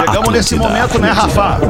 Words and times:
Chegamos 0.00 0.32
nesse 0.32 0.56
momento, 0.56 0.98
né, 0.98 1.10
Rafa? 1.10 1.60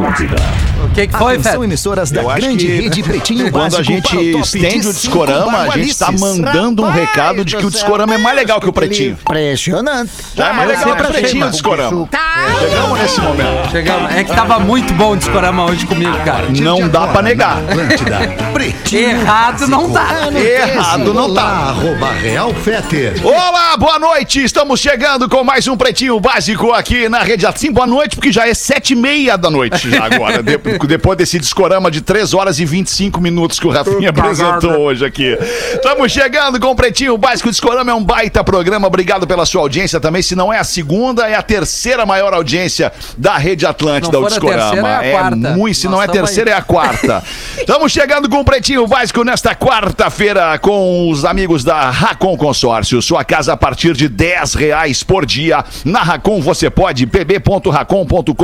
O 0.84 0.88
que, 0.92 1.06
que 1.06 1.16
foi, 1.16 1.34
Atenção, 1.34 1.52
Fed? 1.52 1.64
emissoras 1.64 2.10
da 2.10 2.22
Eu 2.22 2.30
acho 2.30 2.40
grande 2.40 2.66
que 2.66 2.72
rede 2.72 3.02
Pretinho 3.02 3.50
Quando 3.50 3.56
a 3.56 3.68
Básico 3.78 3.84
gente 3.84 4.08
para 4.08 4.18
o 4.18 4.32
top 4.32 4.44
estende 4.44 4.80
de 4.80 4.88
o 4.88 4.92
discorama, 4.92 5.58
a 5.58 5.78
gente 5.78 5.96
tá 5.98 6.06
bagualices. 6.06 6.20
mandando 6.20 6.82
um 6.84 6.90
recado 6.90 7.44
de 7.44 7.56
que 7.56 7.66
o 7.66 7.70
discorama 7.70 8.14
é 8.14 8.18
mais 8.18 8.36
legal 8.36 8.60
que 8.60 8.68
o 8.68 8.72
pretinho. 8.72 9.12
Impressionante. 9.20 10.10
Já 10.34 10.48
é 10.48 10.52
mais 10.52 10.70
eu 10.70 10.76
legal 10.78 10.96
que 10.96 11.02
o 11.02 11.06
achei, 11.06 11.20
pretinho 11.20 11.42
o 11.42 11.44
mas- 11.46 11.52
discorama. 11.52 12.08
Chegamos 12.60 12.98
nesse 12.98 13.20
momento. 13.20 13.70
Chegamos. 13.70 14.14
É 14.14 14.24
que 14.24 14.34
tava 14.34 14.58
muito 14.58 14.92
bom 14.94 15.12
o 15.12 15.16
discorama 15.16 15.64
hoje 15.66 15.86
comigo, 15.86 16.16
cara. 16.24 16.46
Não 16.50 16.88
dá 16.88 17.06
pra 17.08 17.22
negar. 17.22 17.58
Pretinho 18.52 19.10
Errado 19.10 19.66
não 19.68 19.90
tá. 19.90 20.28
Errado 20.34 21.14
não 21.14 21.32
tá. 21.34 21.42
Arroba 21.42 22.10
Real 22.12 22.52
Feter. 22.54 23.14
Olá, 23.24 23.76
boa 23.76 23.98
noite. 23.98 24.42
Estamos 24.42 24.80
chegando 24.80 25.28
com 25.28 25.44
mais 25.44 25.68
um 25.68 25.76
Pretinho 25.76 26.18
Básico 26.20 26.72
aqui 26.72 27.08
na 27.08 27.20
Rede 27.20 27.46
Assim. 27.46 27.70
Boa 27.70 27.86
noite, 27.86 28.16
porque 28.16 28.32
já 28.32 28.48
é 28.48 28.54
sete 28.54 28.92
e 28.92 28.96
meia 28.96 29.36
da 29.36 29.50
noite 29.50 29.90
já 29.90 30.04
agora. 30.04 30.42
de- 30.42 30.69
depois 30.78 31.16
desse 31.16 31.38
discorama 31.38 31.90
de 31.90 32.00
3 32.00 32.34
horas 32.34 32.58
e 32.58 32.64
25 32.64 33.20
minutos 33.20 33.58
que 33.58 33.66
o 33.66 33.70
Rafinha 33.70 34.10
apresentou 34.10 34.80
hoje 34.80 35.04
aqui. 35.04 35.36
Estamos 35.74 36.12
chegando 36.12 36.58
com 36.60 36.68
o 36.68 36.74
Pretinho 36.74 37.16
Básico. 37.16 37.48
O 37.48 37.52
discorama 37.52 37.90
é 37.90 37.94
um 37.94 38.04
baita 38.04 38.42
programa. 38.44 38.86
Obrigado 38.86 39.26
pela 39.26 39.46
sua 39.46 39.62
audiência 39.62 40.00
também. 40.00 40.22
Se 40.22 40.34
não 40.34 40.52
é 40.52 40.58
a 40.58 40.64
segunda, 40.64 41.28
é 41.28 41.34
a 41.34 41.42
terceira 41.42 42.04
maior 42.06 42.32
audiência 42.34 42.92
da 43.16 43.36
Rede 43.36 43.66
Atlântida, 43.66 44.18
o 44.18 44.26
discorama. 44.26 45.04
é 45.04 45.12
quarta. 45.12 45.36
muito. 45.36 45.76
Se 45.76 45.86
Nós 45.86 45.92
não 45.92 46.02
é 46.02 46.04
a 46.04 46.08
terceira, 46.08 46.50
é 46.50 46.54
a 46.54 46.62
quarta. 46.62 47.22
Estamos 47.58 47.92
chegando 47.92 48.28
com 48.28 48.40
o 48.40 48.44
Pretinho 48.44 48.86
Básico 48.86 49.22
nesta 49.24 49.54
quarta-feira 49.54 50.58
com 50.58 51.10
os 51.10 51.24
amigos 51.24 51.64
da 51.64 51.90
Racon 51.90 52.36
Consórcio. 52.36 53.00
Sua 53.02 53.24
casa 53.24 53.52
a 53.52 53.56
partir 53.56 53.94
de 53.94 54.08
10 54.08 54.54
reais 54.54 55.02
por 55.02 55.24
dia. 55.26 55.64
Na 55.84 56.02
Racon 56.02 56.40
você 56.40 56.70
pode 56.70 57.06
pb.racon.com.br. 57.06 58.34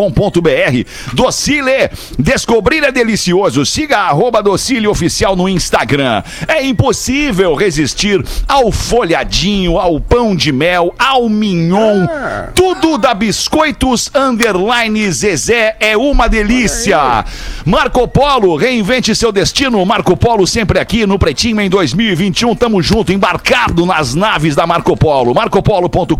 Docile, 1.12 1.90
descobrir 2.18 2.82
é 2.84 2.92
delicioso. 2.92 3.64
Siga 3.66 3.98
a 3.98 4.08
arroba 4.08 4.42
Docile 4.42 4.86
Oficial 4.88 5.36
no 5.36 5.48
Instagram. 5.48 6.22
É 6.48 6.64
impossível 6.64 7.54
resistir 7.54 8.24
ao 8.48 8.70
folhadinho, 8.72 9.78
ao 9.78 10.00
pão 10.00 10.34
de 10.34 10.52
mel, 10.52 10.94
ao 10.98 11.28
mignon. 11.28 12.06
Tudo 12.54 12.98
da 12.98 13.14
Biscoitos 13.14 14.10
Underline 14.14 15.10
Zezé 15.12 15.76
é 15.80 15.96
uma 15.96 16.28
delícia. 16.28 17.24
Marco 17.64 18.06
Polo, 18.08 18.56
reinvente 18.56 19.14
seu 19.14 19.32
destino. 19.32 19.84
Marco 19.84 20.16
Polo 20.16 20.46
sempre 20.46 20.78
aqui 20.78 21.06
no 21.06 21.18
Pretinho 21.18 21.60
em 21.60 21.68
2021. 21.68 22.54
Tamo 22.54 22.82
junto, 22.82 23.12
embarcado 23.12 23.84
nas 23.84 24.14
naves 24.14 24.54
da 24.54 24.66
Marco 24.66 24.96
Polo. 24.96 25.34
marcopolo.com.br. 25.34 26.16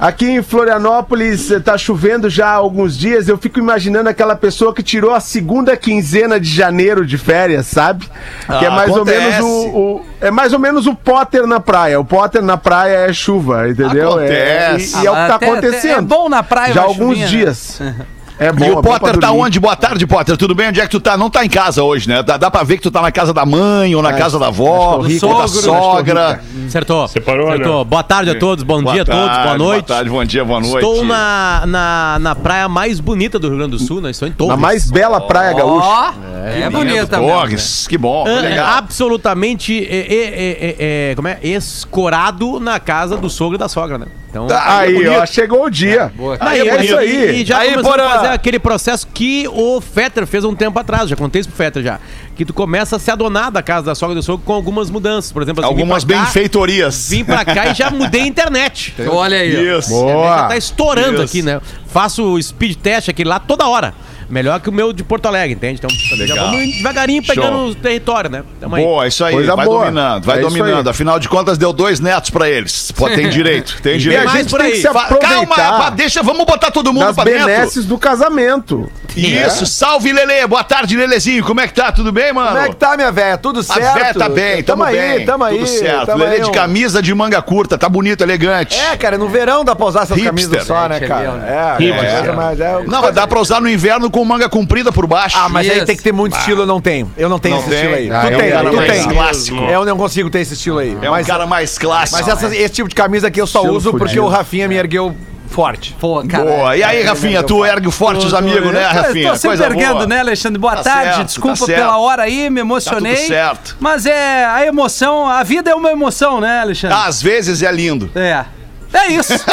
aqui 0.00 0.26
em 0.30 0.42
Florianópolis, 0.42 1.48
eh, 1.52 1.60
tá 1.60 1.78
chovendo 1.78 2.28
já 2.28 2.48
há 2.48 2.54
alguns 2.54 2.96
dias. 2.98 3.28
Eu 3.28 3.38
fico 3.38 3.60
imaginando 3.60 4.08
aquela 4.08 4.34
pessoa 4.34 4.74
que 4.74 4.82
tirou 4.82 5.14
a 5.14 5.20
segunda 5.20 5.76
quinzena 5.76 6.40
de 6.40 6.48
janeiro 6.50 7.06
de 7.06 7.16
férias, 7.16 7.66
sabe? 7.68 8.08
Que 8.46 8.64
é 8.64 8.68
Ah, 8.68 8.70
mais 8.72 8.90
acontece. 8.90 9.18
ou 9.18 9.30
menos 9.30 9.44
o, 9.44 9.78
o- 9.78 10.02
é 10.20 10.30
mais 10.32 10.52
ou 10.52 10.58
menos 10.58 10.86
o 10.88 10.94
Potter 10.96 11.46
na 11.46 11.60
praia. 11.60 12.00
O 12.00 12.04
Potter 12.04 12.42
na 12.42 12.56
praia 12.56 13.08
é 13.08 13.12
chuva, 13.12 13.68
entendeu? 13.68 14.18
É, 14.18 14.66
Acontece. 14.70 14.96
e, 14.98 15.02
e 15.02 15.06
é 15.06 15.10
o 15.10 15.14
que 15.14 15.20
tá 15.20 15.34
até- 15.36 15.46
até 15.46 15.46
acontecendo. 15.58 15.98
É 15.98 16.02
bom 16.02 16.28
na 16.28 16.42
praia, 16.42 16.72
já 16.74 16.80
há 16.80 16.84
alguns 16.84 17.16
chuvinha, 17.18 17.46
né? 17.80 17.94
dias. 18.38 18.48
É 18.48 18.52
bom, 18.52 18.64
e 18.64 18.68
é 18.68 18.72
o 18.72 18.74
bom 18.76 18.82
pra 18.82 19.00
Potter 19.00 19.18
tá 19.18 19.32
onde? 19.32 19.60
Boa 19.60 19.76
tarde, 19.76 20.06
Potter. 20.06 20.36
Tudo 20.36 20.54
bem? 20.54 20.68
Onde 20.68 20.80
é 20.80 20.84
que 20.84 20.90
tu 20.90 21.00
tá? 21.00 21.16
Não 21.16 21.30
tá 21.30 21.44
em 21.44 21.48
casa 21.48 21.82
hoje, 21.82 22.08
né? 22.08 22.22
Dá, 22.22 22.36
dá 22.36 22.50
pra 22.50 22.62
ver 22.62 22.76
que 22.76 22.82
tu 22.82 22.90
tá 22.90 23.00
na 23.00 23.12
casa 23.12 23.32
da 23.32 23.46
mãe 23.46 23.94
ou 23.94 24.02
na 24.02 24.12
casa 24.12 24.38
da 24.38 24.48
avó, 24.48 24.98
que 25.04 25.24
ou 25.24 25.34
da 25.34 25.44
rico, 25.44 25.62
sogra. 25.62 26.40
Acertou. 26.66 27.06
Separou, 27.08 27.48
Acertou. 27.48 27.78
né? 27.78 27.84
Boa 27.84 28.02
tarde 28.02 28.30
a 28.30 28.38
todos, 28.38 28.64
bom 28.64 28.82
dia 28.82 29.02
a 29.02 29.04
todos, 29.04 29.38
boa 29.38 29.58
noite. 29.58 29.86
Boa 29.86 29.96
tarde, 29.96 30.10
bom 30.10 30.24
dia, 30.24 30.44
boa 30.44 30.60
noite. 30.60 30.76
Estou 30.76 31.04
na, 31.04 31.62
na, 31.66 32.18
na 32.20 32.34
praia 32.34 32.68
mais 32.68 33.00
bonita 33.00 33.38
do 33.38 33.48
Rio 33.48 33.58
Grande 33.58 33.72
do 33.72 33.78
Sul, 33.78 34.00
né? 34.00 34.10
Estou 34.10 34.26
em 34.26 34.32
Torres. 34.32 34.54
Na 34.54 34.60
mais 34.60 34.90
bela 34.90 35.20
praia 35.20 35.52
gaúcha. 35.52 35.86
Ó, 35.86 36.12
é, 36.44 36.68
bonita 36.70 37.20
mesmo, 37.20 37.46
né? 37.46 37.56
Que 37.88 37.98
bom. 37.98 38.24
Ah, 38.26 38.40
legal. 38.40 38.78
absolutamente 38.78 39.84
é, 39.84 39.96
é, 39.96 40.14
é, 40.14 40.76
é, 40.78 41.10
é, 41.10 41.14
como 41.14 41.28
é? 41.28 41.38
escorado 41.42 42.58
na 42.58 42.80
casa 42.80 43.16
do 43.16 43.30
sogro 43.30 43.56
e 43.56 43.58
da 43.58 43.68
sogra, 43.68 43.98
né? 43.98 44.06
Então, 44.34 44.48
Tá. 44.48 44.78
Aí, 44.78 44.94
bonito. 44.94 45.12
ó, 45.12 45.26
chegou 45.26 45.64
o 45.64 45.70
dia. 45.70 46.12
Boa. 46.16 46.36
Aí, 46.40 46.60
Aí, 46.62 46.68
é 46.68 46.84
isso 46.84 46.96
aí. 46.96 47.40
E 47.42 47.44
já 47.44 47.58
Aí, 47.58 47.70
começou 47.70 47.92
Porã. 47.92 48.06
a 48.06 48.10
fazer 48.10 48.28
aquele 48.30 48.58
processo 48.58 49.06
que 49.14 49.46
o 49.52 49.80
Fetter 49.80 50.26
fez 50.26 50.42
um 50.44 50.56
tempo 50.56 50.76
atrás. 50.76 51.08
Já 51.08 51.14
contei 51.14 51.38
isso 51.40 51.48
pro 51.48 51.56
Fetter 51.56 51.84
já. 51.84 52.00
Que 52.34 52.44
tu 52.44 52.52
começa 52.52 52.96
a 52.96 52.98
se 52.98 53.08
adonar 53.12 53.52
da 53.52 53.62
casa 53.62 53.86
da 53.86 53.94
sogra 53.94 54.12
do 54.16 54.22
sogro 54.24 54.44
com 54.44 54.52
algumas 54.52 54.90
mudanças. 54.90 55.30
Por 55.30 55.40
exemplo, 55.40 55.64
assim, 55.64 55.72
vim 55.72 55.80
Algumas 55.82 56.04
pra 56.04 56.16
cá, 56.16 56.24
benfeitorias. 56.24 57.08
Vim 57.10 57.24
pra 57.24 57.44
cá 57.44 57.68
e 57.68 57.74
já 57.74 57.90
mudei 57.90 58.22
a 58.22 58.26
internet. 58.26 58.92
Olha 59.08 59.36
aí. 59.38 59.54
ó. 59.72 59.78
Isso. 59.78 59.94
A 59.94 59.98
internet 60.00 60.18
já 60.18 60.24
Boa. 60.34 60.48
tá 60.48 60.56
estourando 60.56 61.14
Isso. 61.14 61.22
aqui, 61.22 61.42
né? 61.42 61.60
Faço 61.86 62.24
o 62.24 62.42
speed 62.42 62.76
test 62.78 63.08
aqui 63.08 63.22
lá 63.22 63.38
toda 63.38 63.68
hora. 63.68 63.94
Melhor 64.28 64.60
que 64.60 64.68
o 64.68 64.72
meu 64.72 64.92
de 64.92 65.02
Porto 65.04 65.26
Alegre, 65.26 65.54
entende? 65.54 65.80
Então 65.82 65.90
já 65.90 66.16
Legal. 66.16 66.50
vamos 66.50 66.76
devagarinho 66.76 67.22
pegando 67.22 67.48
Show. 67.56 67.68
o 67.68 67.74
território, 67.74 68.30
né? 68.30 68.42
Tamo 68.60 68.76
aí. 68.76 68.84
Boa, 68.84 69.06
isso 69.06 69.24
aí. 69.24 69.34
Coisa 69.34 69.54
vai 69.56 69.64
boa. 69.66 69.80
dominando, 69.84 70.24
vai 70.24 70.36
É 70.36 70.40
isso 70.40 70.48
dominando. 70.50 70.86
aí. 70.88 70.90
Afinal 70.90 71.18
de 71.18 71.28
contas, 71.28 71.58
deu 71.58 71.72
dois 71.72 72.00
netos 72.00 72.30
pra 72.30 72.48
eles. 72.48 72.90
Pô, 72.92 73.08
tem 73.08 73.28
direito, 73.30 73.80
tem 73.82 73.92
E 73.92 73.96
a 73.96 73.98
direito. 73.98 74.24
mais 74.24 74.38
gente 74.38 74.50
por 74.50 74.58
tem 74.60 74.66
aí. 74.68 74.72
que 74.72 74.78
se 74.78 74.92
Fa- 74.92 75.02
aproveitar 75.02 75.46
Calma, 75.56 75.90
deixa, 75.90 76.22
vamos 76.22 76.44
botar 76.46 76.70
todo 76.70 76.92
mundo 76.92 77.06
das 77.06 77.14
pra 77.14 77.24
dentro. 77.24 77.46
benesses 77.46 77.84
do 77.86 77.98
casamento. 77.98 78.90
Isso, 79.16 79.64
salve 79.66 80.12
Lele, 80.12 80.46
boa 80.48 80.64
tarde 80.64 80.96
Lelezinho, 80.96 81.44
como 81.44 81.60
é 81.60 81.68
que 81.68 81.74
tá? 81.74 81.92
Tudo 81.92 82.10
bem, 82.10 82.32
mano? 82.32 82.48
Como 82.48 82.58
é 82.60 82.68
que 82.68 82.76
tá, 82.76 82.96
minha 82.96 83.12
velha? 83.12 83.38
Tudo 83.38 83.60
A 83.60 83.62
certo? 83.62 83.94
Vé 83.94 84.12
tá 84.12 84.28
bem, 84.28 84.62
tamo, 84.62 84.82
aí, 84.82 84.96
bem. 84.96 85.24
tamo 85.26 85.44
aí. 85.44 85.58
Tudo 85.58 85.66
certo. 85.68 86.06
tamo 86.06 86.18
Lele 86.24 86.36
aí, 86.36 86.40
de 86.42 86.48
um- 86.50 86.52
camisa 86.52 87.00
de 87.00 87.14
manga 87.14 87.40
curta, 87.40 87.78
tá 87.78 87.88
bonito, 87.88 88.22
elegante. 88.22 88.76
É, 88.76 88.96
cara, 88.96 89.16
no 89.16 89.28
verão 89.28 89.64
dá 89.64 89.76
pra 89.76 89.86
usar 89.86 90.02
essas 90.02 90.16
Hipster. 90.16 90.32
camisas 90.34 90.66
só, 90.66 90.88
né, 90.88 90.98
cara? 91.00 91.22
é 91.24 91.30
mesmo. 91.30 91.44
É, 91.46 91.76
Hipster. 91.78 92.64
é, 92.66 92.82
é 92.82 92.84
Não, 92.88 93.02
mas 93.02 93.14
dá 93.14 93.24
pra 93.26 93.38
usar 93.38 93.60
no 93.60 93.68
inverno 93.68 94.10
com 94.14 94.24
manga 94.24 94.48
comprida 94.48 94.92
por 94.92 95.08
baixo. 95.08 95.36
Ah, 95.36 95.48
mas 95.48 95.68
aí 95.68 95.84
tem 95.84 95.96
que 95.96 96.02
ter 96.02 96.12
muito 96.12 96.36
estilo, 96.38 96.62
eu 96.62 96.66
não 96.66 96.80
tenho. 96.80 97.10
Eu 97.16 97.28
não 97.28 97.40
tenho 97.40 97.56
Não 97.56 97.62
esse 97.62 97.70
tem? 97.70 97.78
estilo 97.78 97.94
aí. 97.96 98.10
Ah, 98.12 98.20
tu 98.20 98.26
é 98.28 98.36
tem, 98.36 98.50
cara 98.52 98.70
tu 98.70 98.76
mais 98.76 98.92
tem. 98.92 99.08
clássico. 99.08 99.56
Eu 99.64 99.84
não 99.84 99.96
consigo 99.96 100.30
ter 100.30 100.38
esse 100.38 100.54
estilo 100.54 100.78
aí. 100.78 100.96
É 101.02 101.10
um 101.10 101.24
cara 101.24 101.46
mais 101.48 101.76
clássico. 101.76 102.18
mas 102.24 102.28
essa- 102.28 102.54
esse 102.56 102.68
tipo 102.74 102.88
de 102.88 102.94
camisa 102.94 103.26
aqui 103.26 103.40
eu 103.40 103.46
só 103.48 103.62
uso 103.62 103.90
porque 103.90 104.04
fudido. 104.06 104.24
o 104.24 104.28
Rafinha 104.28 104.68
me 104.68 104.76
ergueu 104.76 105.16
forte. 105.48 105.96
Pô, 106.00 106.22
cara. 106.28 106.44
Boa. 106.44 106.76
E 106.76 106.82
aí, 106.84 107.02
Rafinha, 107.02 107.42
tu 107.42 107.64
ergue 107.64 107.90
forte 107.90 108.24
os 108.24 108.34
amigos, 108.34 108.72
né, 108.72 108.84
Rafinha? 108.86 109.30
Tô 109.32 109.36
sempre 109.36 109.64
erguendo, 109.66 110.06
né, 110.06 110.20
Alexandre? 110.20 110.60
Boa 110.60 110.76
Tá 110.76 110.82
tarde, 110.84 111.14
certo, 111.16 111.26
desculpa 111.26 111.56
tá 111.58 111.66
certo. 111.66 111.78
pela 111.80 111.98
hora 111.98 112.22
aí, 112.22 112.48
me 112.50 112.60
emocionei. 112.60 113.14
Tá 113.14 113.18
tudo 113.20 113.28
certo. 113.28 113.76
Mas 113.80 114.06
é 114.06 114.44
a 114.44 114.64
emoção, 114.64 115.28
a 115.28 115.42
vida 115.42 115.70
é 115.70 115.74
uma 115.74 115.90
emoção, 115.90 116.40
né, 116.40 116.60
Alexandre? 116.60 116.96
Às 116.96 117.20
vezes 117.20 117.62
é 117.62 117.72
lindo. 117.72 118.10
É. 118.14 118.44
É 118.94 119.08
isso. 119.08 119.34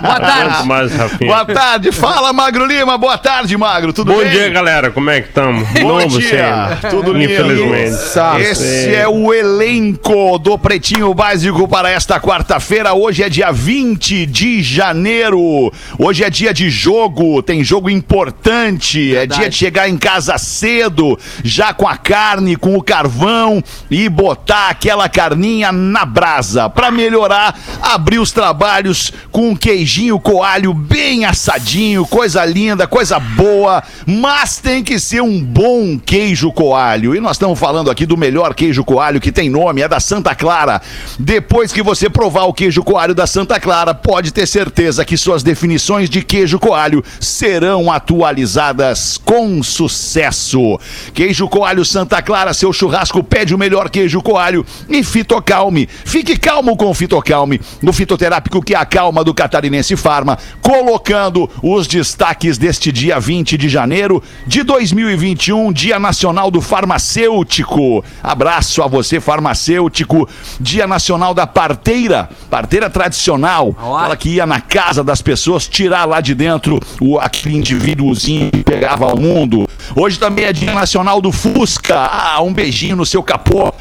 Boa 0.00 0.20
tarde. 0.20 0.66
mais. 0.66 0.92
Boa 1.18 1.44
tarde, 1.44 1.92
fala 1.92 2.32
Magro 2.32 2.64
Lima, 2.64 2.96
boa 2.96 3.18
tarde, 3.18 3.54
Magro, 3.56 3.92
tudo 3.92 4.12
Bom 4.12 4.18
bem? 4.20 4.30
dia, 4.30 4.48
galera. 4.48 4.90
Como 4.90 5.10
é 5.10 5.20
que 5.20 5.28
estamos? 5.28 5.68
Bom 5.80 6.00
Novo 6.00 6.18
dia, 6.18 6.68
sempre. 6.70 6.90
tudo 6.90 7.12
lindo. 7.12 7.32
Infelizmente. 7.32 7.96
Esse 8.40 8.94
é 8.94 9.06
o 9.06 9.32
elenco 9.32 10.38
do 10.38 10.58
Pretinho 10.58 11.12
Básico 11.12 11.68
para 11.68 11.90
esta 11.90 12.18
quarta-feira. 12.18 12.94
Hoje 12.94 13.22
é 13.22 13.28
dia 13.28 13.52
20 13.52 14.24
de 14.26 14.62
janeiro. 14.62 15.70
Hoje 15.98 16.24
é 16.24 16.30
dia 16.30 16.54
de 16.54 16.70
jogo, 16.70 17.42
tem 17.42 17.62
jogo 17.62 17.90
importante. 17.90 19.14
É 19.14 19.26
dia 19.26 19.50
de 19.50 19.56
chegar 19.56 19.88
em 19.88 19.98
casa 19.98 20.38
cedo, 20.38 21.18
já 21.42 21.74
com 21.74 21.86
a 21.86 21.96
carne, 21.96 22.56
com 22.56 22.74
o 22.76 22.82
carvão 22.82 23.62
e 23.90 24.08
botar 24.08 24.68
aquela 24.70 25.08
carninha 25.10 25.70
na 25.70 26.04
brasa. 26.06 26.70
Para 26.70 26.90
melhorar, 26.90 27.54
abrir 27.82 28.13
os 28.18 28.32
trabalhos 28.32 29.12
com 29.30 29.50
um 29.50 29.56
queijinho 29.56 30.18
coalho 30.18 30.72
bem 30.72 31.24
assadinho, 31.24 32.06
coisa 32.06 32.44
linda, 32.44 32.86
coisa 32.86 33.18
boa, 33.18 33.82
mas 34.06 34.58
tem 34.58 34.82
que 34.82 34.98
ser 34.98 35.22
um 35.22 35.42
bom 35.42 35.98
queijo 35.98 36.52
coalho. 36.52 37.14
E 37.14 37.20
nós 37.20 37.36
estamos 37.36 37.58
falando 37.58 37.90
aqui 37.90 38.06
do 38.06 38.16
melhor 38.16 38.54
queijo 38.54 38.84
coalho 38.84 39.20
que 39.20 39.32
tem 39.32 39.48
nome, 39.48 39.82
é 39.82 39.88
da 39.88 40.00
Santa 40.00 40.34
Clara. 40.34 40.80
Depois 41.18 41.72
que 41.72 41.82
você 41.82 42.10
provar 42.10 42.44
o 42.44 42.52
queijo 42.52 42.82
coalho 42.82 43.14
da 43.14 43.26
Santa 43.26 43.58
Clara, 43.58 43.94
pode 43.94 44.32
ter 44.32 44.46
certeza 44.46 45.04
que 45.04 45.16
suas 45.16 45.42
definições 45.42 46.10
de 46.10 46.22
queijo 46.22 46.58
coalho 46.58 47.02
serão 47.18 47.90
atualizadas 47.90 49.18
com 49.18 49.62
sucesso. 49.62 50.78
Queijo 51.12 51.48
coalho 51.48 51.84
Santa 51.84 52.20
Clara, 52.20 52.52
seu 52.52 52.72
churrasco 52.72 53.22
pede 53.22 53.54
o 53.54 53.58
melhor 53.58 53.88
queijo 53.88 54.20
coalho 54.20 54.64
e 54.88 55.02
Fitocalme. 55.02 55.88
Fique 56.04 56.36
calmo 56.36 56.76
com 56.76 56.90
o 56.90 56.94
Fitocalme. 56.94 57.60
O 57.82 57.92
fitoterápico 57.94 58.62
que 58.62 58.74
acalma 58.74 59.24
do 59.24 59.32
Catarinense 59.32 59.96
Farma, 59.96 60.38
colocando 60.60 61.48
os 61.62 61.86
destaques 61.86 62.58
deste 62.58 62.90
dia 62.90 63.18
20 63.20 63.56
de 63.56 63.68
janeiro 63.68 64.22
de 64.46 64.62
2021, 64.62 65.72
Dia 65.72 65.98
Nacional 65.98 66.50
do 66.50 66.60
Farmacêutico. 66.60 68.04
Abraço 68.22 68.82
a 68.82 68.86
você, 68.86 69.20
farmacêutico. 69.20 70.28
Dia 70.60 70.86
Nacional 70.86 71.32
da 71.32 71.46
Parteira, 71.46 72.28
parteira 72.50 72.90
tradicional, 72.90 73.74
aquela 73.78 74.16
que 74.16 74.30
ia 74.30 74.46
na 74.46 74.60
casa 74.60 75.04
das 75.04 75.22
pessoas 75.22 75.66
tirar 75.68 76.04
lá 76.04 76.20
de 76.20 76.34
dentro 76.34 76.80
o, 77.00 77.18
aquele 77.18 77.56
indivíduozinho 77.56 78.50
que 78.50 78.64
pegava 78.64 79.06
o 79.14 79.20
mundo. 79.20 79.68
Hoje 79.94 80.18
também 80.18 80.46
é 80.46 80.52
Dia 80.52 80.74
Nacional 80.74 81.20
do 81.20 81.30
Fusca. 81.30 81.96
Ah, 81.96 82.42
um 82.42 82.52
beijinho 82.52 82.96
no 82.96 83.06
seu 83.06 83.22
capô. 83.22 83.72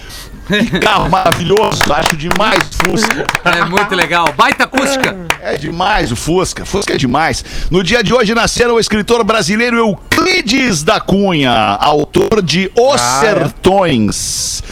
Que 0.48 0.80
carro 0.80 1.10
maravilhoso, 1.10 1.82
acho 1.94 2.18
demais 2.18 2.60
o 2.60 2.90
Fusca. 2.90 3.26
É 3.46 3.66
muito 3.66 3.96
legal. 3.96 4.34
Baita 4.36 4.66
acústica. 4.66 5.16
É 5.42 5.58
demais 5.58 6.12
o 6.12 6.16
Fusca, 6.16 6.66
Fusca 6.66 6.94
é 6.94 6.98
demais. 6.98 7.44
No 7.72 7.84
dia 7.84 8.04
de 8.04 8.14
hoje 8.14 8.34
nasceram 8.36 8.76
o 8.76 8.80
escritor 8.80 9.24
brasileiro 9.24 9.78
Euclides 9.78 10.84
da 10.84 11.00
Cunha, 11.00 11.52
autor 11.80 12.42
de 12.42 12.70
Os 12.76 13.00
Sertões. 13.22 14.64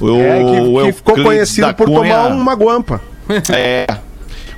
O, 0.00 0.08
É, 0.18 0.42
que, 0.42 0.86
que 0.86 0.92
ficou 0.94 1.14
conhecido 1.22 1.66
da 1.66 1.74
por 1.74 1.86
Cunha- 1.86 2.14
tomar 2.14 2.26
uma 2.28 2.54
guampa. 2.54 3.00
É. 3.50 3.86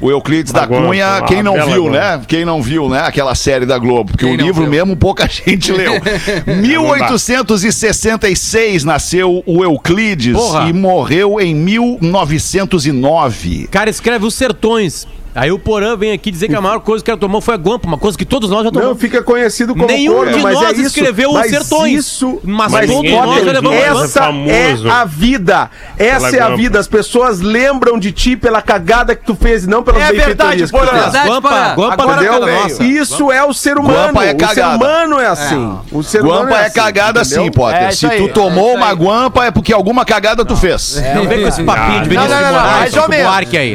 O 0.02 0.10
Euclides 0.10 0.52
da 0.52 0.66
Cunha, 0.66 1.22
quem 1.28 1.44
não 1.44 1.52
viu, 1.54 1.86
agora. 1.86 2.16
né? 2.18 2.24
Quem 2.26 2.44
não 2.44 2.60
viu, 2.60 2.88
né? 2.88 3.02
Aquela 3.06 3.36
série 3.36 3.64
da 3.64 3.78
Globo. 3.78 4.10
Porque 4.10 4.24
Quem 4.26 4.34
o 4.34 4.36
livro 4.36 4.62
viu? 4.62 4.70
mesmo 4.70 4.96
pouca 4.96 5.28
gente 5.30 5.70
leu. 5.70 5.92
1866 6.60 8.82
nasceu 8.84 9.44
o 9.46 9.62
Euclides 9.62 10.34
Porra. 10.36 10.68
e 10.68 10.72
morreu 10.72 11.40
em 11.40 11.54
1909. 11.54 13.68
Cara, 13.70 13.88
escreve 13.88 14.26
os 14.26 14.34
sertões. 14.34 15.06
Aí 15.34 15.50
o 15.50 15.58
Porã 15.58 15.96
vem 15.96 16.12
aqui 16.12 16.30
dizer 16.30 16.48
que 16.48 16.54
a 16.54 16.60
maior 16.60 16.80
coisa 16.80 17.02
que 17.04 17.10
ela 17.10 17.18
tomou 17.18 17.40
foi 17.40 17.54
a 17.54 17.56
guampa, 17.56 17.86
uma 17.86 17.96
coisa 17.98 18.18
que 18.18 18.24
todos 18.24 18.50
nós 18.50 18.60
já 18.64 18.70
Não, 18.70 18.72
tomamos. 18.80 19.00
fica 19.00 19.22
conhecido 19.22 19.74
como 19.74 19.86
Nenhum 19.86 20.14
corno, 20.14 20.32
de 20.32 20.42
mas 20.42 20.54
nós 20.54 20.68
é 20.68 20.72
isso. 20.72 20.82
escreveu 20.98 21.30
os 21.30 21.34
mas 21.36 21.50
sertões. 21.50 21.92
Isso, 22.00 22.40
Mas 22.44 22.70
todos 22.72 22.94
Potter, 23.10 23.26
nós 23.26 23.44
já 23.44 23.52
levamos 23.52 24.04
essa 24.04 24.22
famoso 24.24 24.88
é 24.88 24.90
a 24.90 25.04
vida. 25.04 25.70
Essa 25.98 26.36
é 26.36 26.40
a 26.40 26.44
guampa. 26.48 26.56
vida. 26.56 26.78
As 26.80 26.86
pessoas 26.86 27.40
lembram 27.40 27.98
de 27.98 28.12
ti 28.12 28.36
pela 28.36 28.60
cagada 28.60 29.14
que 29.14 29.24
tu 29.24 29.34
fez 29.34 29.64
e 29.64 29.68
não 29.68 29.82
pelas 29.82 30.02
É 30.02 30.12
verdade, 30.12 30.66
Porã. 30.70 30.86
fez. 30.86 31.02
Verdade, 31.02 31.28
Guampa, 31.28 31.48
Porã. 31.48 31.74
guampa 31.74 32.02
Agora 32.02 32.20
velho. 32.46 32.62
nossa. 32.62 32.84
Isso 32.84 33.32
é 33.32 33.42
o 33.42 33.54
ser 33.54 33.78
humano. 33.78 33.94
Guampa 34.12 34.24
é 34.24 34.26
o 34.26 34.30
ser 34.30 34.36
cagada. 34.46 34.76
humano 34.76 35.18
é 35.18 35.26
assim. 35.26 35.78
O 35.90 36.02
ser 36.02 36.22
humano 36.22 36.40
Guampa 36.42 36.56
é 36.58 36.66
assim, 36.66 36.74
cagada 36.74 37.20
entendeu? 37.22 37.44
sim, 37.44 37.50
Potter. 37.50 37.82
É 37.82 37.88
isso 37.88 37.98
Se 37.98 38.06
tu 38.06 38.12
aí, 38.12 38.28
tomou 38.28 38.64
é 38.66 38.68
isso 38.68 38.76
uma 38.76 38.88
aí. 38.90 38.94
guampa 38.96 39.44
é 39.46 39.50
porque 39.50 39.72
alguma 39.72 40.04
cagada 40.04 40.44
tu 40.44 40.56
fez. 40.56 41.02
Não 41.14 41.26
vem 41.26 41.40
com 41.42 41.48
esse 41.48 41.62
papinho 41.62 42.02
de 42.02 42.14
Não, 42.14 42.22
Vinícius 42.22 42.30
não, 42.30 42.36
de 42.38 42.44
não, 42.44 42.52
Moraes. 42.62 42.94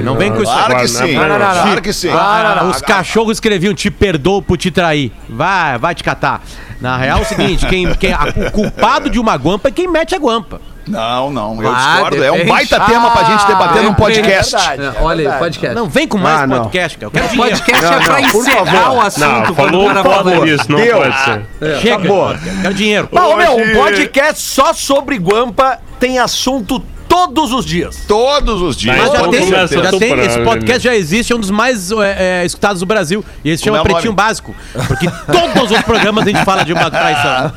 Não 0.04 0.15
vem 0.15 0.31
com 0.31 0.44
isso. 0.44 0.51
Claro 0.51 0.75
que 0.75 0.81
Não, 0.81 0.88
sim. 0.88 1.15
Não, 1.48 1.54
não, 1.54 1.56
não. 1.58 1.64
Claro 1.68 1.82
que 1.82 1.94
sim. 1.94 2.10
Ah, 2.12 2.70
os 2.70 2.82
cachorros 2.82 3.38
escreviam 3.38 3.74
te 3.74 3.90
perdoo 3.92 4.42
por 4.42 4.58
te 4.58 4.72
trair. 4.72 5.12
Vai, 5.30 5.78
vai 5.78 5.96
te 5.96 6.04
catar. 6.04 6.42
Na 6.80 6.96
real 6.98 7.20
é 7.20 7.22
o 7.22 7.26
seguinte, 7.26 7.66
quem, 7.66 7.94
quem, 7.96 8.14
a- 8.14 8.26
o 8.48 8.52
culpado 8.52 9.10
de 9.10 9.20
uma 9.20 9.36
guampa 9.36 9.70
é 9.70 9.72
quem 9.72 9.88
mete 9.88 10.14
a 10.14 10.20
guampa. 10.20 10.62
Não, 10.88 11.30
não, 11.32 11.62
eu 11.62 11.70
Ah, 11.70 11.74
discordo. 11.96 12.24
É 12.24 12.30
um 12.32 12.36
depende. 12.36 12.50
baita 12.52 12.80
tema 12.80 13.12
pra 13.12 13.24
gente 13.26 13.46
debater 13.46 13.84
num 13.84 13.94
podcast. 13.94 14.56
É 14.56 14.60
verdade. 14.78 14.98
É, 14.98 15.02
olha 15.02 15.34
aí, 15.34 15.40
podcast. 15.40 15.76
Não 15.76 15.90
vem 15.90 16.08
com 16.08 16.18
mais 16.18 16.40
Ah, 16.42 16.48
não. 16.48 16.58
podcast, 16.60 16.98
cara. 16.98 17.08
Eu 17.08 17.12
quero 17.12 17.28
dinheiro. 17.28 17.50
Podcast 17.58 17.84
Não, 17.84 17.94
é 17.94 18.04
pra 18.06 18.22
não, 18.22 18.30
por 18.30 18.42
encerrar 18.42 18.66
favor. 18.66 18.98
o 18.98 19.02
assunto. 19.02 19.28
Não, 19.28 19.56
falou 19.56 19.90
foda 20.04 20.40
disso, 20.46 20.72
não 20.72 20.78
Deu. 20.80 20.98
pode 20.98 21.24
ser. 21.26 21.46
Chega. 21.82 21.96
Acabou. 21.96 22.36
Quero 22.62 22.74
dinheiro. 22.74 23.10
Ô, 23.12 23.36
meu, 23.36 23.58
um 23.58 23.74
podcast 23.74 24.42
só 24.42 24.72
sobre 24.72 25.18
Guampa 25.18 25.78
tem 26.00 26.20
assunto 26.20 26.82
todos 27.07 27.51
os 27.51 27.65
dias. 27.65 28.04
Todos 28.07 28.62
os 28.62 28.75
dias. 28.75 28.98
Mas 28.98 29.12
já 29.12 29.27
tem, 29.27 29.50
já 29.50 29.68
tem, 29.68 30.09
soprar, 30.09 30.25
esse 30.25 30.39
podcast 30.39 30.83
já 30.83 30.95
existe, 30.95 31.33
é 31.33 31.36
um 31.36 31.39
dos 31.39 31.51
mais 31.51 31.92
é, 31.92 32.42
é, 32.42 32.45
escutados 32.45 32.80
do 32.80 32.86
Brasil. 32.86 33.24
E 33.44 33.50
esse 33.50 33.63
chama 33.63 33.80
é 33.80 33.81
Pretinho 33.81 34.06
nome? 34.06 34.15
Básico. 34.15 34.56
Porque 34.88 35.07
todos 35.31 35.71
os 35.71 35.81
programas 35.81 36.25
a 36.25 36.30
gente 36.30 36.44
fala 36.44 36.63
de 36.63 36.74
uma 36.74 36.89
traição. 36.89 37.51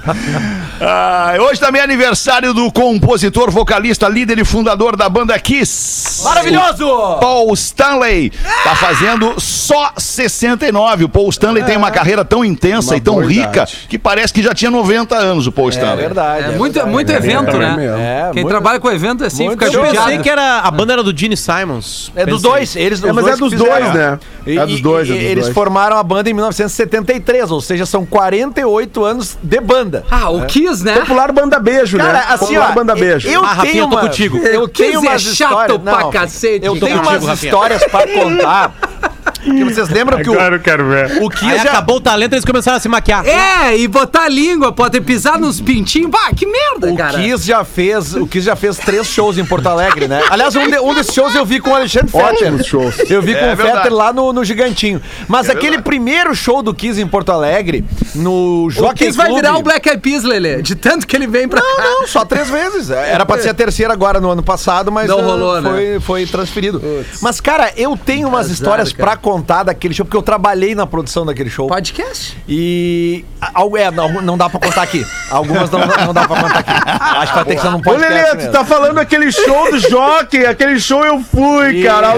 Ah, 0.80 1.34
hoje 1.38 1.60
também 1.60 1.80
é 1.80 1.84
aniversário 1.84 2.54
do 2.54 2.70
compositor, 2.72 3.50
vocalista, 3.50 4.08
líder 4.08 4.38
e 4.38 4.44
fundador 4.44 4.96
da 4.96 5.08
banda 5.08 5.38
Kiss. 5.38 6.24
Maravilhoso! 6.24 6.86
Paul 7.20 7.52
Stanley 7.54 8.30
tá 8.64 8.74
fazendo 8.76 9.38
só 9.38 9.92
69. 9.96 11.04
O 11.04 11.08
Paul 11.08 11.28
Stanley 11.30 11.62
tem 11.64 11.76
uma 11.76 11.90
carreira 11.90 12.24
tão 12.24 12.44
intensa 12.44 12.92
Uma 12.92 12.96
e 12.96 13.00
tão 13.00 13.18
rica 13.18 13.50
idade. 13.50 13.86
que 13.88 13.98
parece 13.98 14.32
que 14.32 14.42
já 14.42 14.54
tinha 14.54 14.70
90 14.70 15.14
anos 15.16 15.46
o 15.46 15.52
Paul 15.52 15.68
Stanley. 15.68 15.96
verdade. 15.96 16.44
É 16.54 16.56
muito, 16.56 16.86
muito 16.86 17.10
evento, 17.10 17.50
também. 17.52 17.76
né? 17.76 18.30
É, 18.30 18.30
Quem 18.32 18.46
trabalha 18.46 18.80
com 18.80 18.90
evento 18.90 19.24
assim 19.48 19.50
fica. 19.50 19.64
Eu 19.66 19.72
judiado. 19.72 19.96
pensei 19.96 20.18
que 20.18 20.28
era, 20.30 20.58
a 20.60 20.70
banda 20.70 20.92
era 20.94 21.02
do 21.02 21.16
Gene 21.16 21.36
Simons. 21.36 22.12
É 22.14 22.24
dos 22.26 22.42
Pensei. 22.42 22.50
dois, 22.50 22.76
eles 22.76 23.02
É, 23.04 23.12
mas 23.12 23.26
é 23.26 23.36
dos 23.36 23.52
dois, 23.52 23.94
né? 23.94 24.18
E- 24.46 24.58
É 24.58 24.66
dos 24.66 24.80
dois, 24.80 25.08
e 25.08 25.12
é 25.12 25.14
dos 25.14 25.24
eles 25.24 25.44
dois. 25.44 25.54
formaram 25.54 25.96
a 25.96 26.02
banda 26.02 26.28
em 26.30 26.34
1973, 26.34 27.50
ou 27.50 27.60
seja, 27.60 27.84
são 27.86 28.04
48 28.06 29.04
anos 29.04 29.38
de 29.42 29.60
banda. 29.60 30.04
Ah, 30.10 30.30
o 30.30 30.46
Kiss, 30.46 30.84
né? 30.84 30.94
Popular 31.00 31.32
Banda 31.32 31.58
Beijo, 31.58 31.96
Cara, 31.98 32.12
né? 32.12 32.24
assim, 32.28 32.46
Popular 32.46 32.70
ó, 32.70 32.74
Banda 32.74 32.94
Beijo. 32.94 33.28
eu 33.28 33.44
Ah, 33.44 33.48
Rafinha, 33.52 33.72
tenho 33.72 33.84
eu 33.84 33.88
tô 33.88 33.94
uma, 33.96 34.00
contigo. 34.02 34.36
Eu 34.38 34.62
O 34.62 34.68
tenho 34.68 34.94
é 34.94 34.98
umas 34.98 35.22
chato 35.22 35.50
histórias, 35.50 35.78
pra 35.82 35.98
não, 36.00 36.10
cacete. 36.10 36.66
Eu 36.66 36.78
tenho 36.80 37.00
umas 37.02 37.42
histórias 37.42 37.84
pra 37.84 38.06
contar. 38.06 38.74
Que 39.42 39.64
vocês 39.64 39.88
lembram 39.88 40.22
que 40.22 40.28
o, 40.28 40.32
Agora 40.34 40.56
eu 40.56 40.60
quero 40.60 40.88
ver. 40.88 41.22
o 41.22 41.28
Kiss 41.30 41.44
Aí 41.44 41.56
já 41.58 41.70
acabou 41.70 41.96
o 41.96 42.00
talento, 42.00 42.32
eles 42.34 42.44
começaram 42.44 42.76
a 42.76 42.80
se 42.80 42.88
maquiar. 42.88 43.26
É, 43.26 43.76
e 43.76 43.88
botar 43.88 44.24
a 44.24 44.28
língua, 44.28 44.72
pode 44.72 45.00
pisar 45.00 45.38
nos 45.38 45.60
pintinhos. 45.60 46.10
Bah, 46.10 46.30
que 46.36 46.46
merda, 46.46 46.92
O 46.92 46.96
cara. 46.96 47.18
Kiss 47.18 47.46
já 47.46 47.64
fez, 47.64 48.14
o 48.14 48.26
Kiss 48.26 48.44
já 48.46 48.56
fez 48.56 48.76
três 48.76 49.06
shows 49.06 49.38
em 49.38 49.44
Porto 49.44 49.66
Alegre, 49.68 50.06
né? 50.08 50.22
Aliás, 50.30 50.54
um, 50.56 50.68
de- 50.68 50.78
um 50.78 50.94
desses 50.94 51.14
shows 51.14 51.34
eu 51.34 51.44
vi 51.46 51.60
com 51.60 51.70
o 51.70 51.74
Alexandre 51.74 52.10
Fetter. 52.10 52.64
Shows. 52.64 53.10
Eu 53.10 53.22
vi 53.22 53.34
com 53.34 53.40
É 53.44 53.52
o 53.52 53.56
verdade. 53.56 53.78
Fetter 53.78 53.92
lá 53.94 54.12
no, 54.12 54.32
no 54.32 54.44
Gigantinho. 54.44 55.00
Mas 55.28 55.48
aquele 55.48 55.80
primeiro 55.80 56.34
show 56.34 56.62
do 56.62 56.74
Kiss 56.74 57.00
em 57.00 57.06
Porto 57.06 57.30
Alegre, 57.32 57.84
no 58.14 58.64
O 58.66 58.70
Jockey 58.70 59.06
Kiss 59.06 59.16
vai 59.16 59.26
Club- 59.26 59.40
virar 59.40 59.56
o 59.56 59.62
Black 59.62 59.88
Eyed 59.88 60.00
Peas, 60.00 60.22
Lelê. 60.24 60.60
De 60.62 60.74
tanto 60.74 61.06
que 61.06 61.16
ele 61.16 61.26
vem 61.26 61.48
pra 61.48 61.60
Não, 61.60 61.76
cá. 61.76 61.82
não, 61.82 62.06
só 62.06 62.24
três 62.24 62.48
vezes. 62.50 62.90
Era 62.90 63.24
pra 63.24 63.38
ser 63.38 63.50
a 63.50 63.54
terceira 63.54 63.92
agora 63.92 64.20
no 64.20 64.30
ano 64.30 64.42
passado, 64.42 64.90
mas 64.92 65.08
Não 65.08 65.18
eh, 65.18 65.22
rolou, 65.22 65.60
né? 65.60 65.70
foi, 65.70 66.00
foi 66.00 66.26
transferido. 66.26 66.82
Mas, 67.22 67.40
cara, 67.40 67.72
eu 67.76 67.96
tenho 67.96 68.28
umas 68.28 68.46
Azar, 68.46 68.52
histórias 68.52 68.92
cara. 68.92 69.10
pra 69.10 69.16
contar 69.16 69.29
daquele 69.64 69.94
show, 69.94 70.04
porque 70.04 70.16
eu 70.16 70.22
trabalhei 70.22 70.74
na 70.74 70.86
produção 70.86 71.24
daquele 71.26 71.50
show. 71.50 71.66
Podcast? 71.68 72.36
E. 72.48 73.24
al- 73.54 73.76
É, 73.76 73.90
não, 73.90 74.20
não 74.22 74.36
dá 74.38 74.48
pra 74.48 74.58
contar 74.60 74.82
aqui. 74.82 75.06
Algumas 75.30 75.70
não, 75.70 75.78
não 75.80 76.12
dá 76.14 76.26
pra 76.26 76.40
contar 76.40 76.58
aqui. 76.58 76.70
Acho 76.72 77.32
que 77.32 77.34
vai 77.38 77.44
ter 77.44 77.54
que 77.56 77.62
ser 77.62 77.70
num 77.70 77.78
Ô, 77.78 77.82
podcast. 77.82 78.12
Lelê, 78.14 78.46
tu 78.46 78.52
tá 78.52 78.64
falando 78.64 78.98
aquele 78.98 79.30
show 79.30 79.70
do 79.70 79.78
Jockey, 79.78 80.44
aquele 80.46 80.80
show 80.80 81.04
eu 81.04 81.20
fui, 81.20 81.82
cara, 81.82 82.08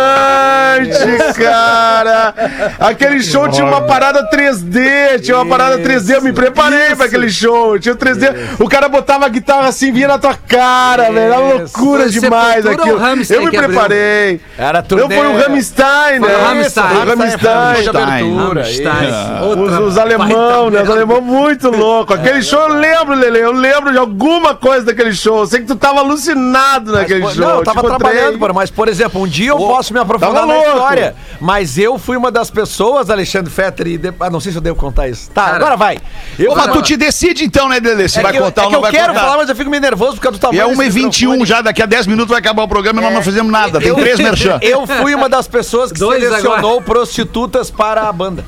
alucinante, 0.00 1.34
cara. 1.36 2.34
Aquele 2.78 3.22
show 3.22 3.48
tinha 3.48 3.64
uma 3.66 3.82
parada 3.82 4.28
3D, 4.30 5.20
tinha 5.22 5.36
uma 5.36 5.46
parada 5.46 5.78
3D, 5.78 6.14
eu 6.16 6.22
me 6.22 6.32
preparei 6.32 6.94
pra 6.96 7.06
aquele 7.06 7.30
show, 7.30 7.78
tinha 7.78 7.94
o 7.94 7.98
3D, 7.98 8.32
o 8.60 8.68
cara 8.68 8.88
botava 8.88 9.26
a 9.26 9.28
guitarra 9.28 9.68
assim, 9.68 9.92
vinha 9.92 10.08
na 10.08 10.18
tua 10.18 10.34
cara, 10.34 11.04
velho, 11.10 11.18
era 11.18 11.38
loucura 11.38 12.08
demais 12.08 12.64
aquilo. 12.66 13.00
Eu 13.30 13.44
me 13.44 13.50
preparei. 13.50 14.40
Era 14.58 14.78
Eu 14.78 14.82
turnê. 14.82 15.16
foi 15.16 15.26
o 15.26 15.36
Rammstein, 15.36 16.19
Rammstein. 16.28 16.84
O 16.84 17.06
Rammstein. 17.06 17.46
Rammstein. 17.46 18.36
Rammstein. 18.36 19.10
Os, 19.56 19.78
os 19.92 19.98
alemão, 19.98 20.70
né? 20.70 20.82
Os 20.82 20.90
alemão 20.90 21.20
muito 21.20 21.70
louco. 21.70 22.14
Aquele 22.14 22.42
show 22.42 22.60
eu 22.60 22.74
lembro, 22.74 23.14
Lele. 23.14 23.38
Eu 23.40 23.52
lembro 23.52 23.92
de 23.92 23.98
alguma 23.98 24.54
coisa 24.54 24.86
daquele 24.86 25.12
show. 25.12 25.38
Eu 25.40 25.46
sei 25.46 25.60
que 25.60 25.66
tu 25.66 25.76
tava 25.76 26.00
alucinado 26.00 26.92
naquele 26.92 27.20
Mas, 27.24 27.34
show. 27.34 27.44
Não, 27.46 27.56
eu 27.58 27.62
tava 27.64 27.80
encontrei. 27.80 27.98
trabalhando, 28.12 28.54
mas, 28.54 28.70
por 28.70 28.88
exemplo, 28.88 29.20
um 29.22 29.26
dia 29.26 29.50
eu 29.50 29.56
posso 29.56 29.92
me 29.92 29.98
aprofundar 30.00 30.46
na 30.46 30.58
história. 30.58 31.14
Mas 31.40 31.78
eu 31.78 31.98
fui 31.98 32.16
uma 32.16 32.30
das 32.30 32.50
pessoas, 32.50 33.10
Alexandre 33.10 33.50
Fetter, 33.50 33.86
e. 33.86 33.98
de- 33.98 34.12
Ah, 34.20 34.28
não 34.30 34.40
sei 34.40 34.52
se 34.52 34.58
eu 34.58 34.62
devo 34.62 34.76
contar 34.76 35.08
isso. 35.08 35.30
Tá, 35.30 35.44
Cara, 35.44 35.56
agora 35.56 35.76
vai. 35.76 35.98
Eu 36.38 36.52
Ô, 36.52 36.56
mas 36.56 36.72
tu 36.72 36.82
te 36.82 36.96
decide 36.96 37.44
então, 37.44 37.68
né, 37.68 37.80
Dele? 37.80 38.08
Se 38.08 38.18
é 38.18 38.22
vai 38.22 38.36
eu- 38.36 38.42
contar 38.42 38.62
é 38.62 38.64
ou 38.66 38.70
não 38.70 38.78
eu 38.78 38.82
vai 38.82 38.90
quero 38.90 39.08
contar. 39.08 39.20
falar, 39.20 39.36
mas 39.38 39.48
eu 39.48 39.56
fico 39.56 39.70
meio 39.70 39.80
nervoso 39.80 40.14
por 40.16 40.22
causa 40.22 40.38
do 40.38 40.54
E 40.54 40.58
é 40.60 40.64
desse 40.66 40.76
1h21 40.76 41.30
microfone. 41.30 41.46
já, 41.46 41.60
daqui 41.62 41.82
a 41.82 41.86
10 41.86 42.06
minutos 42.06 42.30
vai 42.30 42.38
acabar 42.38 42.62
o 42.62 42.68
programa 42.68 43.00
e 43.00 43.04
nós 43.04 43.14
não 43.14 43.22
fizemos 43.22 43.50
nada. 43.50 43.78
Tem 43.78 43.88
Eu- 43.88 43.94
três 43.96 44.18
merchan. 44.18 44.58
Eu 44.62 44.86
fui 44.86 45.14
uma 45.14 45.28
das 45.28 45.46
pessoas 45.48 45.90
que 45.92 45.98
Dois 46.18 46.22
selecionou 46.24 46.80
prostitutas 46.82 47.70
para 47.70 48.08
a 48.08 48.12
banda. 48.12 48.44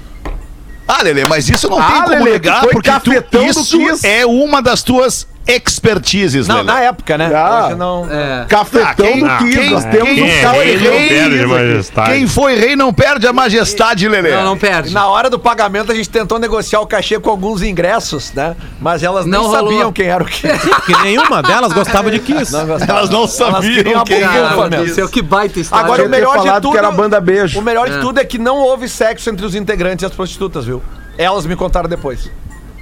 Ah, 0.87 1.02
Lele, 1.02 1.25
mas 1.28 1.49
isso 1.49 1.69
não 1.71 1.78
Ah, 1.78 1.90
tem 1.92 2.02
como 2.02 2.16
Lelê, 2.25 2.31
negar, 2.33 2.66
porque 2.69 2.90
tu, 3.00 3.12
isso 3.42 3.78
é 4.04 4.26
uma 4.26 4.61
das 4.61 4.83
tuas 4.83 5.26
expertises, 5.46 6.46
Não, 6.46 6.56
Lele. 6.56 6.66
na 6.68 6.80
época, 6.80 7.18
né? 7.18 7.30
Ah. 7.34 7.66
Hoje 7.66 7.75
não. 7.76 8.06
É. 8.11 8.46
Cafetão 8.49 8.87
Ah, 8.88 8.94
quem- 8.94 9.20
do 9.20 9.38
Kiss. 9.61 9.70
Nós 9.70 9.84
temos 9.84 10.08
quem 10.11 10.22
um 10.22 10.26
é 10.26 10.42
tal 10.42 10.52
rei 10.54 10.76
não 10.76 11.08
perde 11.08 11.46
majestade. 11.46 12.11
Quem 12.12 12.26
foi 12.28 12.54
rei 12.56 12.76
não 12.76 12.92
perde 12.92 13.26
a 13.26 13.32
majestade, 13.32 14.08
Lele. 14.08 14.30
Não, 14.30 14.44
não 14.44 14.58
perde. 14.58 14.92
Na 14.94 15.06
hora 15.08 15.28
do 15.28 15.38
pagamento, 15.38 15.90
a 15.90 15.94
gente 15.94 16.08
tentou 16.08 16.38
negociar 16.38 16.80
o 16.80 16.87
cachê 16.87 17.18
com 17.18 17.30
alguns 17.30 17.62
ingressos, 17.62 18.32
né? 18.32 18.54
Mas 18.80 19.02
elas 19.02 19.26
Não 19.26 19.42
não 19.42 19.49
rolou. 19.49 19.64
sabiam 19.72 19.92
quem 19.92 20.06
era 20.06 20.22
o 20.22 20.26
que. 20.28 20.46
Porque 20.49 20.96
nenhuma 21.02 21.42
delas 21.42 21.72
gostava 21.72 22.11
de 22.11 22.18
Kiss. 22.18 22.54
Elas 22.54 23.11
não 23.11 23.26
sabiam 23.26 24.00
a 24.00 24.04
quem 24.04 24.22
era. 24.22 24.49
Cara, 24.54 24.68
meu 24.70 24.94
Deus, 24.94 25.11
que 25.11 25.22
baita 25.22 25.58
história. 25.61 25.84
Agora, 25.84 26.04
o 26.04 26.08
melhor 26.08 26.38
de 26.38 26.61
tudo. 26.61 26.72
que 26.72 26.78
era 26.78 26.90
banda 26.90 27.20
beijo. 27.20 27.58
O 27.58 27.62
melhor 27.62 27.88
de 27.88 27.96
É. 27.96 28.00
tudo 28.00 28.20
é 28.20 28.25
que 28.25 28.38
não 28.38 28.58
houve 28.58 28.88
sexo 28.88 29.28
entre 29.28 29.44
os 29.44 29.54
integrantes 29.54 30.02
e 30.02 30.06
as 30.06 30.12
prostitutas, 30.12 30.64
viu? 30.64 30.82
Elas 31.18 31.44
me 31.46 31.54
contaram 31.56 31.88
depois. 31.88 32.30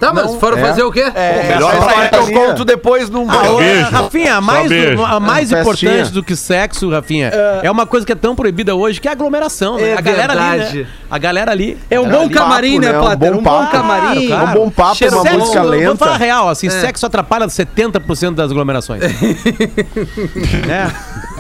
Tá, 0.00 0.12
mas 0.14 0.35
foram 0.37 0.57
fazer 0.59 0.83
o 0.83 0.90
quê? 0.90 1.04
É, 1.14 1.52
melhor 1.54 1.75
história 1.75 2.09
que 2.09 2.16
eu 2.16 2.33
conto 2.33 2.64
depois 2.64 3.11
num... 3.11 3.30
Ah, 3.30 3.57
beijo. 3.59 3.90
Rafinha, 3.90 4.40
mais, 4.40 4.69
beijo. 4.69 5.04
a 5.04 5.21
mais 5.21 5.52
É, 5.52 5.61
importante 5.61 5.87
festinha. 5.87 6.14
do 6.14 6.23
que 6.23 6.35
sexo, 6.35 6.90
Rafinha, 6.90 7.30
é. 7.62 7.71
uma 7.71 7.87
coisa 7.87 8.07
que 8.07 8.12
é 8.12 8.16
tão 8.16 8.35
proibida 8.35 8.75
hoje, 8.75 8.99
que 9.00 9.07
é 9.07 9.11
a 9.11 9.12
aglomeração, 9.14 9.76
né? 9.76 9.90
É 9.90 9.99
a 9.99 10.00
galera 10.00 10.33
ali, 10.33 10.42
verdade. 10.59 10.78
né? 10.78 10.87
A 11.11 11.19
galera 11.19 11.50
ali. 11.52 11.78
É 11.90 12.00
um 12.00 12.09
bom 12.09 12.23
ali. 12.23 12.30
camarim, 12.35 12.78
né, 12.78 12.92
Papo, 12.95 13.25
né? 13.25 13.30
Um 13.30 13.35
Um 13.35 13.42
bom 13.42 13.42
papo. 13.61 13.73
camarim. 13.73 14.26
Claro, 14.26 14.47
É 14.47 14.50
um 14.50 14.54
bom 14.54 14.71
papo, 14.71 14.97
Cheiro 14.97 15.16
uma 15.16 15.25
bom. 15.25 15.38
música 15.38 15.59
Vamos 15.62 15.76
lenta. 15.78 15.97
falar 15.97 16.14
a 16.14 16.19
real, 16.19 16.49
assim, 16.49 16.66
É. 16.69 16.71
sexo 16.71 17.04
atrapalha 17.04 17.47
70% 17.47 18.35
das 18.35 18.50
aglomerações. 18.50 19.02
é. 20.69 21.39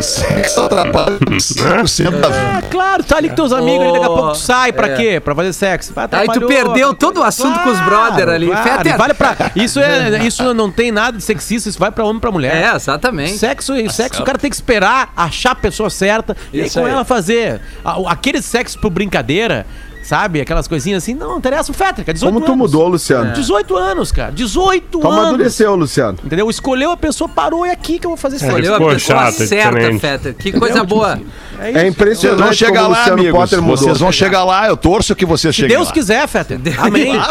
Sexo 0.00 0.60
atrapalha 0.62 1.18
100% 1.18 2.10
da 2.20 2.28
vida. 2.28 2.58
É, 2.58 2.62
claro, 2.70 3.02
tá 3.02 3.16
ali 3.16 3.28
com 3.28 3.34
teus 3.34 3.52
amigos, 3.52 3.92
daqui 3.92 4.04
a 4.04 4.08
pouco 4.08 4.32
tu 4.32 4.38
sai 4.38 4.72
pra 4.72 4.88
é. 4.88 4.96
quê? 4.96 5.20
Pra 5.20 5.34
fazer 5.34 5.52
sexo. 5.52 5.92
Vai, 5.94 6.04
Aí 6.04 6.08
tu 6.10 6.16
atrapalhou, 6.32 6.48
perdeu 6.48 6.94
todo 6.94 7.20
o 7.20 7.22
assunto 7.22 7.58
com 7.60 7.70
os 7.70 7.80
brother 7.80 8.28
ali. 8.28 8.46
Claro, 8.46 8.62
Fetter. 8.68 8.96
vale 8.98 9.14
pra, 9.14 9.36
isso, 9.56 9.80
é, 9.80 10.24
isso 10.24 10.52
não 10.54 10.70
tem 10.70 10.90
nada 10.92 11.16
de 11.16 11.22
sexista, 11.22 11.68
isso 11.68 11.78
vai 11.78 11.90
pra 11.90 12.04
homem 12.04 12.18
e 12.18 12.20
pra 12.20 12.30
mulher. 12.30 12.54
É, 12.54 12.74
exatamente. 12.76 13.36
Sexo, 13.38 13.74
e 13.76 13.90
sexo 13.90 14.22
o 14.22 14.24
cara 14.24 14.38
tem 14.38 14.50
que 14.50 14.56
esperar 14.56 15.12
achar 15.16 15.52
a 15.52 15.56
pessoa 15.56 15.90
certa 15.90 16.36
e 16.52 16.60
aí 16.60 16.66
Isso 16.66 16.78
com 16.78 16.86
aí. 16.86 16.92
ela 16.92 17.04
fazer. 17.04 17.60
A- 17.84 18.12
Aquele 18.12 18.40
sexo 18.42 18.78
por 18.78 18.90
brincadeira, 18.90 19.66
sabe? 20.06 20.40
Aquelas 20.40 20.68
coisinhas 20.68 21.02
assim, 21.02 21.14
não, 21.14 21.28
não 21.30 21.38
interessa 21.38 21.70
o 21.70 21.74
Fetter, 21.74 22.04
cara. 22.04 22.12
18 22.14 22.32
Como 22.32 22.44
tu 22.44 22.52
anos. 22.52 22.58
mudou, 22.72 22.88
Luciano? 22.88 23.32
18 23.32 23.76
anos, 23.76 24.12
cara. 24.12 24.32
18 24.32 24.98
Tu 25.00 25.06
anos. 25.06 25.18
amadureceu, 25.18 25.74
Luciano. 25.74 26.18
Entendeu? 26.24 26.48
Escolheu 26.50 26.90
a 26.92 26.96
pessoa, 26.96 27.28
parou, 27.28 27.64
é 27.64 27.70
aqui 27.72 27.98
que 27.98 28.06
eu 28.06 28.10
vou 28.10 28.16
fazer 28.16 28.38
sexo. 28.38 28.56
Escolheu 28.58 28.74
a 28.74 28.78
pessoa 28.94 29.18
chato, 29.18 29.34
certa, 29.46 29.70
diferente. 29.78 30.00
Fetter. 30.00 30.34
Que 30.34 30.52
coisa 30.52 30.84
boa. 30.84 31.18
É 31.58 31.64
É 31.64 31.70
isso. 31.70 31.72
Vocês 31.72 31.74
vão 31.74 31.88
impressionante 31.88 32.56
chegar 32.56 32.82
como 32.82 32.92
lá, 32.94 33.04
amigos. 33.06 33.32
Potter 33.40 33.62
mudou. 33.62 33.76
Vocês 33.76 33.98
vão 33.98 34.12
chegar 34.12 34.44
lá, 34.44 34.66
eu 34.68 34.76
torço 34.76 35.14
que 35.14 35.24
vocês 35.26 35.54
Se 35.54 35.62
cheguem 35.62 35.76
Deus 35.76 35.88
lá. 35.88 35.94
quiser, 35.94 36.26
Fetter. 36.28 36.60
Amém. 36.78 37.12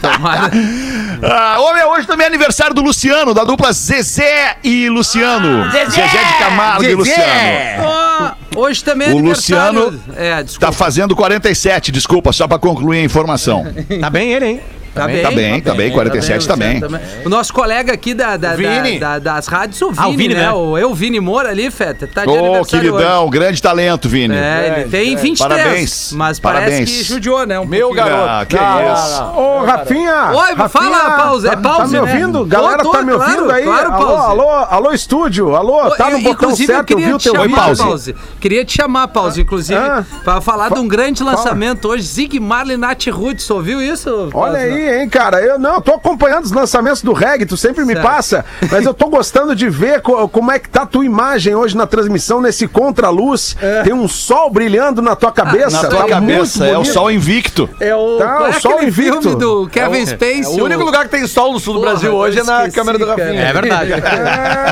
Tomara. 0.00 0.50
Ah, 1.22 1.56
meu, 1.74 1.88
hoje 1.90 2.06
também 2.06 2.24
é 2.24 2.28
aniversário 2.28 2.74
do 2.74 2.82
Luciano, 2.82 3.32
da 3.34 3.44
dupla 3.44 3.72
Zezé 3.72 4.56
e 4.62 4.88
Luciano. 4.88 5.70
Zezé, 5.70 6.02
de 6.06 6.38
Camargo 6.38 6.84
e 6.84 6.94
Luciano. 6.94 7.24
Ó, 7.84 8.30
hoje 8.58 8.82
também 8.84 9.08
é 9.08 9.12
O 9.12 9.18
Luciano 9.18 10.00
É, 10.16 10.42
desculpa. 10.42 10.66
Tá 10.66 10.72
fazendo 10.72 11.14
47, 11.16 11.92
desculpa, 11.92 12.32
só 12.32 12.46
pra 12.48 12.58
concluir 12.58 12.98
a 12.98 13.04
informação. 13.04 13.64
Tá 14.00 14.10
bem 14.10 14.32
ele, 14.32 14.46
hein? 14.46 14.60
Tá 14.98 15.06
bem, 15.06 15.22
tá 15.22 15.30
bem, 15.30 15.60
tá 15.60 15.74
bem, 15.74 15.90
47 15.92 16.46
tá 16.48 16.56
bem. 16.56 16.80
O 17.24 17.28
nosso 17.28 17.52
colega 17.52 17.92
aqui 17.92 18.14
da, 18.14 18.36
da- 18.36 18.54
Vini. 18.54 18.98
da- 18.98 19.18
da- 19.18 19.34
das 19.34 19.46
rádios, 19.46 19.80
o 19.82 19.90
Vini, 19.92 19.98
Ah, 20.02 20.08
o 20.08 20.12
Vini, 20.16 20.34
né? 20.34 20.40
né? 20.42 20.52
O 20.52 20.76
eu, 20.78 20.94
Vini 20.94 21.20
Moura 21.20 21.50
ali, 21.50 21.70
Feta, 21.70 22.06
tá 22.06 22.24
de 22.24 22.30
Ô, 22.30 22.34
aniversário 22.38 22.92
queridão, 22.92 23.30
grande 23.30 23.62
talento, 23.62 24.08
Vini. 24.08 24.34
hoje. 24.34 24.42
É, 24.42 24.74
ele 24.80 24.90
tem 24.90 25.16
23, 25.16 25.38
Parabéns, 25.38 26.12
mas 26.14 26.40
parabéns. 26.40 26.70
parece 26.74 26.92
que 26.98 27.02
judiou, 27.04 27.46
né? 27.46 27.58
Um 27.60 27.64
Meu 27.66 27.88
pouquinho. 27.88 28.06
garoto. 28.06 28.28
Ah, 28.28 28.46
que 28.46 28.56
Não, 28.56 28.94
isso. 28.94 29.22
Ô, 29.38 29.64
Rafinha! 29.64 30.30
Oi, 30.32 30.54
Rafinha, 30.54 30.68
fala, 30.68 31.10
Pause, 31.22 31.46
é 31.46 31.50
tá- 31.50 31.56
Pause, 31.56 31.78
Tá 31.78 31.86
me 31.86 31.92
né? 31.92 32.00
ouvindo? 32.00 32.44
Galera, 32.46 32.82
tô, 32.82 32.90
tá 32.90 33.02
me 33.02 33.12
ouvindo 33.12 33.44
claro, 33.44 33.50
aí? 33.52 33.64
claro, 33.64 33.92
alô, 33.92 34.06
Pause. 34.06 34.26
alô, 34.30 34.50
alô, 34.50 34.92
estúdio, 34.92 35.54
alô, 35.54 35.90
tá 35.90 36.10
no 36.10 36.20
botão 36.20 36.54
certo, 36.56 36.70
eu 36.70 36.84
queria 36.84 37.06
vi 37.08 37.14
o 37.14 37.18
te 37.18 37.30
teu. 37.30 37.48
Pause. 37.50 38.14
Queria 38.40 38.64
te 38.64 38.74
chamar, 38.76 39.08
Pause, 39.08 39.40
inclusive, 39.42 39.78
Ah. 39.78 40.04
pra 40.24 40.40
falar 40.40 40.70
de 40.70 40.78
um 40.78 40.88
grande 40.88 41.22
lançamento 41.22 41.88
hoje. 41.88 42.02
Zig 42.04 42.38
Marley 42.40 42.76
Nat 42.76 43.06
Roots, 43.08 43.48
ouviu 43.50 43.80
isso? 43.82 44.30
Olha 44.32 44.58
aí, 44.58 44.87
hein, 44.88 45.08
cara. 45.08 45.40
Eu 45.40 45.58
não, 45.58 45.74
eu 45.76 45.80
tô 45.80 45.94
acompanhando 45.94 46.44
os 46.44 46.52
lançamentos 46.52 47.02
do 47.02 47.12
reggae, 47.12 47.46
tu 47.46 47.56
sempre 47.56 47.84
me 47.84 47.92
Certo. 47.94 48.06
passa, 48.06 48.44
mas 48.70 48.84
eu 48.84 48.92
tô 48.94 49.08
gostando 49.08 49.54
de 49.54 49.68
ver 49.68 50.00
co- 50.02 50.28
como 50.28 50.50
é 50.52 50.58
que 50.58 50.68
tá 50.68 50.82
a 50.82 50.86
tua 50.86 51.04
imagem 51.04 51.54
hoje 51.54 51.76
na 51.76 51.86
transmissão, 51.86 52.40
nesse 52.40 52.66
contraluz. 52.68 53.56
Tem 53.84 53.92
um 53.92 54.08
sol 54.08 54.50
brilhando 54.50 55.00
na 55.02 55.14
tua 55.16 55.32
cabeça. 55.32 55.82
Na 55.82 55.88
tua 55.88 56.02
tá 56.02 56.08
cabeça, 56.08 56.66
é 56.66 56.76
o 56.78 56.84
sol 56.84 57.10
invicto. 57.10 57.68
É 57.80 57.94
o, 57.94 58.18
Tá, 58.18 58.46
é 58.46 58.48
o 58.56 58.60
Sol 58.60 58.82
Invicto. 58.82 59.22
filme 59.22 59.36
do 59.38 59.68
Kevin 59.68 60.04
Spacey. 60.06 60.42
É 60.44 60.62
o 60.62 60.64
único 60.64 60.82
lugar 60.84 61.04
que 61.04 61.10
tem 61.10 61.26
sol 61.26 61.52
no 61.52 61.60
sul 61.60 61.74
do 61.74 61.80
Porra, 61.80 61.92
Brasil 61.92 62.12
hoje 62.14 62.40
é 62.40 62.42
na 62.42 62.58
esqueci, 62.58 62.76
câmera 62.76 62.98
do 62.98 63.06
cara. 63.06 63.24
Rafinha. 63.24 63.42
É 63.42 63.52
verdade. 63.52 63.92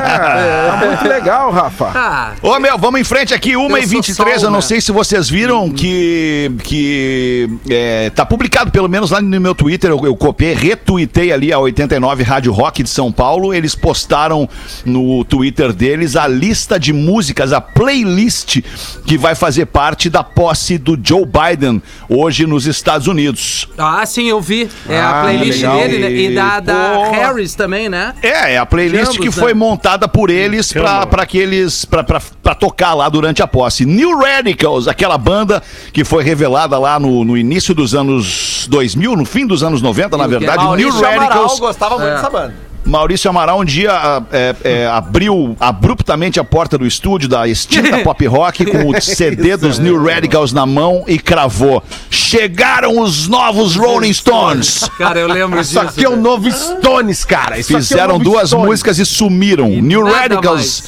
É, 0.07 0.71
tá 0.71 0.87
muito 0.87 1.09
legal, 1.09 1.51
Rafa. 1.51 1.91
Ah, 1.95 2.33
Ô, 2.43 2.59
meu, 2.59 2.77
vamos 2.79 3.01
em 3.01 3.05
frente 3.05 3.33
aqui, 3.35 3.53
1h23. 3.53 4.03
sou 4.15 4.15
sol, 4.27 4.29
Eu 4.29 4.41
não 4.51 4.53
né? 4.59 4.61
sei 4.61 4.81
se 4.81 4.93
vocês 4.93 5.29
viram 5.29 5.71
que, 5.71 6.51
que 6.63 7.49
é, 7.69 8.11
tá 8.11 8.25
publicado, 8.25 8.71
pelo 8.71 8.89
menos 8.89 9.11
lá 9.11 9.21
no 9.21 9.41
meu 9.41 9.55
Twitter. 9.55 9.91
Eu, 9.97 10.07
eu 10.07 10.17
copiei, 10.17 10.55
retuitei 10.55 11.33
ali 11.33 11.53
a 11.53 11.59
89 11.59 12.23
Rádio 12.23 12.53
Rock 12.53 12.83
de 12.83 12.89
São 12.91 13.11
Paulo. 13.11 13.55
Eles 13.55 13.75
postaram 13.75 14.49
no 14.85 15.25
Twitter 15.25 15.73
deles 15.73 16.17
a 16.17 16.27
lista 16.27 16.79
de 16.79 16.93
músicas, 16.93 17.53
a 17.53 17.61
playlist 17.61 18.61
que 19.07 19.17
vai 19.17 19.35
fazer 19.35 19.67
parte 19.67 20.11
da 20.11 20.23
posse 20.23 20.77
do 20.79 20.99
Joe 21.03 21.25
Biden 21.25 21.83
hoje 22.09 22.47
nos 22.47 22.67
Estados 22.67 23.07
Unidos. 23.07 23.69
ah, 23.79 24.05
sim, 24.05 24.29
eu 24.29 24.41
vi. 24.41 24.69
É 24.89 24.99
a 24.99 25.21
Ah, 25.21 25.23
playlist 25.25 25.57
legal. 25.63 25.79
dele, 25.79 25.99
né? 25.99 26.13
E 26.13 26.35
da, 26.35 26.61
da 26.61 26.91
Pô. 26.95 27.11
Harris 27.13 27.55
também, 27.55 27.89
né? 27.89 28.15
É, 28.23 28.55
é 28.55 28.59
a 28.59 28.67
playlist 28.67 29.13
que 29.19 29.23
ambos, 29.29 29.35
foi 29.39 29.53
né? 29.53 29.59
montada 29.59 30.07
por 30.09 30.31
eles 30.31 30.73
pra 30.73 31.27
que 31.27 31.39
eles. 31.39 31.85
Pra, 31.85 32.05
pra, 32.05 32.21
pra 32.43 32.55
tocar 32.55 32.95
lá 32.95 33.09
durante 33.09 33.43
a 33.43 33.47
posse. 33.47 33.85
New 33.85 34.19
Radicals, 34.19 34.89
aquela 34.89 35.17
banda 35.17 35.63
que 35.93 36.05
foi 36.05 36.23
revelada 36.25 36.79
lá 36.79 36.99
no, 36.99 37.25
no 37.25 37.37
início 37.37 37.75
dos 37.75 37.95
anos 37.95 38.67
2000, 38.69 39.17
no 39.17 39.25
fim 39.25 39.47
dos 39.47 39.63
anos 39.63 39.81
90, 39.81 39.86
na 40.17 40.27
verdade. 40.27 40.65
Maurício 40.65 40.91
New 40.93 40.99
Amaral 41.07 41.21
Radicals. 41.29 41.61
gostava 41.61 41.97
muito 41.99 42.09
É. 42.11 42.15
dessa 42.15 42.31
banda. 42.31 42.55
Maurício 42.85 43.29
Amaral 43.29 43.59
um 43.59 43.65
dia 43.65 43.91
ah, 43.91 44.23
é, 44.31 44.55
é, 44.63 44.87
abriu 44.87 45.57
abruptamente 45.59 46.39
a 46.39 46.45
porta 46.45 46.79
do 46.79 46.87
estúdio 46.87 47.29
da 47.29 47.49
extinta 47.49 47.99
Pop 48.05 48.25
Rock 48.29 48.65
com 48.65 48.89
o 48.91 49.01
CD 49.01 49.57
dos 49.57 49.81
New 49.81 50.01
Radicals 50.05 50.53
na 50.53 50.65
mão 50.65 51.03
e 51.09 51.19
cravou. 51.19 51.83
Chegaram 52.09 53.01
os 53.01 53.27
novos 53.27 53.75
Rolling 53.75 54.13
Stones. 54.13 54.89
Cara, 54.99 55.19
eu 55.19 55.27
lembro 55.27 55.61
Isso 55.61 55.71
disso. 55.73 55.81
aqui 55.81 56.05
é 56.05 56.09
o 56.09 56.15
novo 56.15 56.49
Stones, 56.49 57.25
cara. 57.25 57.59
Isso 57.59 57.73
é 57.75 57.77
o 57.77 57.81
Fizeram 57.81 58.13
novo 58.19 58.25
duas 58.25 58.51
Stones. 58.51 58.67
músicas 58.67 58.99
e 59.01 59.05
sumiram. 59.05 59.67
New 59.69 60.05
nada 60.05 60.17
Radicals 60.19 60.85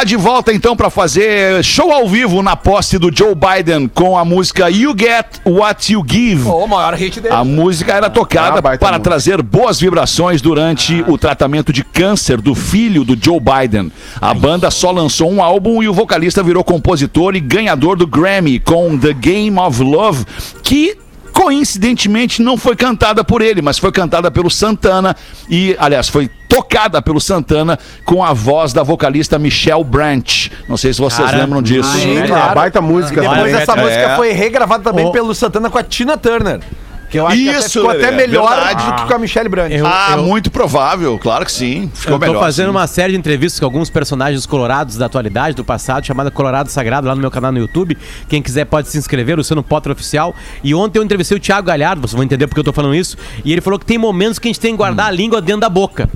tá 0.00 0.04
de 0.04 0.16
volta 0.16 0.50
então 0.50 0.74
pra 0.74 0.88
fazer 0.88 1.62
show 1.62 1.92
ao 1.92 2.08
vivo 2.08 2.42
na 2.42 2.56
posse 2.56 2.98
do 2.98 3.14
Joe 3.14 3.34
Biden 3.34 3.86
com 3.86 4.16
a 4.16 4.24
música 4.24 4.70
You 4.70 4.94
Get 4.98 5.26
What 5.44 5.92
You 5.92 6.02
Give. 6.08 6.48
O 6.48 6.66
maior 6.66 6.94
hit 6.94 7.20
dele. 7.20 7.34
A 7.34 7.44
música 7.44 7.92
era 7.92 8.08
tocada 8.08 8.60
Ah, 8.66 8.78
para 8.78 8.98
trazer 8.98 9.42
boas 9.42 9.78
vibrações 9.78 10.40
durante 10.40 11.04
o 11.06 11.18
tratamento 11.18 11.70
de 11.70 11.84
câncer 11.84 12.40
do 12.40 12.54
filho 12.54 13.04
do 13.04 13.14
Joe 13.22 13.38
Biden. 13.38 13.92
A 14.18 14.32
banda 14.32 14.70
só 14.70 14.90
lançou 14.90 15.30
um 15.30 15.42
álbum 15.42 15.82
e 15.82 15.88
o 15.88 15.92
vocalista 15.92 16.42
virou 16.42 16.64
compositor 16.64 17.36
e 17.36 17.40
ganhador 17.40 17.94
do 17.94 18.06
Grammy 18.06 18.58
com 18.58 18.98
The 18.98 19.12
Game 19.12 19.58
of 19.58 19.82
Love, 19.82 20.24
que 20.62 20.96
coincidentemente 21.42 22.42
não 22.42 22.56
foi 22.58 22.76
cantada 22.76 23.24
por 23.24 23.40
ele, 23.40 23.62
mas 23.62 23.78
foi 23.78 23.90
cantada 23.90 24.30
pelo 24.30 24.50
Santana 24.50 25.16
e, 25.48 25.74
aliás, 25.78 26.06
foi 26.08 26.28
tocada 26.46 27.00
pelo 27.00 27.18
Santana 27.20 27.78
com 28.04 28.22
a 28.22 28.32
voz 28.34 28.72
da 28.74 28.82
vocalista 28.82 29.38
Michelle 29.38 29.82
Branch. 29.82 30.50
Não 30.68 30.76
sei 30.76 30.92
se 30.92 31.00
vocês 31.00 31.24
Cara, 31.30 31.42
lembram 31.42 31.62
disso. 31.62 31.88
Sim, 31.92 32.18
É. 32.18 32.54
baita 32.54 32.82
música. 32.82 33.22
Depois 33.22 33.38
também. 33.38 33.54
essa 33.54 33.72
é. 33.72 33.82
música 33.82 34.16
foi 34.16 34.32
regravada 34.32 34.82
também 34.84 35.06
Oh. 35.06 35.12
pelo 35.12 35.34
Santana 35.34 35.70
com 35.70 35.78
a 35.78 35.82
Tina 35.82 36.18
Turner. 36.18 36.60
Que 37.10 37.18
eu 37.18 37.26
acho 37.26 37.36
que 37.36 37.48
até 37.48 37.58
Isso, 37.58 37.70
ficou 37.80 37.90
até 37.90 38.04
é 38.08 38.10
melhor 38.12 38.48
verdade. 38.48 38.86
do 38.86 38.94
que 38.94 39.04
com 39.08 39.14
a 39.14 39.18
Michelle 39.18 39.48
Brandt. 39.48 39.74
Eu- 39.74 39.84
Ah, 39.86 40.16
muito 40.16 40.50
provável, 40.50 41.18
claro 41.18 41.44
que 41.44 41.50
sim. 41.50 41.90
Ficou 41.92 42.14
Eu 42.14 42.20
tô 42.20 42.26
melhor. 42.26 42.40
fazendo 42.40 42.66
sim. 42.66 42.70
uma 42.70 42.86
série 42.86 43.12
de 43.12 43.18
entrevistas 43.18 43.58
com 43.58 43.66
alguns 43.66 43.90
personagens 43.90 44.46
colorados 44.46 44.96
da 44.96 45.06
atualidade, 45.06 45.56
do 45.56 45.64
passado, 45.64 46.06
chamada 46.06 46.30
Colorado 46.30 46.68
Sagrado, 46.70 47.08
lá 47.08 47.14
no 47.16 47.20
meu 47.20 47.30
canal 47.30 47.50
no 47.50 47.58
YouTube. 47.58 47.98
Quem 48.28 48.40
quiser 48.40 48.64
pode 48.64 48.88
se 48.88 48.96
inscrever, 48.96 49.36
Luciano 49.36 49.62
Potter 49.62 49.90
Oficial. 49.90 50.34
E 50.62 50.72
ontem 50.72 51.00
eu 51.00 51.02
entrevistei 51.02 51.36
o 51.36 51.40
Thiago 51.40 51.66
Galhardo, 51.66 52.00
vocês 52.00 52.14
vão 52.14 52.22
entender 52.22 52.46
porque 52.46 52.60
eu 52.60 52.64
tô 52.64 52.72
falando 52.72 52.94
isso. 52.94 53.16
E 53.44 53.50
ele 53.50 53.60
falou 53.60 53.76
que 53.78 53.84
tem 53.84 53.98
momentos 53.98 54.38
que 54.38 54.46
a 54.46 54.50
gente 54.50 54.60
tem 54.60 54.70
que 54.72 54.76
guardar 54.76 55.06
a 55.06 55.10
língua 55.10 55.40
dentro 55.42 55.62
da 55.62 55.68
boca. 55.68 56.08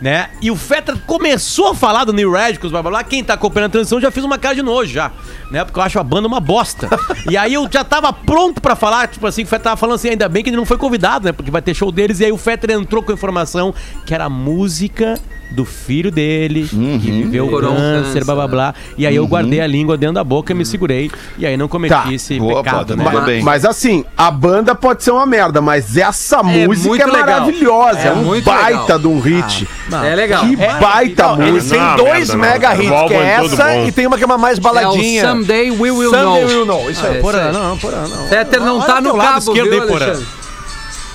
Né? 0.00 0.28
E 0.42 0.50
o 0.50 0.56
Fetter 0.56 0.94
começou 1.06 1.70
a 1.70 1.74
falar 1.74 2.04
do 2.04 2.12
New 2.12 2.30
Radicals, 2.30 2.70
blá 2.70 2.82
blá 2.82 2.90
blá. 2.90 3.04
Quem 3.04 3.24
tá 3.24 3.32
acompanhando 3.34 3.68
a 3.68 3.72
transição 3.72 3.98
já 4.00 4.10
fez 4.10 4.24
uma 4.26 4.36
cara 4.36 4.54
de 4.54 4.62
nojo 4.62 4.92
já, 4.92 5.10
né? 5.50 5.64
Porque 5.64 5.78
eu 5.78 5.82
acho 5.82 5.98
a 5.98 6.02
banda 6.04 6.28
uma 6.28 6.38
bosta. 6.40 6.88
e 7.30 7.36
aí 7.36 7.54
eu 7.54 7.66
já 7.72 7.82
tava 7.82 8.12
pronto 8.12 8.60
pra 8.60 8.76
falar, 8.76 9.08
tipo 9.08 9.26
assim, 9.26 9.42
o 9.44 9.46
Fetter 9.46 9.64
tava 9.64 9.76
falando 9.76 9.94
assim, 9.96 10.10
ainda 10.10 10.28
bem 10.28 10.42
que 10.42 10.50
ele 10.50 10.56
não 10.56 10.66
foi 10.66 10.76
convidado, 10.76 11.24
né? 11.24 11.32
Porque 11.32 11.50
vai 11.50 11.62
ter 11.62 11.72
show 11.74 11.90
deles. 11.90 12.20
E 12.20 12.26
aí 12.26 12.32
o 12.32 12.36
Fetter 12.36 12.72
entrou 12.72 13.02
com 13.02 13.10
a 13.10 13.14
informação 13.14 13.74
que 14.04 14.14
era 14.14 14.24
a 14.26 14.30
música 14.30 15.18
do 15.48 15.64
filho 15.64 16.10
dele, 16.10 16.66
que 16.68 16.76
viveu 17.10 17.48
câncer, 17.48 18.02
câncer, 18.02 18.24
blá 18.24 18.34
blá 18.34 18.48
blá. 18.48 18.74
E 18.98 19.06
aí 19.06 19.14
eu 19.14 19.24
guardei 19.28 19.60
a 19.60 19.66
língua 19.66 19.96
dentro 19.96 20.16
da 20.16 20.24
boca 20.24 20.52
e 20.52 20.56
me 20.56 20.66
segurei. 20.66 21.08
E 21.38 21.46
aí 21.46 21.56
não 21.56 21.68
cometi 21.68 21.94
Tá. 21.94 22.12
esse 22.12 22.36
Boa, 22.36 22.64
pecado, 22.64 22.96
né? 22.96 23.04
bem. 23.24 23.42
Mas 23.44 23.64
assim, 23.64 24.04
a 24.16 24.28
banda 24.28 24.74
pode 24.74 25.04
ser 25.04 25.12
uma 25.12 25.24
merda, 25.24 25.60
mas 25.60 25.96
essa 25.96 26.42
música 26.42 26.88
muito 26.88 27.02
é 27.02 27.06
legal. 27.06 27.26
maravilhosa. 27.26 27.98
É 28.00 28.06
É 28.08 28.12
um 28.12 28.24
muito 28.24 28.44
baita 28.44 28.80
legal. 28.80 28.98
de 28.98 29.06
um 29.06 29.20
hit. 29.20 29.68
É 30.04 30.14
legal. 30.16 30.42
Que 30.44 30.56
baita 30.56 31.22
Não, 31.28 31.42
eles 31.42 31.64
música. 31.64 31.76
têm 31.78 31.86
Não, 31.86 31.96
dois 31.96 32.34
merda, 32.34 32.36
mega 32.52 32.74
não. 32.74 32.82
hits, 32.82 32.90
O 33.02 33.06
que 33.08 33.14
é 33.14 33.16
é 33.18 33.28
essa 33.44 33.76
e 33.86 33.92
tem 33.92 34.06
uma 34.06 34.16
que 34.16 34.22
é 34.24 34.26
uma 34.26 34.38
mais 34.38 34.58
É 34.58 34.60
o 34.60 34.62
baladinha. 34.64 35.28
Someday 35.28 35.70
We 35.70 35.90
Will 35.90 36.10
Someday 36.10 36.22
Know. 36.24 36.34
We 36.34 36.44
Will 36.54 36.66
Know, 36.66 36.90
isso 36.90 37.06
aí. 37.06 37.20
Porã, 37.20 37.52
não, 37.52 37.78
porã, 37.78 38.06
não. 38.08 38.28
Fetter 38.28 38.60
não 38.60 38.76
Olha 38.78 38.86
tá 38.86 38.94
pro 38.94 39.02
no 39.02 39.16
lado 39.16 39.26
cabo, 39.28 39.38
esquerdo 39.38 39.70
viu, 39.70 39.82
aí, 39.82 39.88
porã. 39.88 40.20